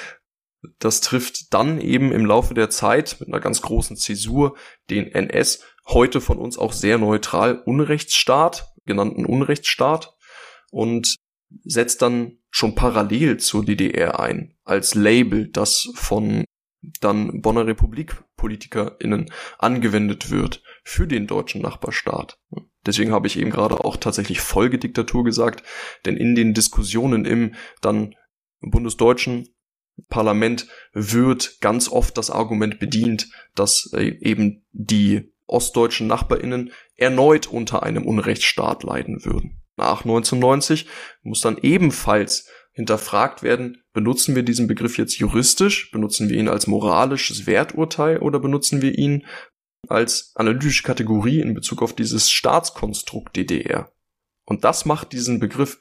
Das 0.79 1.01
trifft 1.01 1.53
dann 1.53 1.81
eben 1.81 2.13
im 2.13 2.25
Laufe 2.25 2.55
der 2.55 2.71
Zeit 2.71 3.17
mit 3.21 3.29
einer 3.29 3.41
ganz 3.41 3.61
großen 3.61 3.97
Zäsur 3.97 4.57
den 4.89 5.07
NS, 5.07 5.63
heute 5.87 6.21
von 6.23 6.39
uns 6.39 6.57
auch 6.57 6.73
sehr 6.73 6.97
neutral 6.97 7.61
Unrechtsstaat, 7.65 8.73
genannten 8.87 9.27
Unrechtsstaat. 9.27 10.15
Und 10.71 11.17
setzt 11.65 12.03
dann 12.03 12.39
schon 12.55 12.77
parallel 12.77 13.39
zur 13.39 13.65
DDR 13.65 14.21
ein, 14.21 14.55
als 14.63 14.95
Label, 14.95 15.49
das 15.49 15.89
von 15.95 16.45
dann 17.01 17.43
Bonner 17.43 17.67
Republik-PolitikerInnen 17.67 19.29
angewendet 19.59 20.31
wird 20.31 20.63
für 20.85 21.09
den 21.09 21.27
deutschen 21.27 21.63
Nachbarstaat. 21.63 22.39
Deswegen 22.87 23.11
habe 23.11 23.27
ich 23.27 23.41
eben 23.41 23.51
gerade 23.51 23.85
auch 23.85 23.97
tatsächlich 23.97 24.41
Folgediktatur 24.41 25.25
gesagt, 25.25 25.65
denn 26.05 26.17
in 26.17 26.37
den 26.37 26.55
Diskussionen 26.55 27.25
im 27.25 27.57
dann 27.81 28.15
bundesdeutschen 28.61 29.49
Parlament 30.09 30.69
wird 30.93 31.61
ganz 31.61 31.89
oft 31.89 32.17
das 32.17 32.31
Argument 32.31 32.79
bedient, 32.79 33.31
dass 33.57 33.91
äh, 33.95 34.17
eben 34.21 34.65
die 34.71 35.35
ostdeutschen 35.47 36.07
Nachbarinnen 36.07 36.71
erneut 36.95 37.49
unter 37.49 37.83
einem 37.83 38.07
Unrechtsstaat 38.07 38.85
leiden 38.85 39.25
würden 39.25 39.64
nach 39.77 40.05
1990 40.05 40.87
muss 41.23 41.41
dann 41.41 41.59
ebenfalls 41.59 42.49
hinterfragt 42.73 43.43
werden, 43.43 43.83
benutzen 43.93 44.35
wir 44.35 44.43
diesen 44.43 44.67
Begriff 44.67 44.99
jetzt 44.99 45.19
juristisch, 45.19 45.91
benutzen 45.93 46.29
wir 46.29 46.37
ihn 46.37 46.49
als 46.49 46.67
moralisches 46.67 47.47
Werturteil 47.47 48.19
oder 48.19 48.41
benutzen 48.41 48.83
wir 48.83 48.99
ihn 48.99 49.27
als 49.89 50.33
analytische 50.35 50.83
Kategorie 50.83 51.41
in 51.41 51.55
Bezug 51.55 51.83
auf 51.83 51.95
dieses 51.95 52.31
Staatskonstrukt 52.31 53.37
DDR. 53.37 53.93
Und 54.45 54.65
das 54.65 54.85
macht 54.85 55.13
diesen 55.13 55.39
Begriff 55.41 55.79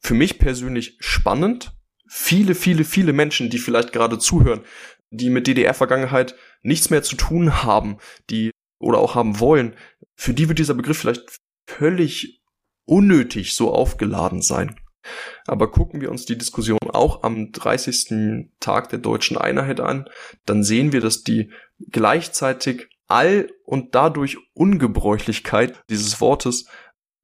für 0.00 0.14
mich 0.14 0.38
persönlich 0.38 0.96
spannend. 1.00 1.72
Viele, 2.08 2.54
viele, 2.54 2.84
viele 2.84 3.12
Menschen, 3.12 3.50
die 3.50 3.58
vielleicht 3.58 3.92
gerade 3.92 4.18
zuhören, 4.18 4.62
die 5.10 5.30
mit 5.30 5.46
DDR-Vergangenheit 5.46 6.34
nichts 6.62 6.90
mehr 6.90 7.02
zu 7.02 7.16
tun 7.16 7.62
haben, 7.62 7.98
die 8.30 8.50
oder 8.78 8.98
auch 8.98 9.14
haben 9.14 9.40
wollen, 9.40 9.76
für 10.14 10.34
die 10.34 10.48
wird 10.48 10.58
dieser 10.58 10.74
Begriff 10.74 10.98
vielleicht 10.98 11.40
völlig 11.66 12.42
unnötig 12.84 13.54
so 13.54 13.72
aufgeladen 13.72 14.42
sein. 14.42 14.76
Aber 15.46 15.70
gucken 15.70 16.00
wir 16.00 16.10
uns 16.10 16.24
die 16.24 16.38
Diskussion 16.38 16.78
auch 16.92 17.22
am 17.22 17.52
30. 17.52 18.48
Tag 18.60 18.88
der 18.88 18.98
deutschen 18.98 19.36
Einheit 19.36 19.80
an, 19.80 20.08
dann 20.46 20.64
sehen 20.64 20.92
wir, 20.92 21.00
dass 21.00 21.22
die 21.22 21.50
gleichzeitig 21.90 22.88
All- 23.06 23.50
und 23.64 23.94
dadurch 23.94 24.38
Ungebräuchlichkeit 24.54 25.82
dieses 25.90 26.20
Wortes 26.20 26.66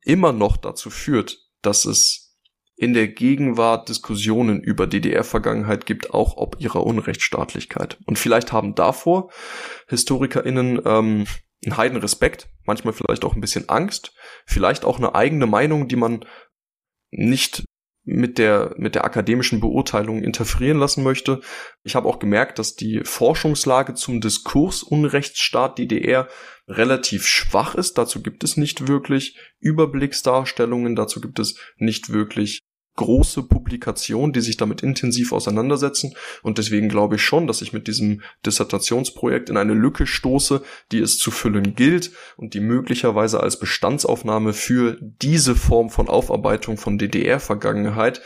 immer 0.02 0.32
noch 0.32 0.58
dazu 0.58 0.90
führt, 0.90 1.38
dass 1.62 1.86
es 1.86 2.36
in 2.76 2.94
der 2.94 3.08
Gegenwart 3.08 3.88
Diskussionen 3.88 4.61
über 4.61 4.86
DDR-Vergangenheit 4.86 5.84
gibt, 5.84 6.14
auch 6.14 6.36
ob 6.38 6.56
ihrer 6.61 6.84
Unrechtsstaatlichkeit. 6.86 7.98
Und 8.06 8.18
vielleicht 8.18 8.52
haben 8.52 8.74
davor 8.74 9.30
HistorikerInnen 9.88 10.80
ähm, 10.84 11.26
ein 11.64 11.76
Heidenrespekt, 11.76 12.48
manchmal 12.64 12.94
vielleicht 12.94 13.24
auch 13.24 13.34
ein 13.34 13.40
bisschen 13.40 13.68
Angst, 13.68 14.14
vielleicht 14.46 14.84
auch 14.84 14.98
eine 14.98 15.14
eigene 15.14 15.46
Meinung, 15.46 15.88
die 15.88 15.96
man 15.96 16.24
nicht 17.11 17.64
mit 18.04 18.38
der, 18.38 18.74
mit 18.78 18.94
der 18.94 19.04
akademischen 19.04 19.61
Beurteilung 19.61 20.22
interferieren 20.22 20.78
lassen 20.78 21.04
möchte. 21.04 21.40
Ich 21.82 21.94
habe 21.94 22.08
auch 22.08 22.18
gemerkt, 22.18 22.58
dass 22.58 22.74
die 22.74 23.02
Forschungslage 23.04 23.94
zum 23.94 24.20
Diskursunrechtsstaat 24.20 25.78
DDR 25.78 26.28
relativ 26.66 27.26
schwach 27.26 27.74
ist. 27.74 27.98
Dazu 27.98 28.22
gibt 28.22 28.42
es 28.42 28.56
nicht 28.56 28.88
wirklich 28.88 29.38
Überblicksdarstellungen, 29.58 30.96
dazu 30.96 31.20
gibt 31.20 31.38
es 31.38 31.58
nicht 31.76 32.11
wirklich 32.11 32.61
große 33.01 33.44
Publikationen, 33.44 34.34
die 34.34 34.42
sich 34.42 34.59
damit 34.59 34.82
intensiv 34.82 35.32
auseinandersetzen. 35.32 36.14
Und 36.42 36.59
deswegen 36.59 36.90
glaube 36.90 37.16
ich 37.16 37.22
schon, 37.22 37.46
dass 37.46 37.62
ich 37.62 37.72
mit 37.72 37.88
diesem 37.88 38.20
Dissertationsprojekt 38.44 39.48
in 39.48 39.57
eine 39.57 39.72
Lücke 39.72 40.07
stoße, 40.07 40.62
die 40.92 40.98
es 40.98 41.16
zu 41.16 41.30
füllen 41.30 41.74
gilt 41.74 42.12
und 42.36 42.53
die 42.53 42.61
möglicherweise 42.61 43.40
als 43.40 43.59
Bestandsaufnahme 43.59 44.53
für 44.53 44.98
diese 45.01 45.57
Form 45.57 45.88
von 45.88 46.09
Aufarbeitung 46.09 46.76
von 46.76 46.98
DDR-Vergangenheit 46.98 48.20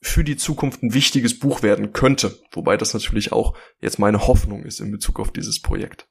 für 0.00 0.24
die 0.24 0.38
Zukunft 0.38 0.82
ein 0.82 0.94
wichtiges 0.94 1.38
Buch 1.38 1.62
werden 1.62 1.92
könnte. 1.92 2.38
Wobei 2.52 2.78
das 2.78 2.94
natürlich 2.94 3.32
auch 3.32 3.54
jetzt 3.80 3.98
meine 3.98 4.26
Hoffnung 4.26 4.62
ist 4.62 4.80
in 4.80 4.90
Bezug 4.90 5.20
auf 5.20 5.32
dieses 5.32 5.60
Projekt. 5.60 6.08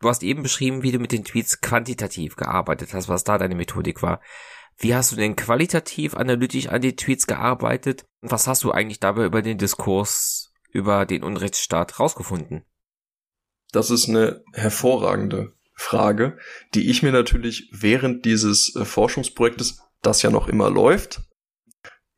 Du 0.00 0.08
hast 0.08 0.22
eben 0.22 0.44
beschrieben, 0.44 0.84
wie 0.84 0.92
du 0.92 1.00
mit 1.00 1.10
den 1.10 1.24
Tweets 1.24 1.60
quantitativ 1.60 2.36
gearbeitet 2.36 2.94
hast, 2.94 3.08
was 3.08 3.24
da 3.24 3.36
deine 3.36 3.56
Methodik 3.56 4.00
war. 4.00 4.20
Wie 4.78 4.94
hast 4.94 5.12
du 5.12 5.16
denn 5.16 5.36
qualitativ 5.36 6.14
analytisch 6.14 6.68
an 6.68 6.82
den 6.82 6.96
Tweets 6.96 7.26
gearbeitet? 7.26 8.04
Und 8.20 8.30
was 8.30 8.46
hast 8.46 8.64
du 8.64 8.72
eigentlich 8.72 9.00
dabei 9.00 9.24
über 9.24 9.42
den 9.42 9.58
Diskurs 9.58 10.52
über 10.72 11.06
den 11.06 11.22
Unrechtsstaat 11.22 12.00
rausgefunden? 12.00 12.64
Das 13.72 13.90
ist 13.90 14.08
eine 14.08 14.42
hervorragende 14.52 15.52
Frage, 15.74 16.38
die 16.74 16.90
ich 16.90 17.02
mir 17.02 17.12
natürlich 17.12 17.68
während 17.72 18.24
dieses 18.24 18.74
äh, 18.76 18.84
Forschungsprojektes, 18.84 19.80
das 20.02 20.22
ja 20.22 20.30
noch 20.30 20.46
immer 20.48 20.70
läuft, 20.70 21.20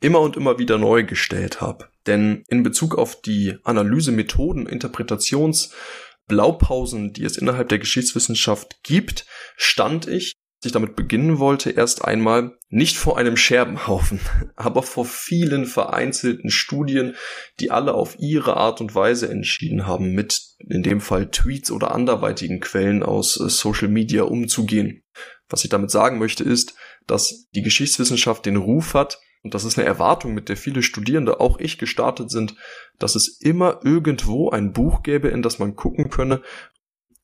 immer 0.00 0.20
und 0.20 0.36
immer 0.36 0.58
wieder 0.58 0.76
neu 0.78 1.04
gestellt 1.04 1.60
habe. 1.60 1.90
Denn 2.06 2.44
in 2.48 2.62
Bezug 2.62 2.96
auf 2.96 3.20
die 3.20 3.58
Analysemethoden, 3.64 4.66
Interpretationsblaupausen, 4.66 7.12
die 7.12 7.24
es 7.24 7.36
innerhalb 7.36 7.68
der 7.68 7.78
Geschichtswissenschaft 7.78 8.82
gibt, 8.82 9.26
stand 9.56 10.08
ich 10.08 10.32
ich 10.64 10.72
damit 10.72 10.96
beginnen 10.96 11.38
wollte, 11.38 11.70
erst 11.70 12.04
einmal 12.04 12.56
nicht 12.68 12.96
vor 12.96 13.18
einem 13.18 13.36
Scherbenhaufen, 13.36 14.20
aber 14.56 14.82
vor 14.82 15.04
vielen 15.04 15.66
vereinzelten 15.66 16.50
Studien, 16.50 17.14
die 17.60 17.70
alle 17.70 17.94
auf 17.94 18.16
ihre 18.18 18.56
Art 18.56 18.80
und 18.80 18.94
Weise 18.94 19.28
entschieden 19.28 19.86
haben, 19.86 20.12
mit 20.12 20.40
in 20.58 20.82
dem 20.82 21.00
Fall 21.00 21.30
Tweets 21.30 21.70
oder 21.70 21.94
anderweitigen 21.94 22.60
Quellen 22.60 23.02
aus 23.02 23.38
äh, 23.40 23.48
Social 23.48 23.88
Media 23.88 24.22
umzugehen. 24.24 25.02
Was 25.48 25.64
ich 25.64 25.70
damit 25.70 25.90
sagen 25.90 26.18
möchte, 26.18 26.44
ist, 26.44 26.74
dass 27.06 27.48
die 27.54 27.62
Geschichtswissenschaft 27.62 28.46
den 28.46 28.56
Ruf 28.56 28.94
hat, 28.94 29.20
und 29.42 29.52
das 29.52 29.64
ist 29.64 29.78
eine 29.78 29.86
Erwartung, 29.86 30.32
mit 30.32 30.48
der 30.48 30.56
viele 30.56 30.82
Studierende, 30.82 31.38
auch 31.38 31.58
ich, 31.58 31.76
gestartet 31.76 32.30
sind, 32.30 32.56
dass 32.98 33.14
es 33.14 33.40
immer 33.40 33.80
irgendwo 33.84 34.50
ein 34.50 34.72
Buch 34.72 35.02
gäbe, 35.02 35.28
in 35.28 35.42
das 35.42 35.58
man 35.58 35.76
gucken 35.76 36.08
könne, 36.08 36.40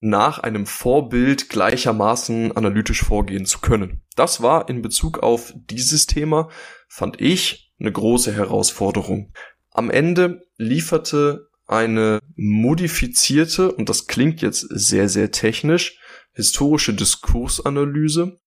nach 0.01 0.38
einem 0.38 0.66
Vorbild 0.66 1.48
gleichermaßen 1.48 2.57
analytisch 2.57 3.03
vorgehen 3.03 3.44
zu 3.44 3.61
können. 3.61 4.03
Das 4.16 4.42
war 4.42 4.68
in 4.68 4.82
Bezug 4.82 5.18
auf 5.18 5.53
dieses 5.55 6.07
Thema, 6.07 6.48
fand 6.88 7.20
ich, 7.20 7.72
eine 7.78 7.92
große 7.92 8.32
Herausforderung. 8.32 9.32
Am 9.70 9.90
Ende 9.90 10.46
lieferte 10.57 11.48
eine 11.66 12.18
modifizierte, 12.34 13.72
und 13.72 13.88
das 13.88 14.07
klingt 14.07 14.42
jetzt 14.42 14.66
sehr, 14.70 15.09
sehr 15.09 15.30
technisch, 15.30 15.98
historische 16.32 16.94
Diskursanalyse 16.94 18.40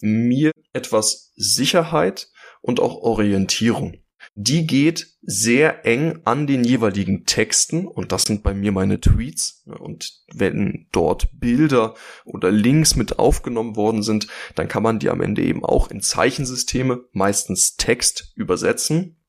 mir 0.00 0.52
etwas 0.72 1.32
Sicherheit 1.36 2.28
und 2.60 2.80
auch 2.80 2.96
Orientierung 2.96 4.03
die 4.36 4.66
geht 4.66 5.14
sehr 5.22 5.86
eng 5.86 6.20
an 6.24 6.46
den 6.46 6.64
jeweiligen 6.64 7.24
Texten 7.24 7.86
und 7.86 8.10
das 8.10 8.24
sind 8.24 8.42
bei 8.42 8.52
mir 8.52 8.72
meine 8.72 9.00
Tweets 9.00 9.62
und 9.66 10.12
wenn 10.32 10.88
dort 10.90 11.28
Bilder 11.38 11.94
oder 12.24 12.50
Links 12.50 12.96
mit 12.96 13.18
aufgenommen 13.18 13.76
worden 13.76 14.02
sind, 14.02 14.26
dann 14.56 14.68
kann 14.68 14.82
man 14.82 14.98
die 14.98 15.08
am 15.08 15.20
Ende 15.20 15.42
eben 15.42 15.64
auch 15.64 15.90
in 15.90 16.00
Zeichensysteme, 16.00 17.04
meistens 17.12 17.76
Text, 17.76 18.32
übersetzen. 18.34 19.20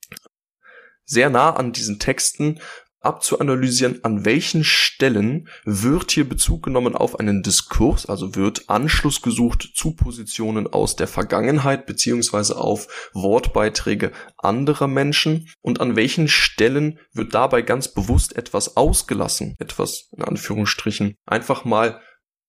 Sehr 1.06 1.30
nah 1.30 1.52
an 1.52 1.72
diesen 1.72 2.00
Texten 2.00 2.60
abzuanalysieren, 3.06 4.04
an 4.04 4.26
welchen 4.26 4.64
Stellen 4.64 5.48
wird 5.64 6.12
hier 6.12 6.28
Bezug 6.28 6.64
genommen 6.64 6.96
auf 6.96 7.20
einen 7.20 7.44
Diskurs, 7.44 8.06
also 8.06 8.36
wird 8.36 8.70
Anschluss 8.70 9.22
gesucht 9.22 9.72
zu 9.76 9.96
Positionen 9.96 10.68
aus 10.68 10.96
der 10.96 11.08
Vergangenheit 11.08 11.86
beziehungsweise 11.86 12.58
auf 12.58 13.12
Wortbeiträge 13.14 14.12
anderer 14.38 14.88
Menschen 14.88 15.50
und 15.62 15.80
an 15.82 15.96
welchen 15.96 16.28
Stellen 16.28 17.00
wird 17.14 17.34
dabei 17.34 17.62
ganz 17.62 17.88
bewusst 17.88 18.36
etwas 18.36 18.78
ausgelassen, 18.78 19.56
etwas 19.60 20.10
in 20.16 20.24
Anführungsstrichen 20.24 21.16
einfach 21.26 21.66
mal 21.66 22.02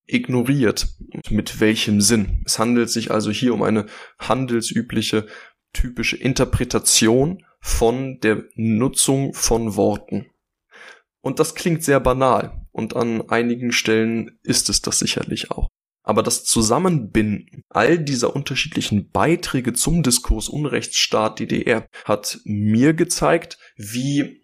ignoriert. 0.07 0.89
Mit 1.31 1.61
welchem 1.61 2.01
Sinn? 2.01 2.43
Es 2.47 2.59
handelt 2.59 2.91
sich 2.91 3.11
also 3.11 3.31
hier 3.31 3.55
um 3.55 3.63
eine 3.63 3.87
handelsübliche 4.19 5.27
typische 5.73 6.17
Interpretation 6.17 7.45
von 7.61 8.21
der 8.21 8.45
Nutzung 8.55 9.35
von 9.35 9.77
Worten. 9.77 10.31
Und 11.27 11.41
das 11.41 11.57
klingt 11.57 11.83
sehr 11.83 11.99
banal. 11.99 12.64
Und 12.70 12.95
an 12.95 13.29
einigen 13.31 13.72
Stellen 13.72 14.39
ist 14.45 14.68
es 14.68 14.81
das 14.81 15.01
sicherlich 15.01 15.51
auch. 15.51 15.66
Aber 16.05 16.22
das 16.22 16.45
Zusammenbinden 16.45 17.64
all 17.68 17.99
dieser 17.99 18.37
unterschiedlichen 18.37 19.11
Beiträge 19.11 19.72
zum 19.72 20.05
Diskurs 20.05 20.49
Unrechtsstaat 20.49 21.41
DDR 21.41 21.89
hat 22.05 22.39
mir 22.45 22.95
gezeigt, 22.95 23.59
wie 23.74 24.41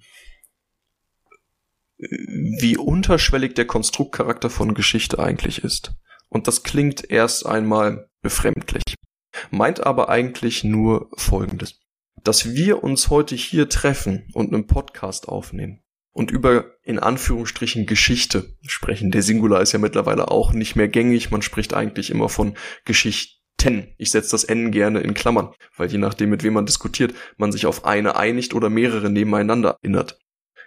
wie 1.99 2.77
unterschwellig 2.77 3.55
der 3.55 3.69
Konstruktcharakter 3.69 4.51
von 4.51 4.75
Geschichte 4.75 5.21
eigentlich 5.21 5.63
ist. 5.63 5.93
Und 6.29 6.49
das 6.49 6.65
klingt 6.65 7.09
erst 7.09 7.47
einmal 7.47 8.11
befremdlich, 8.23 8.97
meint 9.53 9.87
aber 9.87 10.09
eigentlich 10.09 10.65
nur 10.65 11.11
Folgendes. 11.17 11.79
Dass 12.25 12.57
wir 12.57 12.83
uns 12.83 13.09
heute 13.09 13.37
hier 13.37 13.69
treffen 13.69 14.29
und 14.33 14.53
einen 14.53 14.67
Podcast 14.67 15.29
aufnehmen, 15.29 15.79
und 16.13 16.31
über 16.31 16.77
in 16.83 16.99
Anführungsstrichen 16.99 17.87
Geschichte 17.87 18.57
sprechen. 18.67 19.11
Der 19.11 19.23
Singular 19.23 19.63
ist 19.63 19.73
ja 19.73 19.79
mittlerweile 19.79 20.31
auch 20.31 20.53
nicht 20.53 20.77
mehr 20.77 20.89
gängig. 20.89 21.31
Man 21.31 21.43
spricht 21.43 21.75
eigentlich 21.75 22.11
immer 22.11 22.29
von 22.29 22.57
Geschichten. 22.85 23.95
Ich 23.97 24.11
setze 24.11 24.33
das 24.33 24.45
N 24.45 24.73
gerne 24.73 25.01
in 25.01 25.15
Klammern, 25.15 25.55
weil 25.77 25.91
je 25.91 25.99
nachdem, 25.99 26.31
mit 26.31 26.43
wem 26.43 26.55
man 26.55 26.67
diskutiert, 26.67 27.15
man 27.37 27.53
sich 27.53 27.67
auf 27.67 27.85
eine 27.85 28.17
einigt 28.17 28.55
oder 28.55 28.69
mehrere 28.69 29.11
nebeneinander 29.11 29.79
erinnert. 29.83 30.19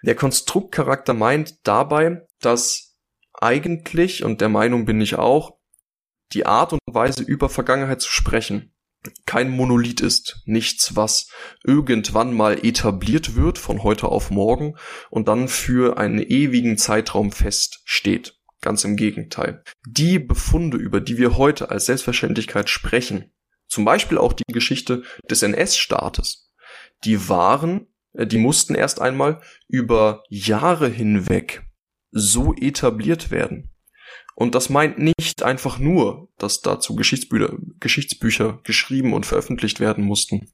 Der 0.02 0.16
Konstruktcharakter 0.16 1.14
meint 1.14 1.68
dabei, 1.68 2.26
dass 2.40 2.98
eigentlich, 3.34 4.24
und 4.24 4.42
der 4.42 4.50
Meinung 4.50 4.86
bin 4.86 5.02
ich 5.02 5.16
auch, 5.16 5.58
die 6.34 6.46
Art 6.46 6.74
und 6.74 6.80
Weise 6.86 7.24
über 7.24 7.50
Vergangenheit 7.50 8.02
zu 8.02 8.12
sprechen 8.12 8.75
kein 9.26 9.50
Monolith 9.50 10.02
ist, 10.02 10.42
nichts, 10.46 10.96
was 10.96 11.30
irgendwann 11.64 12.34
mal 12.34 12.66
etabliert 12.66 13.36
wird 13.36 13.58
von 13.58 13.84
heute 13.84 14.08
auf 14.08 14.32
morgen 14.32 14.76
und 15.10 15.28
dann 15.28 15.48
für 15.48 15.98
einen 15.98 16.20
ewigen 16.20 16.78
Zeitraum 16.78 17.32
feststeht. 17.32 18.40
Ganz 18.62 18.84
im 18.84 18.96
Gegenteil. 18.96 19.64
Die 19.88 20.18
Befunde, 20.18 20.78
über 20.78 21.00
die 21.00 21.18
wir 21.18 21.38
heute 21.38 21.70
als 21.70 21.86
Selbstverständlichkeit 21.86 22.70
sprechen, 22.70 23.32
zum 23.68 23.86
Beispiel 23.86 24.18
auch 24.18 24.34
die 24.34 24.52
Geschichte 24.52 25.04
des 25.30 25.44
NS-Staates, 25.44 26.52
die 27.04 27.30
waren, 27.30 27.88
äh, 28.14 28.26
die 28.26 28.38
mussten 28.38 28.76
erst 28.76 29.02
einmal 29.02 29.42
über 29.68 30.24
Jahre 30.30 30.88
hinweg 30.88 31.64
so 32.12 32.54
etabliert 32.56 33.30
werden, 33.30 33.75
und 34.36 34.54
das 34.54 34.70
meint 34.70 35.00
nicht 35.00 35.44
einfach 35.44 35.80
nur, 35.80 36.30
dass 36.38 36.62
dazu 36.62 36.96
Geschichtsbücher, 36.96 37.58
Geschichtsbücher 37.80 38.60
geschrieben 38.64 39.14
und 39.14 39.26
veröffentlicht 39.26 39.80
werden 39.80 40.04
mussten, 40.04 40.52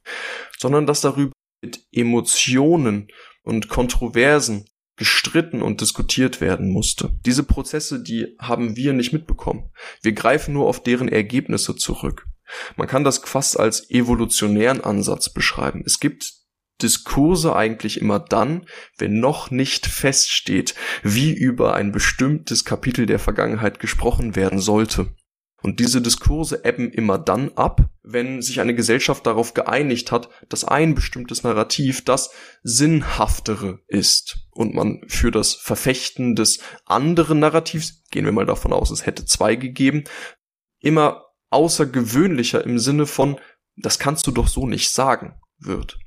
sondern 0.57 0.85
dass 0.85 1.01
darüber 1.01 1.33
mit 1.61 1.85
Emotionen 1.91 3.07
und 3.43 3.69
Kontroversen 3.69 4.65
gestritten 4.97 5.63
und 5.63 5.81
diskutiert 5.81 6.41
werden 6.41 6.71
musste. 6.71 7.11
Diese 7.25 7.43
Prozesse, 7.43 8.03
die 8.03 8.35
haben 8.39 8.75
wir 8.75 8.93
nicht 8.93 9.13
mitbekommen. 9.13 9.71
Wir 10.03 10.11
greifen 10.11 10.53
nur 10.53 10.67
auf 10.67 10.83
deren 10.83 11.07
Ergebnisse 11.07 11.75
zurück. 11.75 12.27
Man 12.75 12.87
kann 12.87 13.03
das 13.03 13.17
fast 13.17 13.59
als 13.59 13.89
evolutionären 13.89 14.81
Ansatz 14.81 15.33
beschreiben. 15.33 15.83
Es 15.85 15.99
gibt 15.99 16.40
Diskurse 16.81 17.55
eigentlich 17.55 17.99
immer 17.99 18.19
dann, 18.19 18.65
wenn 18.97 19.19
noch 19.19 19.51
nicht 19.51 19.85
feststeht, 19.85 20.75
wie 21.03 21.33
über 21.33 21.75
ein 21.75 21.91
bestimmtes 21.91 22.65
Kapitel 22.65 23.05
der 23.05 23.19
Vergangenheit 23.19 23.79
gesprochen 23.79 24.35
werden 24.35 24.59
sollte. 24.59 25.13
Und 25.63 25.79
diese 25.79 26.01
Diskurse 26.01 26.61
ebben 26.63 26.91
immer 26.91 27.19
dann 27.19 27.51
ab, 27.53 27.89
wenn 28.01 28.41
sich 28.41 28.59
eine 28.61 28.73
Gesellschaft 28.73 29.27
darauf 29.27 29.53
geeinigt 29.53 30.11
hat, 30.11 30.29
dass 30.49 30.65
ein 30.65 30.95
bestimmtes 30.95 31.43
Narrativ 31.43 32.03
das 32.03 32.31
sinnhaftere 32.63 33.79
ist 33.87 34.47
und 34.49 34.73
man 34.73 35.01
für 35.07 35.29
das 35.29 35.53
Verfechten 35.53 36.35
des 36.35 36.61
anderen 36.85 37.39
Narrativs, 37.39 38.03
gehen 38.09 38.25
wir 38.25 38.31
mal 38.31 38.47
davon 38.47 38.73
aus, 38.73 38.89
es 38.89 39.05
hätte 39.05 39.25
zwei 39.25 39.55
gegeben, 39.55 40.03
immer 40.79 41.25
außergewöhnlicher 41.51 42.63
im 42.63 42.79
Sinne 42.79 43.05
von, 43.05 43.39
das 43.75 43.99
kannst 43.99 44.25
du 44.25 44.31
doch 44.31 44.47
so 44.47 44.65
nicht 44.65 44.89
sagen, 44.89 45.39
wird. 45.59 45.99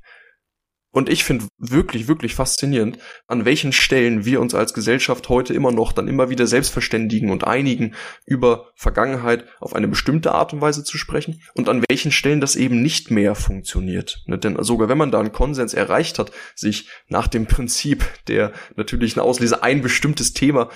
Und 0.95 1.09
ich 1.09 1.25
finde 1.25 1.47
wirklich, 1.57 2.07
wirklich 2.07 2.35
faszinierend, 2.35 2.99
an 3.27 3.43
welchen 3.43 3.73
Stellen 3.73 4.23
wir 4.23 4.39
uns 4.39 4.55
als 4.55 4.73
Gesellschaft 4.73 5.27
heute 5.27 5.53
immer 5.53 5.73
noch 5.73 5.91
dann 5.91 6.07
immer 6.07 6.29
wieder 6.29 6.47
selbstverständigen 6.47 7.31
und 7.31 7.43
einigen, 7.43 7.95
über 8.25 8.71
Vergangenheit 8.75 9.43
auf 9.59 9.75
eine 9.75 9.89
bestimmte 9.89 10.31
Art 10.31 10.53
und 10.53 10.61
Weise 10.61 10.85
zu 10.85 10.97
sprechen 10.97 11.41
und 11.53 11.67
an 11.67 11.83
welchen 11.89 12.13
Stellen 12.13 12.39
das 12.39 12.55
eben 12.55 12.81
nicht 12.81 13.11
mehr 13.11 13.35
funktioniert. 13.35 14.23
Ne, 14.25 14.37
denn 14.37 14.55
sogar 14.63 14.87
wenn 14.87 14.97
man 14.97 15.11
da 15.11 15.19
einen 15.19 15.33
Konsens 15.33 15.73
erreicht 15.73 16.17
hat, 16.17 16.31
sich 16.55 16.87
nach 17.09 17.27
dem 17.27 17.45
Prinzip 17.45 18.05
der 18.29 18.53
natürlichen 18.77 19.21
Auslese 19.21 19.63
ein 19.63 19.81
bestimmtes 19.81 20.31
Thema 20.31 20.69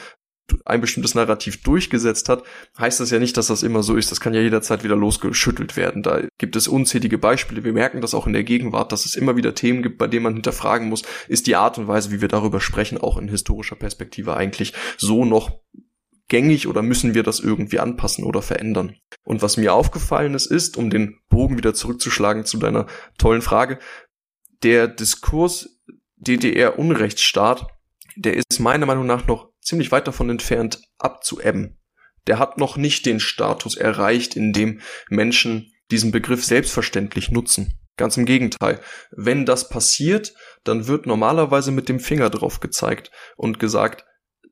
ein 0.66 0.82
bestimmtes 0.82 1.16
Narrativ 1.16 1.64
durchgesetzt 1.64 2.30
hat, 2.30 2.44
heißt 2.78 3.00
das 3.00 3.12
ja 3.12 3.20
nicht, 3.20 3.38
dass 3.38 3.48
das 3.48 3.64
immer 3.64 3.84
so 3.84 3.96
ist. 3.96 4.12
Das 4.12 4.20
kann 4.20 4.34
ja 4.34 4.42
jederzeit 4.42 4.84
wieder 4.84 4.96
losgeschüttelt 4.96 5.78
werden. 5.78 6.04
Da 6.04 6.22
gibt 6.38 6.56
es 6.56 6.68
unzählige 6.68 7.18
Beispiele. 7.18 7.64
Wir 7.64 7.74
merken 7.74 8.02
das 8.02 8.14
auch 8.14 8.28
in 8.28 8.34
der 8.34 8.44
Gegenwart, 8.44 8.92
dass 8.92 9.06
es 9.06 9.16
immer 9.16 9.36
wieder 9.36 9.56
Themen 9.56 9.84
gibt, 9.84 9.98
bei 9.98 10.08
denen 10.08 10.24
man 10.24 10.34
hinterfragen 10.34 10.90
muss, 10.90 11.04
ist 11.28 11.48
die 11.48 11.56
Art 11.56 11.78
und 11.78 11.88
Weise, 11.88 12.12
wie 12.12 12.22
wir 12.22 12.28
darüber 12.28 12.62
sprechen, 12.62 12.98
auch 12.98 13.18
in 13.18 13.28
historischer 13.28 13.76
Perspektive 13.76 14.36
eigentlich 14.36 14.74
so 14.98 15.26
noch 15.26 15.60
gängig 16.30 16.68
oder 16.68 16.82
müssen 16.82 17.14
wir 17.14 17.24
das 17.24 17.40
irgendwie 17.40 17.80
anpassen 17.80 18.24
oder 18.24 18.42
verändern? 18.42 18.96
Und 19.24 19.42
was 19.42 19.58
mir 19.58 19.74
aufgefallen 19.74 20.36
ist, 20.36 20.46
ist, 20.46 20.78
um 20.78 20.90
den 20.90 21.20
Bogen 21.30 21.58
wieder 21.58 21.74
zurückzuschlagen 21.74 22.46
zu 22.46 22.58
deiner 22.58 22.86
tollen 23.18 23.42
Frage, 23.42 23.80
der 24.64 24.88
Diskurs 24.88 25.82
DDR-Unrechtsstaat, 26.18 27.68
der 28.16 28.36
ist 28.36 28.60
meiner 28.60 28.86
Meinung 28.86 29.06
nach 29.06 29.28
noch 29.28 29.49
ziemlich 29.70 29.92
weit 29.92 30.08
davon 30.08 30.30
entfernt 30.30 30.82
abzuebben. 30.98 31.80
Der 32.28 32.40
hat 32.40 32.58
noch 32.58 32.76
nicht 32.76 33.06
den 33.06 33.20
Status 33.20 33.78
erreicht, 33.78 34.36
in 34.36 34.52
dem 34.52 34.82
Menschen 35.10 35.72
diesen 35.92 36.12
Begriff 36.12 36.44
selbstverständlich 36.44 37.32
nutzen. 37.32 37.80
Ganz 37.96 38.18
im 38.18 38.26
Gegenteil. 38.26 38.82
Wenn 39.12 39.46
das 39.46 39.70
passiert, 39.70 40.34
dann 40.64 40.88
wird 40.88 41.06
normalerweise 41.06 41.72
mit 41.72 41.90
dem 41.90 42.00
Finger 42.00 42.30
drauf 42.30 42.60
gezeigt 42.60 43.12
und 43.36 43.60
gesagt, 43.60 44.06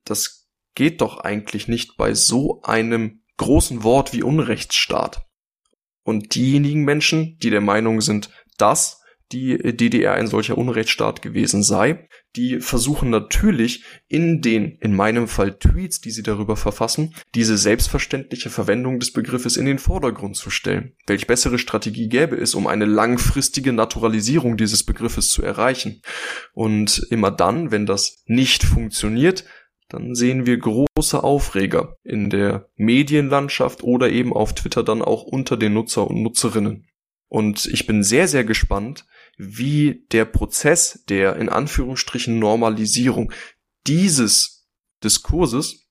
das 0.04 0.48
geht 0.74 1.00
doch 1.00 1.18
eigentlich 1.18 1.68
nicht 1.68 1.96
bei 1.96 2.14
so 2.14 2.62
einem 2.62 3.22
großen 3.36 3.82
Wort 3.82 4.12
wie 4.12 4.22
Unrechtsstaat. 4.22 5.26
Und 6.02 6.34
diejenigen 6.34 6.84
Menschen, 6.84 7.38
die 7.38 7.50
der 7.50 7.60
Meinung 7.60 8.00
sind, 8.00 8.30
dass 8.56 8.97
die 9.32 9.58
DDR 9.76 10.14
ein 10.14 10.26
solcher 10.26 10.56
Unrechtsstaat 10.56 11.22
gewesen 11.22 11.62
sei, 11.62 12.08
die 12.36 12.60
versuchen 12.60 13.10
natürlich 13.10 13.84
in 14.06 14.40
den, 14.40 14.78
in 14.80 14.94
meinem 14.94 15.28
Fall 15.28 15.58
Tweets, 15.58 16.00
die 16.00 16.10
sie 16.10 16.22
darüber 16.22 16.56
verfassen, 16.56 17.14
diese 17.34 17.58
selbstverständliche 17.58 18.50
Verwendung 18.50 19.00
des 19.00 19.12
Begriffes 19.12 19.56
in 19.56 19.66
den 19.66 19.78
Vordergrund 19.78 20.36
zu 20.36 20.50
stellen. 20.50 20.94
Welch 21.06 21.26
bessere 21.26 21.58
Strategie 21.58 22.08
gäbe 22.08 22.36
es, 22.36 22.54
um 22.54 22.66
eine 22.66 22.84
langfristige 22.84 23.72
Naturalisierung 23.72 24.56
dieses 24.56 24.84
Begriffes 24.84 25.30
zu 25.30 25.42
erreichen? 25.42 26.02
Und 26.52 27.06
immer 27.10 27.30
dann, 27.30 27.70
wenn 27.70 27.86
das 27.86 28.22
nicht 28.26 28.62
funktioniert, 28.62 29.44
dann 29.88 30.14
sehen 30.14 30.44
wir 30.44 30.58
große 30.58 31.22
Aufreger 31.22 31.96
in 32.04 32.28
der 32.28 32.68
Medienlandschaft 32.76 33.82
oder 33.82 34.10
eben 34.10 34.34
auf 34.34 34.54
Twitter 34.54 34.82
dann 34.82 35.00
auch 35.00 35.22
unter 35.22 35.56
den 35.56 35.72
Nutzer 35.72 36.06
und 36.06 36.22
Nutzerinnen. 36.22 36.87
Und 37.28 37.66
ich 37.66 37.86
bin 37.86 38.02
sehr, 38.02 38.26
sehr 38.26 38.44
gespannt, 38.44 39.06
wie 39.36 40.06
der 40.12 40.24
Prozess 40.24 41.04
der 41.08 41.36
in 41.36 41.48
Anführungsstrichen 41.48 42.38
Normalisierung 42.38 43.32
dieses 43.86 44.68
Diskurses 45.04 45.88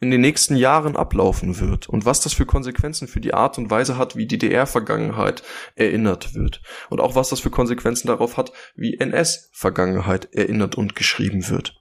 in 0.00 0.10
den 0.10 0.22
nächsten 0.22 0.56
Jahren 0.56 0.96
ablaufen 0.96 1.60
wird 1.60 1.88
und 1.88 2.06
was 2.06 2.22
das 2.22 2.32
für 2.32 2.46
Konsequenzen 2.46 3.06
für 3.06 3.20
die 3.20 3.34
Art 3.34 3.58
und 3.58 3.70
Weise 3.70 3.98
hat, 3.98 4.16
wie 4.16 4.26
DDR-Vergangenheit 4.26 5.42
erinnert 5.74 6.34
wird 6.34 6.62
und 6.88 7.00
auch 7.00 7.14
was 7.14 7.28
das 7.28 7.40
für 7.40 7.50
Konsequenzen 7.50 8.06
darauf 8.06 8.38
hat, 8.38 8.50
wie 8.74 8.98
NS-Vergangenheit 8.98 10.34
erinnert 10.34 10.76
und 10.76 10.96
geschrieben 10.96 11.50
wird. 11.50 11.78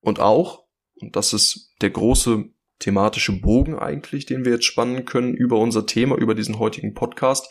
Und 0.00 0.18
auch, 0.18 0.64
und 0.94 1.14
das 1.14 1.34
ist 1.34 1.74
der 1.82 1.90
große 1.90 2.51
thematische 2.82 3.40
Bogen 3.40 3.78
eigentlich, 3.78 4.26
den 4.26 4.44
wir 4.44 4.52
jetzt 4.52 4.64
spannen 4.64 5.04
können 5.04 5.34
über 5.34 5.58
unser 5.58 5.86
Thema, 5.86 6.16
über 6.16 6.34
diesen 6.34 6.58
heutigen 6.58 6.94
Podcast, 6.94 7.48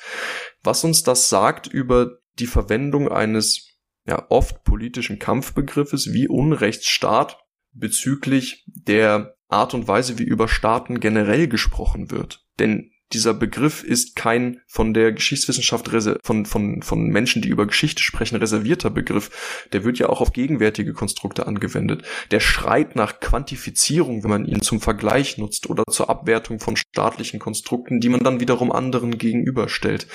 was 0.62 0.84
uns 0.84 1.04
das 1.04 1.30
sagt 1.30 1.68
über 1.68 2.18
die 2.40 2.48
Verwendung 2.48 3.10
eines 3.10 3.70
ja 4.06 4.26
oft 4.30 4.64
politischen 4.64 5.20
Kampfbegriffes 5.20 6.14
wie 6.14 6.28
Unrechtsstaat 6.28 7.38
bezüglich 7.72 8.66
der 8.68 9.36
Art 9.48 9.74
und 9.74 9.88
Weise, 9.88 10.18
wie 10.18 10.24
über 10.24 10.48
Staaten 10.48 11.00
generell 11.00 11.48
gesprochen 11.48 12.12
wird. 12.12 12.46
Denn 12.60 12.92
dieser 13.14 13.34
Begriff 13.34 13.84
ist 13.84 14.16
kein 14.16 14.62
von 14.68 14.94
der 14.94 15.12
Geschichtswissenschaft 15.12 15.90
von, 16.24 16.46
von, 16.46 16.82
von 16.82 17.08
Menschen, 17.08 17.42
die 17.42 17.50
über 17.50 17.68
Geschichte 17.68 18.02
sprechen, 18.02 18.38
reservierter 18.38 18.90
Begriff. 18.90 19.68
Der 19.74 19.84
wird 19.84 20.00
ja 20.00 20.10
auch 20.10 20.22
auf 20.22 20.34
gegenwärtige 20.34 20.94
Konstrukte 20.94 21.48
angewendet. 21.48 22.04
Der 22.32 22.40
schreit 22.40 22.96
nach 22.96 23.20
Quantifizierung, 23.20 24.24
wenn 24.24 24.30
man 24.30 24.46
ihn 24.46 24.62
zum 24.62 24.82
Vergleich 24.82 25.38
nutzt 25.38 25.70
oder 25.70 25.84
zur 25.90 26.10
Abwertung 26.10 26.60
von 26.60 26.76
staatlichen 26.78 27.40
Konstrukten, 27.40 28.00
die 28.00 28.10
man 28.10 28.24
dann 28.24 28.40
wiederum 28.40 28.72
anderen 28.72 29.18
gegenüberstellt. 29.18 30.08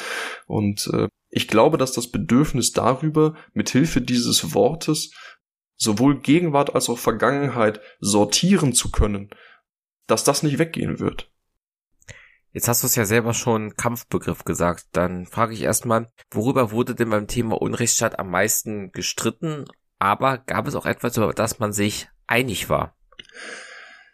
Und 0.46 0.90
äh, 0.92 1.08
ich 1.30 1.48
glaube, 1.48 1.78
dass 1.78 1.92
das 1.92 2.10
Bedürfnis 2.10 2.72
darüber, 2.72 3.34
mit 3.52 3.70
Hilfe 3.70 4.00
dieses 4.00 4.54
Wortes 4.54 5.10
sowohl 5.76 6.20
Gegenwart 6.20 6.74
als 6.74 6.88
auch 6.88 6.98
Vergangenheit 6.98 7.80
sortieren 8.00 8.72
zu 8.72 8.90
können, 8.90 9.30
dass 10.06 10.24
das 10.24 10.42
nicht 10.42 10.58
weggehen 10.58 10.98
wird. 10.98 11.30
Jetzt 12.56 12.68
hast 12.68 12.82
du 12.82 12.86
es 12.86 12.94
ja 12.94 13.04
selber 13.04 13.34
schon 13.34 13.76
Kampfbegriff 13.76 14.44
gesagt. 14.44 14.86
Dann 14.92 15.26
frage 15.26 15.52
ich 15.52 15.60
erstmal, 15.60 16.06
worüber 16.30 16.70
wurde 16.70 16.94
denn 16.94 17.10
beim 17.10 17.26
Thema 17.26 17.60
Unrechtsstaat 17.60 18.18
am 18.18 18.30
meisten 18.30 18.92
gestritten? 18.92 19.66
Aber 19.98 20.38
gab 20.38 20.66
es 20.66 20.74
auch 20.74 20.86
etwas, 20.86 21.18
über 21.18 21.34
das 21.34 21.58
man 21.58 21.74
sich 21.74 22.08
einig 22.26 22.70
war? 22.70 22.96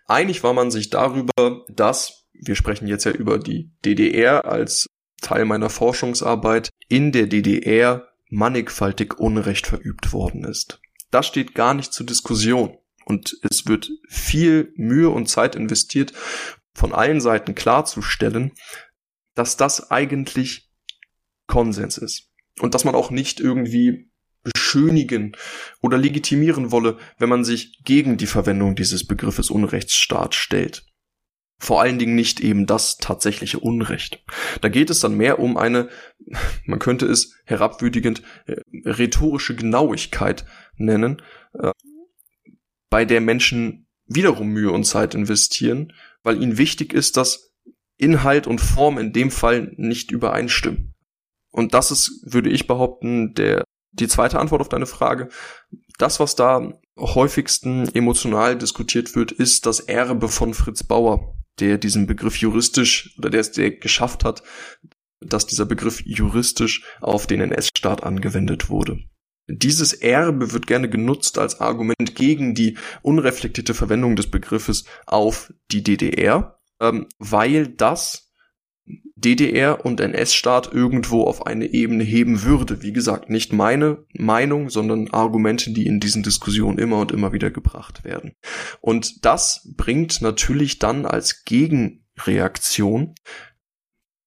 Einig 0.09 0.43
war 0.43 0.55
man 0.55 0.73
sich 0.73 0.91
darüber, 0.91 1.63
dass, 1.69 2.25
wir 2.33 2.57
sprechen 2.57 2.89
jetzt 2.89 3.05
ja 3.05 3.13
über 3.13 3.39
die 3.39 3.71
DDR 3.85 4.45
als 4.45 4.89
Teil 5.21 5.45
meiner 5.45 5.71
Forschungsarbeit, 5.71 6.71
in 6.89 7.13
der 7.13 7.29
DDR 7.29 8.09
mannigfaltig 8.29 9.21
Unrecht 9.21 9.69
verübt 9.69 10.13
worden 10.13 10.43
ist. 10.43 10.81
Das 11.13 11.29
steht 11.29 11.55
gar 11.55 11.75
nicht 11.75 11.93
zur 11.93 12.07
Diskussion. 12.07 12.77
Und 13.05 13.37
es 13.49 13.67
wird 13.67 13.89
viel 14.09 14.73
Mühe 14.75 15.11
und 15.11 15.29
Zeit 15.29 15.55
investiert, 15.55 16.13
von 16.75 16.93
allen 16.93 17.21
Seiten 17.21 17.55
klarzustellen, 17.55 18.53
dass 19.35 19.57
das 19.57 19.91
eigentlich 19.91 20.71
Konsens 21.47 21.99
ist. 21.99 22.31
Und 22.61 22.75
dass 22.75 22.85
man 22.85 22.95
auch 22.95 23.11
nicht 23.11 23.41
irgendwie 23.41 24.11
beschönigen 24.43 25.37
oder 25.81 25.99
legitimieren 25.99 26.71
wolle, 26.71 26.99
wenn 27.19 27.29
man 27.29 27.45
sich 27.45 27.83
gegen 27.85 28.17
die 28.17 28.27
Verwendung 28.27 28.75
dieses 28.75 29.07
Begriffes 29.07 29.51
Unrechtsstaat 29.51 30.35
stellt. 30.35 30.85
Vor 31.59 31.81
allen 31.81 31.99
Dingen 31.99 32.17
nicht 32.17 32.41
eben 32.41 32.67
das 32.67 32.97
tatsächliche 32.97 33.61
Unrecht. 33.61 34.25
Da 34.63 34.69
geht 34.69 34.91
es 34.91 34.99
dann 34.99 35.17
mehr 35.17 35.39
um 35.39 35.57
eine, 35.57 35.91
man 36.67 36.81
könnte 36.81 37.07
es 37.07 37.35
herabwürdigend, 37.45 38.23
äh, 38.47 38.57
rhetorische 38.85 39.55
Genauigkeit 39.55 40.45
nennen, 40.77 41.23
äh, 41.55 41.71
bei 42.91 43.05
der 43.05 43.21
Menschen 43.21 43.87
wiederum 44.07 44.49
Mühe 44.49 44.73
und 44.73 44.85
Zeit 44.85 45.15
investieren, 45.15 45.93
weil 46.23 46.43
ihnen 46.43 46.59
wichtig 46.59 46.93
ist, 46.93 47.17
dass 47.17 47.53
Inhalt 47.97 48.47
und 48.47 48.61
Form 48.61 48.99
in 48.99 49.13
dem 49.13 49.31
Fall 49.31 49.73
nicht 49.77 50.11
übereinstimmen. 50.11 50.95
Und 51.51 51.75
das 51.75 51.91
ist, 51.91 52.23
würde 52.25 52.51
ich 52.51 52.67
behaupten, 52.67 53.35
der, 53.35 53.65
die 53.93 54.09
zweite 54.09 54.41
Antwort 54.41 54.61
auf 54.61 54.69
deine 54.69 54.87
Frage. 54.87 55.29
Das, 55.99 56.19
was 56.19 56.35
da 56.35 56.73
häufigsten 56.99 57.89
emotional 57.95 58.57
diskutiert 58.57 59.15
wird, 59.15 59.33
ist 59.33 59.67
das 59.67 59.81
Erbe 59.81 60.29
von 60.29 60.55
Fritz 60.55 60.83
Bauer, 60.83 61.37
der 61.61 61.79
diesen 61.79 62.07
Begriff 62.07 62.37
juristisch 62.39 63.15
oder 63.19 63.31
der 63.31 63.41
es 63.41 63.53
der 63.53 63.71
geschafft 63.71 64.25
hat, 64.25 64.43
dass 65.21 65.47
dieser 65.47 65.67
Begriff 65.67 66.03
juristisch 66.05 66.85
auf 67.01 67.27
den 67.27 67.41
NS-Staat 67.41 68.03
angewendet 68.03 68.69
wurde. 68.69 68.99
Dieses 69.55 69.93
Erbe 69.93 70.53
wird 70.53 70.67
gerne 70.67 70.89
genutzt 70.89 71.39
als 71.39 71.61
Argument 71.61 72.15
gegen 72.15 72.55
die 72.55 72.79
unreflektierte 73.03 73.75
Verwendung 73.75 74.17
des 74.17 74.31
Begriffes 74.31 74.85
auf 75.07 75.53
die 75.71 75.83
DDR, 75.83 76.59
ähm, 76.81 77.07
weil 77.19 77.69
das 77.69 78.33
DDR 79.15 79.85
und 79.85 80.01
NS-Staat 80.01 80.73
irgendwo 80.73 81.25
auf 81.25 81.47
eine 81.47 81.67
Ebene 81.67 82.03
heben 82.03 82.43
würde. 82.43 82.83
Wie 82.83 82.93
gesagt, 82.93 83.31
nicht 83.31 83.53
meine 83.53 84.05
Meinung, 84.15 84.71
sondern 84.71 85.11
Argumente, 85.11 85.73
die 85.73 85.87
in 85.87 86.01
diesen 86.01 86.23
Diskussionen 86.23 86.79
immer 86.79 86.99
und 86.99 87.13
immer 87.13 87.33
wieder 87.33 87.51
gebracht 87.51 88.05
werden. 88.05 88.33
Und 88.81 89.25
das 89.25 89.71
bringt 89.77 90.23
natürlich 90.23 90.79
dann 90.79 91.07
als 91.07 91.45
Gegenreaktion 91.45 93.15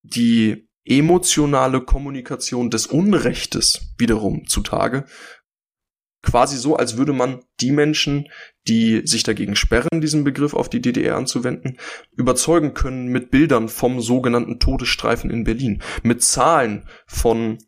die 0.04 0.70
emotionale 0.86 1.82
Kommunikation 1.82 2.70
des 2.70 2.88
Unrechtes 2.88 3.94
wiederum 3.98 4.48
zutage. 4.48 5.06
Quasi 6.22 6.58
so, 6.58 6.76
als 6.76 6.98
würde 6.98 7.14
man 7.14 7.44
die 7.60 7.72
Menschen, 7.72 8.30
die 8.68 9.06
sich 9.06 9.24
dagegen 9.24 9.56
sperren, 9.56 10.02
diesen 10.02 10.24
Begriff 10.24 10.54
auf 10.54 10.70
die 10.70 10.82
DDR 10.82 11.18
anzuwenden, 11.18 11.78
überzeugen 12.16 12.74
können 12.74 13.08
mit 13.08 13.30
Bildern 13.30 13.70
vom 13.70 14.02
sogenannten 14.02 14.60
Todesstreifen 14.60 15.30
in 15.30 15.44
Berlin, 15.44 15.84
mit 16.02 16.24
Zahlen 16.24 16.88
von 17.06 17.60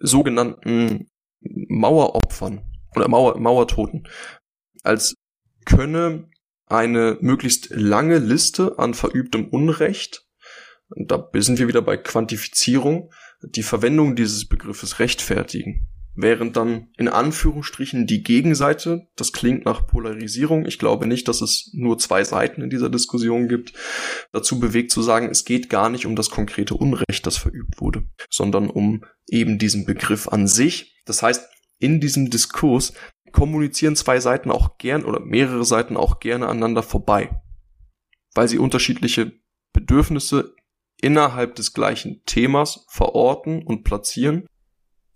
sogenannten 0.00 1.08
Maueropfern 1.40 2.62
oder 2.96 3.08
Mauer, 3.08 3.38
Mauertoten, 3.38 4.08
als 4.82 5.14
könne 5.64 6.28
eine 6.66 7.18
möglichst 7.20 7.70
lange 7.70 8.18
Liste 8.18 8.78
an 8.78 8.94
verübtem 8.94 9.48
Unrecht 9.48 10.25
und 10.90 11.10
da 11.10 11.28
sind 11.34 11.58
wir 11.58 11.68
wieder 11.68 11.82
bei 11.82 11.96
Quantifizierung, 11.96 13.10
die 13.42 13.62
Verwendung 13.62 14.16
dieses 14.16 14.48
Begriffes 14.48 14.98
rechtfertigen. 14.98 15.88
Während 16.18 16.56
dann 16.56 16.88
in 16.96 17.08
Anführungsstrichen 17.08 18.06
die 18.06 18.22
Gegenseite, 18.22 19.06
das 19.16 19.32
klingt 19.32 19.66
nach 19.66 19.86
Polarisierung, 19.86 20.64
ich 20.64 20.78
glaube 20.78 21.06
nicht, 21.06 21.28
dass 21.28 21.42
es 21.42 21.70
nur 21.74 21.98
zwei 21.98 22.24
Seiten 22.24 22.62
in 22.62 22.70
dieser 22.70 22.88
Diskussion 22.88 23.48
gibt, 23.48 23.74
dazu 24.32 24.58
bewegt 24.58 24.90
zu 24.92 25.02
sagen, 25.02 25.28
es 25.28 25.44
geht 25.44 25.68
gar 25.68 25.90
nicht 25.90 26.06
um 26.06 26.16
das 26.16 26.30
konkrete 26.30 26.74
Unrecht, 26.74 27.26
das 27.26 27.36
verübt 27.36 27.82
wurde, 27.82 28.08
sondern 28.30 28.70
um 28.70 29.04
eben 29.28 29.58
diesen 29.58 29.84
Begriff 29.84 30.26
an 30.28 30.46
sich. 30.46 31.02
Das 31.04 31.22
heißt, 31.22 31.50
in 31.78 32.00
diesem 32.00 32.30
Diskurs 32.30 32.94
kommunizieren 33.32 33.94
zwei 33.94 34.18
Seiten 34.18 34.50
auch 34.50 34.78
gern 34.78 35.04
oder 35.04 35.20
mehrere 35.20 35.66
Seiten 35.66 35.98
auch 35.98 36.18
gerne 36.18 36.48
aneinander 36.48 36.82
vorbei, 36.82 37.42
weil 38.34 38.48
sie 38.48 38.56
unterschiedliche 38.56 39.32
Bedürfnisse 39.74 40.54
innerhalb 41.00 41.54
des 41.54 41.72
gleichen 41.72 42.22
Themas 42.24 42.86
verorten 42.88 43.62
und 43.62 43.84
platzieren. 43.84 44.46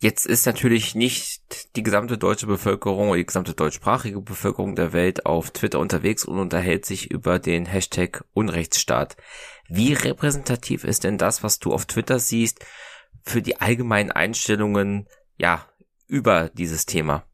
Jetzt 0.02 0.24
ist 0.24 0.46
natürlich 0.46 0.94
nicht 0.94 1.76
die 1.76 1.82
gesamte 1.82 2.16
deutsche 2.16 2.46
Bevölkerung 2.46 3.08
oder 3.10 3.18
die 3.18 3.26
gesamte 3.26 3.52
deutschsprachige 3.52 4.22
Bevölkerung 4.22 4.74
der 4.74 4.94
Welt 4.94 5.26
auf 5.26 5.50
Twitter 5.50 5.78
unterwegs 5.78 6.24
und 6.24 6.38
unterhält 6.38 6.86
sich 6.86 7.10
über 7.10 7.38
den 7.38 7.66
Hashtag 7.66 8.24
Unrechtsstaat. 8.32 9.18
Wie 9.68 9.92
repräsentativ 9.92 10.84
ist 10.84 11.04
denn 11.04 11.18
das, 11.18 11.42
was 11.42 11.58
du 11.58 11.72
auf 11.72 11.84
Twitter 11.84 12.18
siehst, 12.18 12.64
für 13.22 13.42
die 13.42 13.60
allgemeinen 13.60 14.10
Einstellungen, 14.10 15.06
ja, 15.36 15.68
über 16.06 16.48
dieses 16.48 16.86
Thema? 16.86 17.26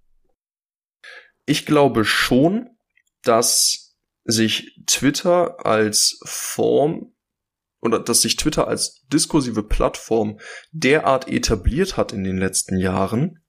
Ich 1.44 1.66
glaube 1.66 2.05
schon, 2.05 2.68
dass 3.22 3.97
sich 4.24 4.82
Twitter 4.86 5.64
als 5.64 6.18
Form 6.24 7.12
oder 7.87 8.01
dass 8.01 8.20
sich 8.20 8.37
Twitter 8.37 8.68
als 8.68 9.05
diskursive 9.12 9.62
Plattform 9.62 10.39
derart 10.72 11.28
etabliert 11.28 11.97
hat 11.97 12.12
in 12.12 12.24
den 12.24 12.37
letzten 12.37 12.78
Jahren, 12.78 13.41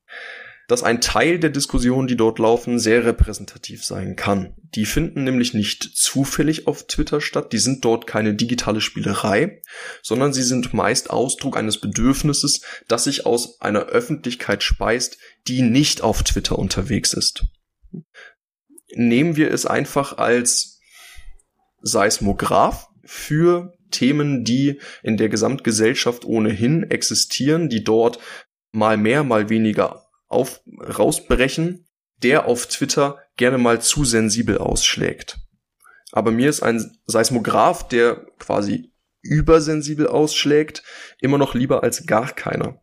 dass 0.68 0.84
ein 0.84 1.00
Teil 1.00 1.40
der 1.40 1.50
Diskussionen, 1.50 2.08
die 2.08 2.18
dort 2.18 2.40
laufen, 2.40 2.78
sehr 2.78 3.06
repräsentativ 3.06 3.86
sein 3.86 4.18
kann. 4.18 4.54
Die 4.76 4.86
finden 4.86 5.24
nämlich 5.24 5.54
nicht 5.54 5.84
zufällig 5.96 6.68
auf 6.68 6.88
Twitter 6.88 7.22
statt, 7.22 7.54
die 7.54 7.58
sind 7.58 7.86
dort 7.86 8.06
keine 8.06 8.36
digitale 8.36 8.82
Spielerei, 8.82 9.62
sondern 10.04 10.34
sie 10.34 10.44
sind 10.44 10.74
meist 10.74 11.10
Ausdruck 11.10 11.56
eines 11.56 11.80
Bedürfnisses, 11.80 12.62
das 12.90 13.06
sich 13.06 13.26
aus 13.26 13.62
einer 13.62 13.86
Öffentlichkeit 13.86 14.62
speist, 14.62 15.18
die 15.48 15.62
nicht 15.62 16.02
auf 16.02 16.24
Twitter 16.24 16.60
unterwegs 16.60 17.14
ist. 17.14 17.46
Nehmen 18.94 19.38
wir 19.38 19.52
es 19.52 19.66
einfach 19.66 20.18
als 20.18 20.82
Seismograph 21.82 22.90
für 23.06 23.77
Themen, 23.90 24.44
die 24.44 24.80
in 25.04 25.18
der 25.18 25.30
Gesamtgesellschaft 25.30 26.26
ohnehin 26.26 26.90
existieren, 26.90 27.70
die 27.70 27.84
dort 27.84 28.20
mal 28.72 28.98
mehr, 28.98 29.24
mal 29.24 29.50
weniger 29.50 30.08
auf, 30.28 30.62
rausbrechen, 30.68 31.88
der 32.24 32.46
auf 32.48 32.68
Twitter 32.68 33.20
gerne 33.36 33.58
mal 33.58 33.82
zu 33.82 34.04
sensibel 34.06 34.58
ausschlägt. 34.58 35.38
Aber 36.12 36.32
mir 36.32 36.50
ist 36.50 36.64
ein 36.64 36.98
Seismograph, 37.06 37.88
der 37.88 38.26
quasi 38.40 38.92
übersensibel 39.22 40.08
ausschlägt, 40.08 40.84
immer 41.20 41.38
noch 41.38 41.54
lieber 41.54 41.84
als 41.84 42.06
gar 42.06 42.34
keiner. 42.34 42.80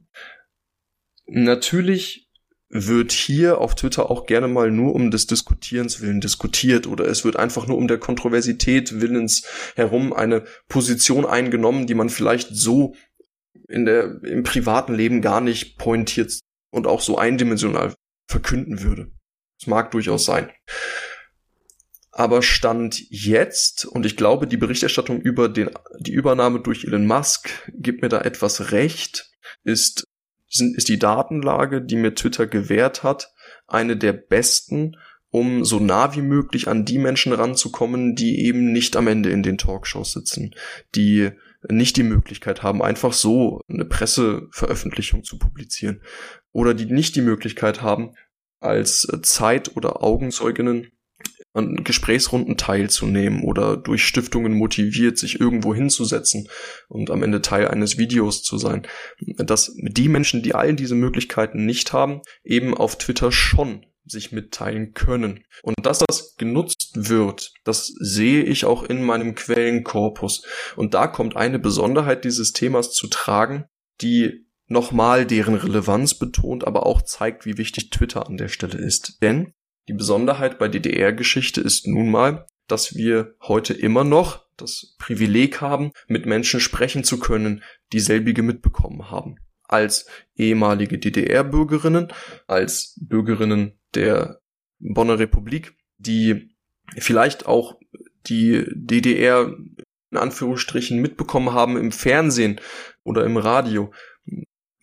Natürlich 1.26 2.23
wird 2.74 3.12
hier 3.12 3.58
auf 3.58 3.76
Twitter 3.76 4.10
auch 4.10 4.26
gerne 4.26 4.48
mal 4.48 4.72
nur 4.72 4.96
um 4.96 5.12
des 5.12 5.28
Diskutierens 5.28 6.00
willen 6.00 6.20
diskutiert 6.20 6.88
oder 6.88 7.06
es 7.06 7.24
wird 7.24 7.36
einfach 7.36 7.68
nur 7.68 7.78
um 7.78 7.86
der 7.86 7.98
Kontroversität 7.98 9.00
willens 9.00 9.46
herum 9.76 10.12
eine 10.12 10.42
Position 10.68 11.24
eingenommen, 11.24 11.86
die 11.86 11.94
man 11.94 12.10
vielleicht 12.10 12.48
so 12.50 12.96
in 13.68 13.84
der, 13.84 14.20
im 14.24 14.42
privaten 14.42 14.92
Leben 14.92 15.22
gar 15.22 15.40
nicht 15.40 15.78
pointiert 15.78 16.40
und 16.72 16.88
auch 16.88 17.00
so 17.00 17.16
eindimensional 17.16 17.94
verkünden 18.28 18.82
würde. 18.82 19.12
Das 19.60 19.68
mag 19.68 19.92
durchaus 19.92 20.24
sein. 20.24 20.50
Aber 22.10 22.42
Stand 22.42 23.08
jetzt, 23.10 23.84
und 23.84 24.04
ich 24.04 24.16
glaube, 24.16 24.48
die 24.48 24.56
Berichterstattung 24.56 25.20
über 25.20 25.48
den, 25.48 25.70
die 26.00 26.12
Übernahme 26.12 26.58
durch 26.58 26.84
Elon 26.84 27.06
Musk 27.06 27.50
gibt 27.68 28.02
mir 28.02 28.08
da 28.08 28.20
etwas 28.20 28.72
recht, 28.72 29.30
ist 29.62 30.04
sind, 30.54 30.76
ist 30.76 30.88
die 30.88 30.98
Datenlage, 30.98 31.82
die 31.82 31.96
mir 31.96 32.14
Twitter 32.14 32.46
gewährt 32.46 33.02
hat, 33.02 33.32
eine 33.66 33.96
der 33.96 34.12
besten, 34.12 34.96
um 35.30 35.64
so 35.64 35.80
nah 35.80 36.14
wie 36.14 36.22
möglich 36.22 36.68
an 36.68 36.84
die 36.84 36.98
Menschen 36.98 37.32
ranzukommen, 37.32 38.14
die 38.14 38.46
eben 38.46 38.72
nicht 38.72 38.96
am 38.96 39.08
Ende 39.08 39.30
in 39.30 39.42
den 39.42 39.58
Talkshows 39.58 40.12
sitzen, 40.12 40.54
die 40.94 41.30
nicht 41.68 41.96
die 41.96 42.02
Möglichkeit 42.02 42.62
haben, 42.62 42.82
einfach 42.82 43.12
so 43.12 43.60
eine 43.68 43.84
Presseveröffentlichung 43.84 45.24
zu 45.24 45.38
publizieren. 45.38 46.02
Oder 46.52 46.74
die 46.74 46.86
nicht 46.86 47.16
die 47.16 47.22
Möglichkeit 47.22 47.82
haben, 47.82 48.12
als 48.60 49.08
Zeit- 49.22 49.76
oder 49.76 50.02
Augenzeuginnen 50.02 50.90
an 51.52 51.84
Gesprächsrunden 51.84 52.56
teilzunehmen 52.56 53.42
oder 53.42 53.76
durch 53.76 54.04
Stiftungen 54.04 54.54
motiviert, 54.54 55.18
sich 55.18 55.40
irgendwo 55.40 55.74
hinzusetzen 55.74 56.48
und 56.88 57.10
am 57.10 57.22
Ende 57.22 57.42
Teil 57.42 57.68
eines 57.68 57.96
Videos 57.96 58.42
zu 58.42 58.58
sein. 58.58 58.86
Dass 59.38 59.72
die 59.76 60.08
Menschen, 60.08 60.42
die 60.42 60.54
all 60.54 60.74
diese 60.74 60.96
Möglichkeiten 60.96 61.64
nicht 61.64 61.92
haben, 61.92 62.22
eben 62.42 62.74
auf 62.74 62.98
Twitter 62.98 63.30
schon 63.30 63.86
sich 64.06 64.32
mitteilen 64.32 64.92
können. 64.92 65.44
Und 65.62 65.74
dass 65.82 66.00
das 66.06 66.34
genutzt 66.36 66.90
wird, 66.94 67.52
das 67.64 67.86
sehe 67.86 68.42
ich 68.42 68.64
auch 68.64 68.82
in 68.82 69.02
meinem 69.02 69.34
Quellenkorpus. 69.34 70.44
Und 70.76 70.94
da 70.94 71.06
kommt 71.06 71.36
eine 71.36 71.58
Besonderheit 71.58 72.24
dieses 72.24 72.52
Themas 72.52 72.92
zu 72.92 73.06
tragen, 73.08 73.64
die 74.00 74.46
nochmal 74.66 75.24
deren 75.24 75.54
Relevanz 75.54 76.14
betont, 76.14 76.66
aber 76.66 76.86
auch 76.86 77.02
zeigt, 77.02 77.46
wie 77.46 77.58
wichtig 77.58 77.90
Twitter 77.90 78.26
an 78.26 78.36
der 78.36 78.48
Stelle 78.48 78.78
ist. 78.78 79.22
Denn 79.22 79.52
die 79.88 79.92
Besonderheit 79.92 80.58
bei 80.58 80.68
DDR-Geschichte 80.68 81.60
ist 81.60 81.86
nun 81.86 82.10
mal, 82.10 82.46
dass 82.68 82.94
wir 82.94 83.34
heute 83.42 83.74
immer 83.74 84.04
noch 84.04 84.44
das 84.56 84.94
Privileg 84.98 85.60
haben, 85.60 85.92
mit 86.06 86.26
Menschen 86.26 86.60
sprechen 86.60 87.04
zu 87.04 87.18
können, 87.18 87.62
die 87.92 88.00
selbige 88.00 88.42
mitbekommen 88.42 89.10
haben. 89.10 89.36
Als 89.64 90.06
ehemalige 90.36 90.98
DDR-Bürgerinnen, 90.98 92.12
als 92.46 92.98
Bürgerinnen 93.00 93.78
der 93.94 94.40
Bonner 94.78 95.18
Republik, 95.18 95.74
die 95.98 96.54
vielleicht 96.96 97.46
auch 97.46 97.78
die 98.26 98.64
DDR 98.74 99.54
in 100.10 100.18
Anführungsstrichen 100.18 101.00
mitbekommen 101.00 101.52
haben 101.52 101.76
im 101.76 101.92
Fernsehen 101.92 102.60
oder 103.02 103.24
im 103.24 103.36
Radio. 103.36 103.92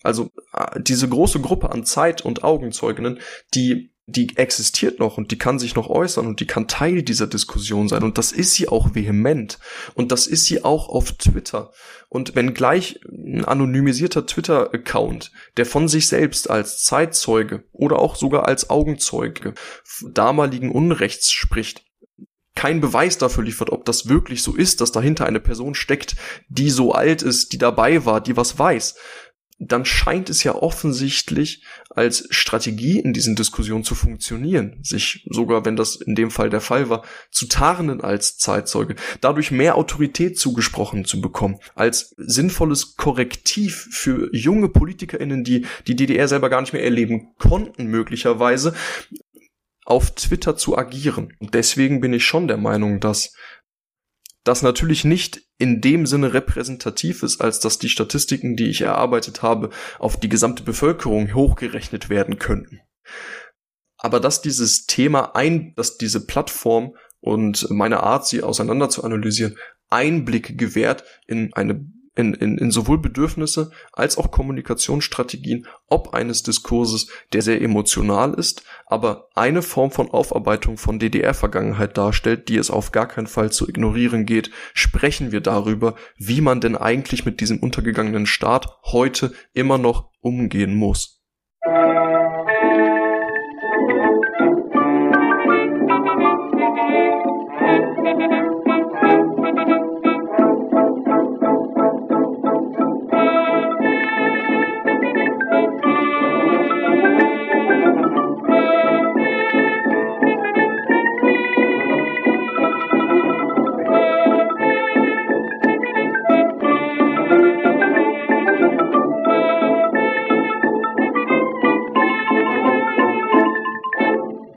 Also 0.04 0.30
äh, 0.54 0.82
diese 0.82 1.08
große 1.08 1.39
Gruppe 1.39 1.72
an 1.72 1.86
Zeit- 1.86 2.24
und 2.24 2.43
Augenzeuginnen, 2.43 3.20
die 3.54 3.90
die 4.12 4.38
existiert 4.38 4.99
noch 4.99 5.18
und 5.18 5.32
die 5.32 5.38
kann 5.38 5.59
sich 5.59 5.76
noch 5.76 5.89
äußern 5.89 6.28
und 6.28 6.39
die 6.39 6.47
kann 6.47 6.68
Teil 6.68 7.03
dieser 7.03 7.28
Diskussion 7.28 7.88
sein. 7.88 8.03
Und 8.03 8.18
das 8.18 8.32
ist 8.32 8.53
sie 8.53 8.68
auch 8.68 8.95
vehement. 8.95 9.59
Und 9.93 10.12
das 10.12 10.28
ist 10.28 10.45
sie 10.45 10.64
auch 10.64 10.89
auf 10.89 11.14
Twitter. 11.14 11.72
Und 12.09 12.36
wenn 12.36 12.53
gleich 12.53 12.99
ein 13.09 13.45
anonymisierter 13.45 14.26
Twitter-Account, 14.26 15.32
der 15.57 15.66
von 15.66 15.88
sich 15.88 16.07
selbst 16.07 16.49
als 16.49 16.84
Zeitzeuge 16.84 17.64
oder 17.72 17.99
auch 17.99 18.16
sogar 18.16 18.47
als 18.47 18.70
Augenzeuge 18.70 19.53
damaligen 20.12 20.72
Unrechts 20.72 21.32
spricht, 21.32 21.84
kein 22.53 22.82
Beweis 22.82 23.18
dafür 23.18 23.43
liefert, 23.43 23.70
ob 23.70 23.86
das 23.86 24.09
wirklich 24.09 24.43
so 24.43 24.55
ist, 24.55 24.82
dass 24.82 24.91
dahinter 24.91 25.26
eine 25.26 25.39
Person 25.39 25.74
steckt, 25.74 26.16
die 26.49 26.70
so 26.70 26.91
alt 26.91 27.22
ist, 27.22 27.53
die 27.53 27.57
dabei 27.57 28.05
war, 28.05 28.20
die 28.22 28.36
was 28.36 28.59
weiß, 28.59 28.95
dann 29.64 29.86
scheint 29.86 30.30
es 30.32 30.43
ja 30.43 30.55
offensichtlich 30.55 31.64
als 31.91 32.28
Strategie 32.32 32.99
in 32.99 33.14
diesen 33.14 33.36
Diskussionen 33.36 33.84
zu 33.84 33.93
funktionieren, 33.93 34.80
sich 34.82 35.24
sogar, 35.30 35.66
wenn 35.66 35.76
das 35.76 35.95
in 35.95 36.16
dem 36.16 36.32
Fall 36.32 36.49
der 36.49 36.62
Fall 36.62 36.89
war, 36.89 37.03
zu 37.30 37.47
tarnen 37.47 38.01
als 38.01 38.38
Zeitzeuge, 38.38 38.95
dadurch 39.22 39.51
mehr 39.51 39.76
Autorität 39.76 40.39
zugesprochen 40.39 41.05
zu 41.05 41.22
bekommen, 41.22 41.59
als 41.76 42.16
sinnvolles 42.18 42.95
Korrektiv 42.95 43.88
für 43.91 44.30
junge 44.36 44.70
PolitikerInnen, 44.70 45.43
die 45.43 45.68
die 45.86 45.95
DDR 45.95 46.28
selber 46.28 46.49
gar 46.49 46.62
nicht 46.62 46.74
mehr 46.74 46.84
erleben 46.84 47.36
konnten, 47.38 47.86
möglicherweise, 47.86 48.74
auf 49.86 50.12
Twitter 50.16 50.55
zu 50.55 50.78
agieren. 50.78 51.34
Und 51.39 51.53
deswegen 51.53 52.01
bin 52.01 52.14
ich 52.14 52.26
schon 52.26 52.47
der 52.47 52.57
Meinung, 52.57 52.99
dass 52.99 53.36
das 54.43 54.61
natürlich 54.61 55.03
nicht 55.03 55.41
in 55.57 55.81
dem 55.81 56.05
Sinne 56.05 56.33
repräsentativ 56.33 57.23
ist, 57.23 57.41
als 57.41 57.59
dass 57.59 57.77
die 57.77 57.89
Statistiken, 57.89 58.55
die 58.55 58.69
ich 58.69 58.81
erarbeitet 58.81 59.41
habe, 59.43 59.69
auf 59.99 60.19
die 60.19 60.29
gesamte 60.29 60.63
Bevölkerung 60.63 61.33
hochgerechnet 61.33 62.09
werden 62.09 62.39
könnten. 62.39 62.79
Aber 63.97 64.19
dass 64.19 64.41
dieses 64.41 64.87
Thema 64.87 65.35
ein, 65.35 65.73
dass 65.75 65.97
diese 65.97 66.25
Plattform 66.25 66.95
und 67.19 67.69
meine 67.69 68.01
Art, 68.01 68.25
sie 68.25 68.41
auseinander 68.41 68.89
zu 68.89 69.03
analysieren, 69.03 69.57
Einblick 69.89 70.57
gewährt 70.57 71.03
in 71.27 71.53
eine 71.53 71.85
in, 72.16 72.34
in, 72.34 72.57
in 72.57 72.72
sowohl 72.72 72.97
Bedürfnisse 72.97 73.72
als 73.93 74.18
auch 74.18 74.32
Kommunikationsstrategien 74.32 75.68
ob 75.88 76.14
eines 76.14 76.43
Diskurses, 76.43 77.07
der 77.34 77.41
sehr 77.41 77.62
emotional 77.62 78.34
ist, 78.34 78.64
aber 78.86 79.30
eine 79.36 79.62
Form 79.62 79.91
von 79.91 80.09
Aufarbeitung 80.09 80.78
von 80.78 80.99
DDR-Vergangenheit 80.99 81.97
darstellt, 81.97 82.49
die 82.49 82.57
es 82.57 82.70
auf 82.70 82.91
gar 82.91 83.07
keinen 83.07 83.28
Fall 83.28 83.51
zu 83.51 83.68
ignorieren 83.68 84.26
geht, 84.26 84.51
sprechen 84.74 85.32
wir 85.32 85.41
darüber, 85.41 85.95
wie 86.18 86.41
man 86.41 86.59
denn 86.59 86.76
eigentlich 86.76 87.26
mit 87.26 87.39
diesem 87.39 87.59
untergegangenen 87.59 88.26
Staat 88.26 88.68
heute 88.84 89.34
immer 89.53 89.78
noch 89.78 90.09
umgehen 90.20 90.76
muss. 90.76 91.20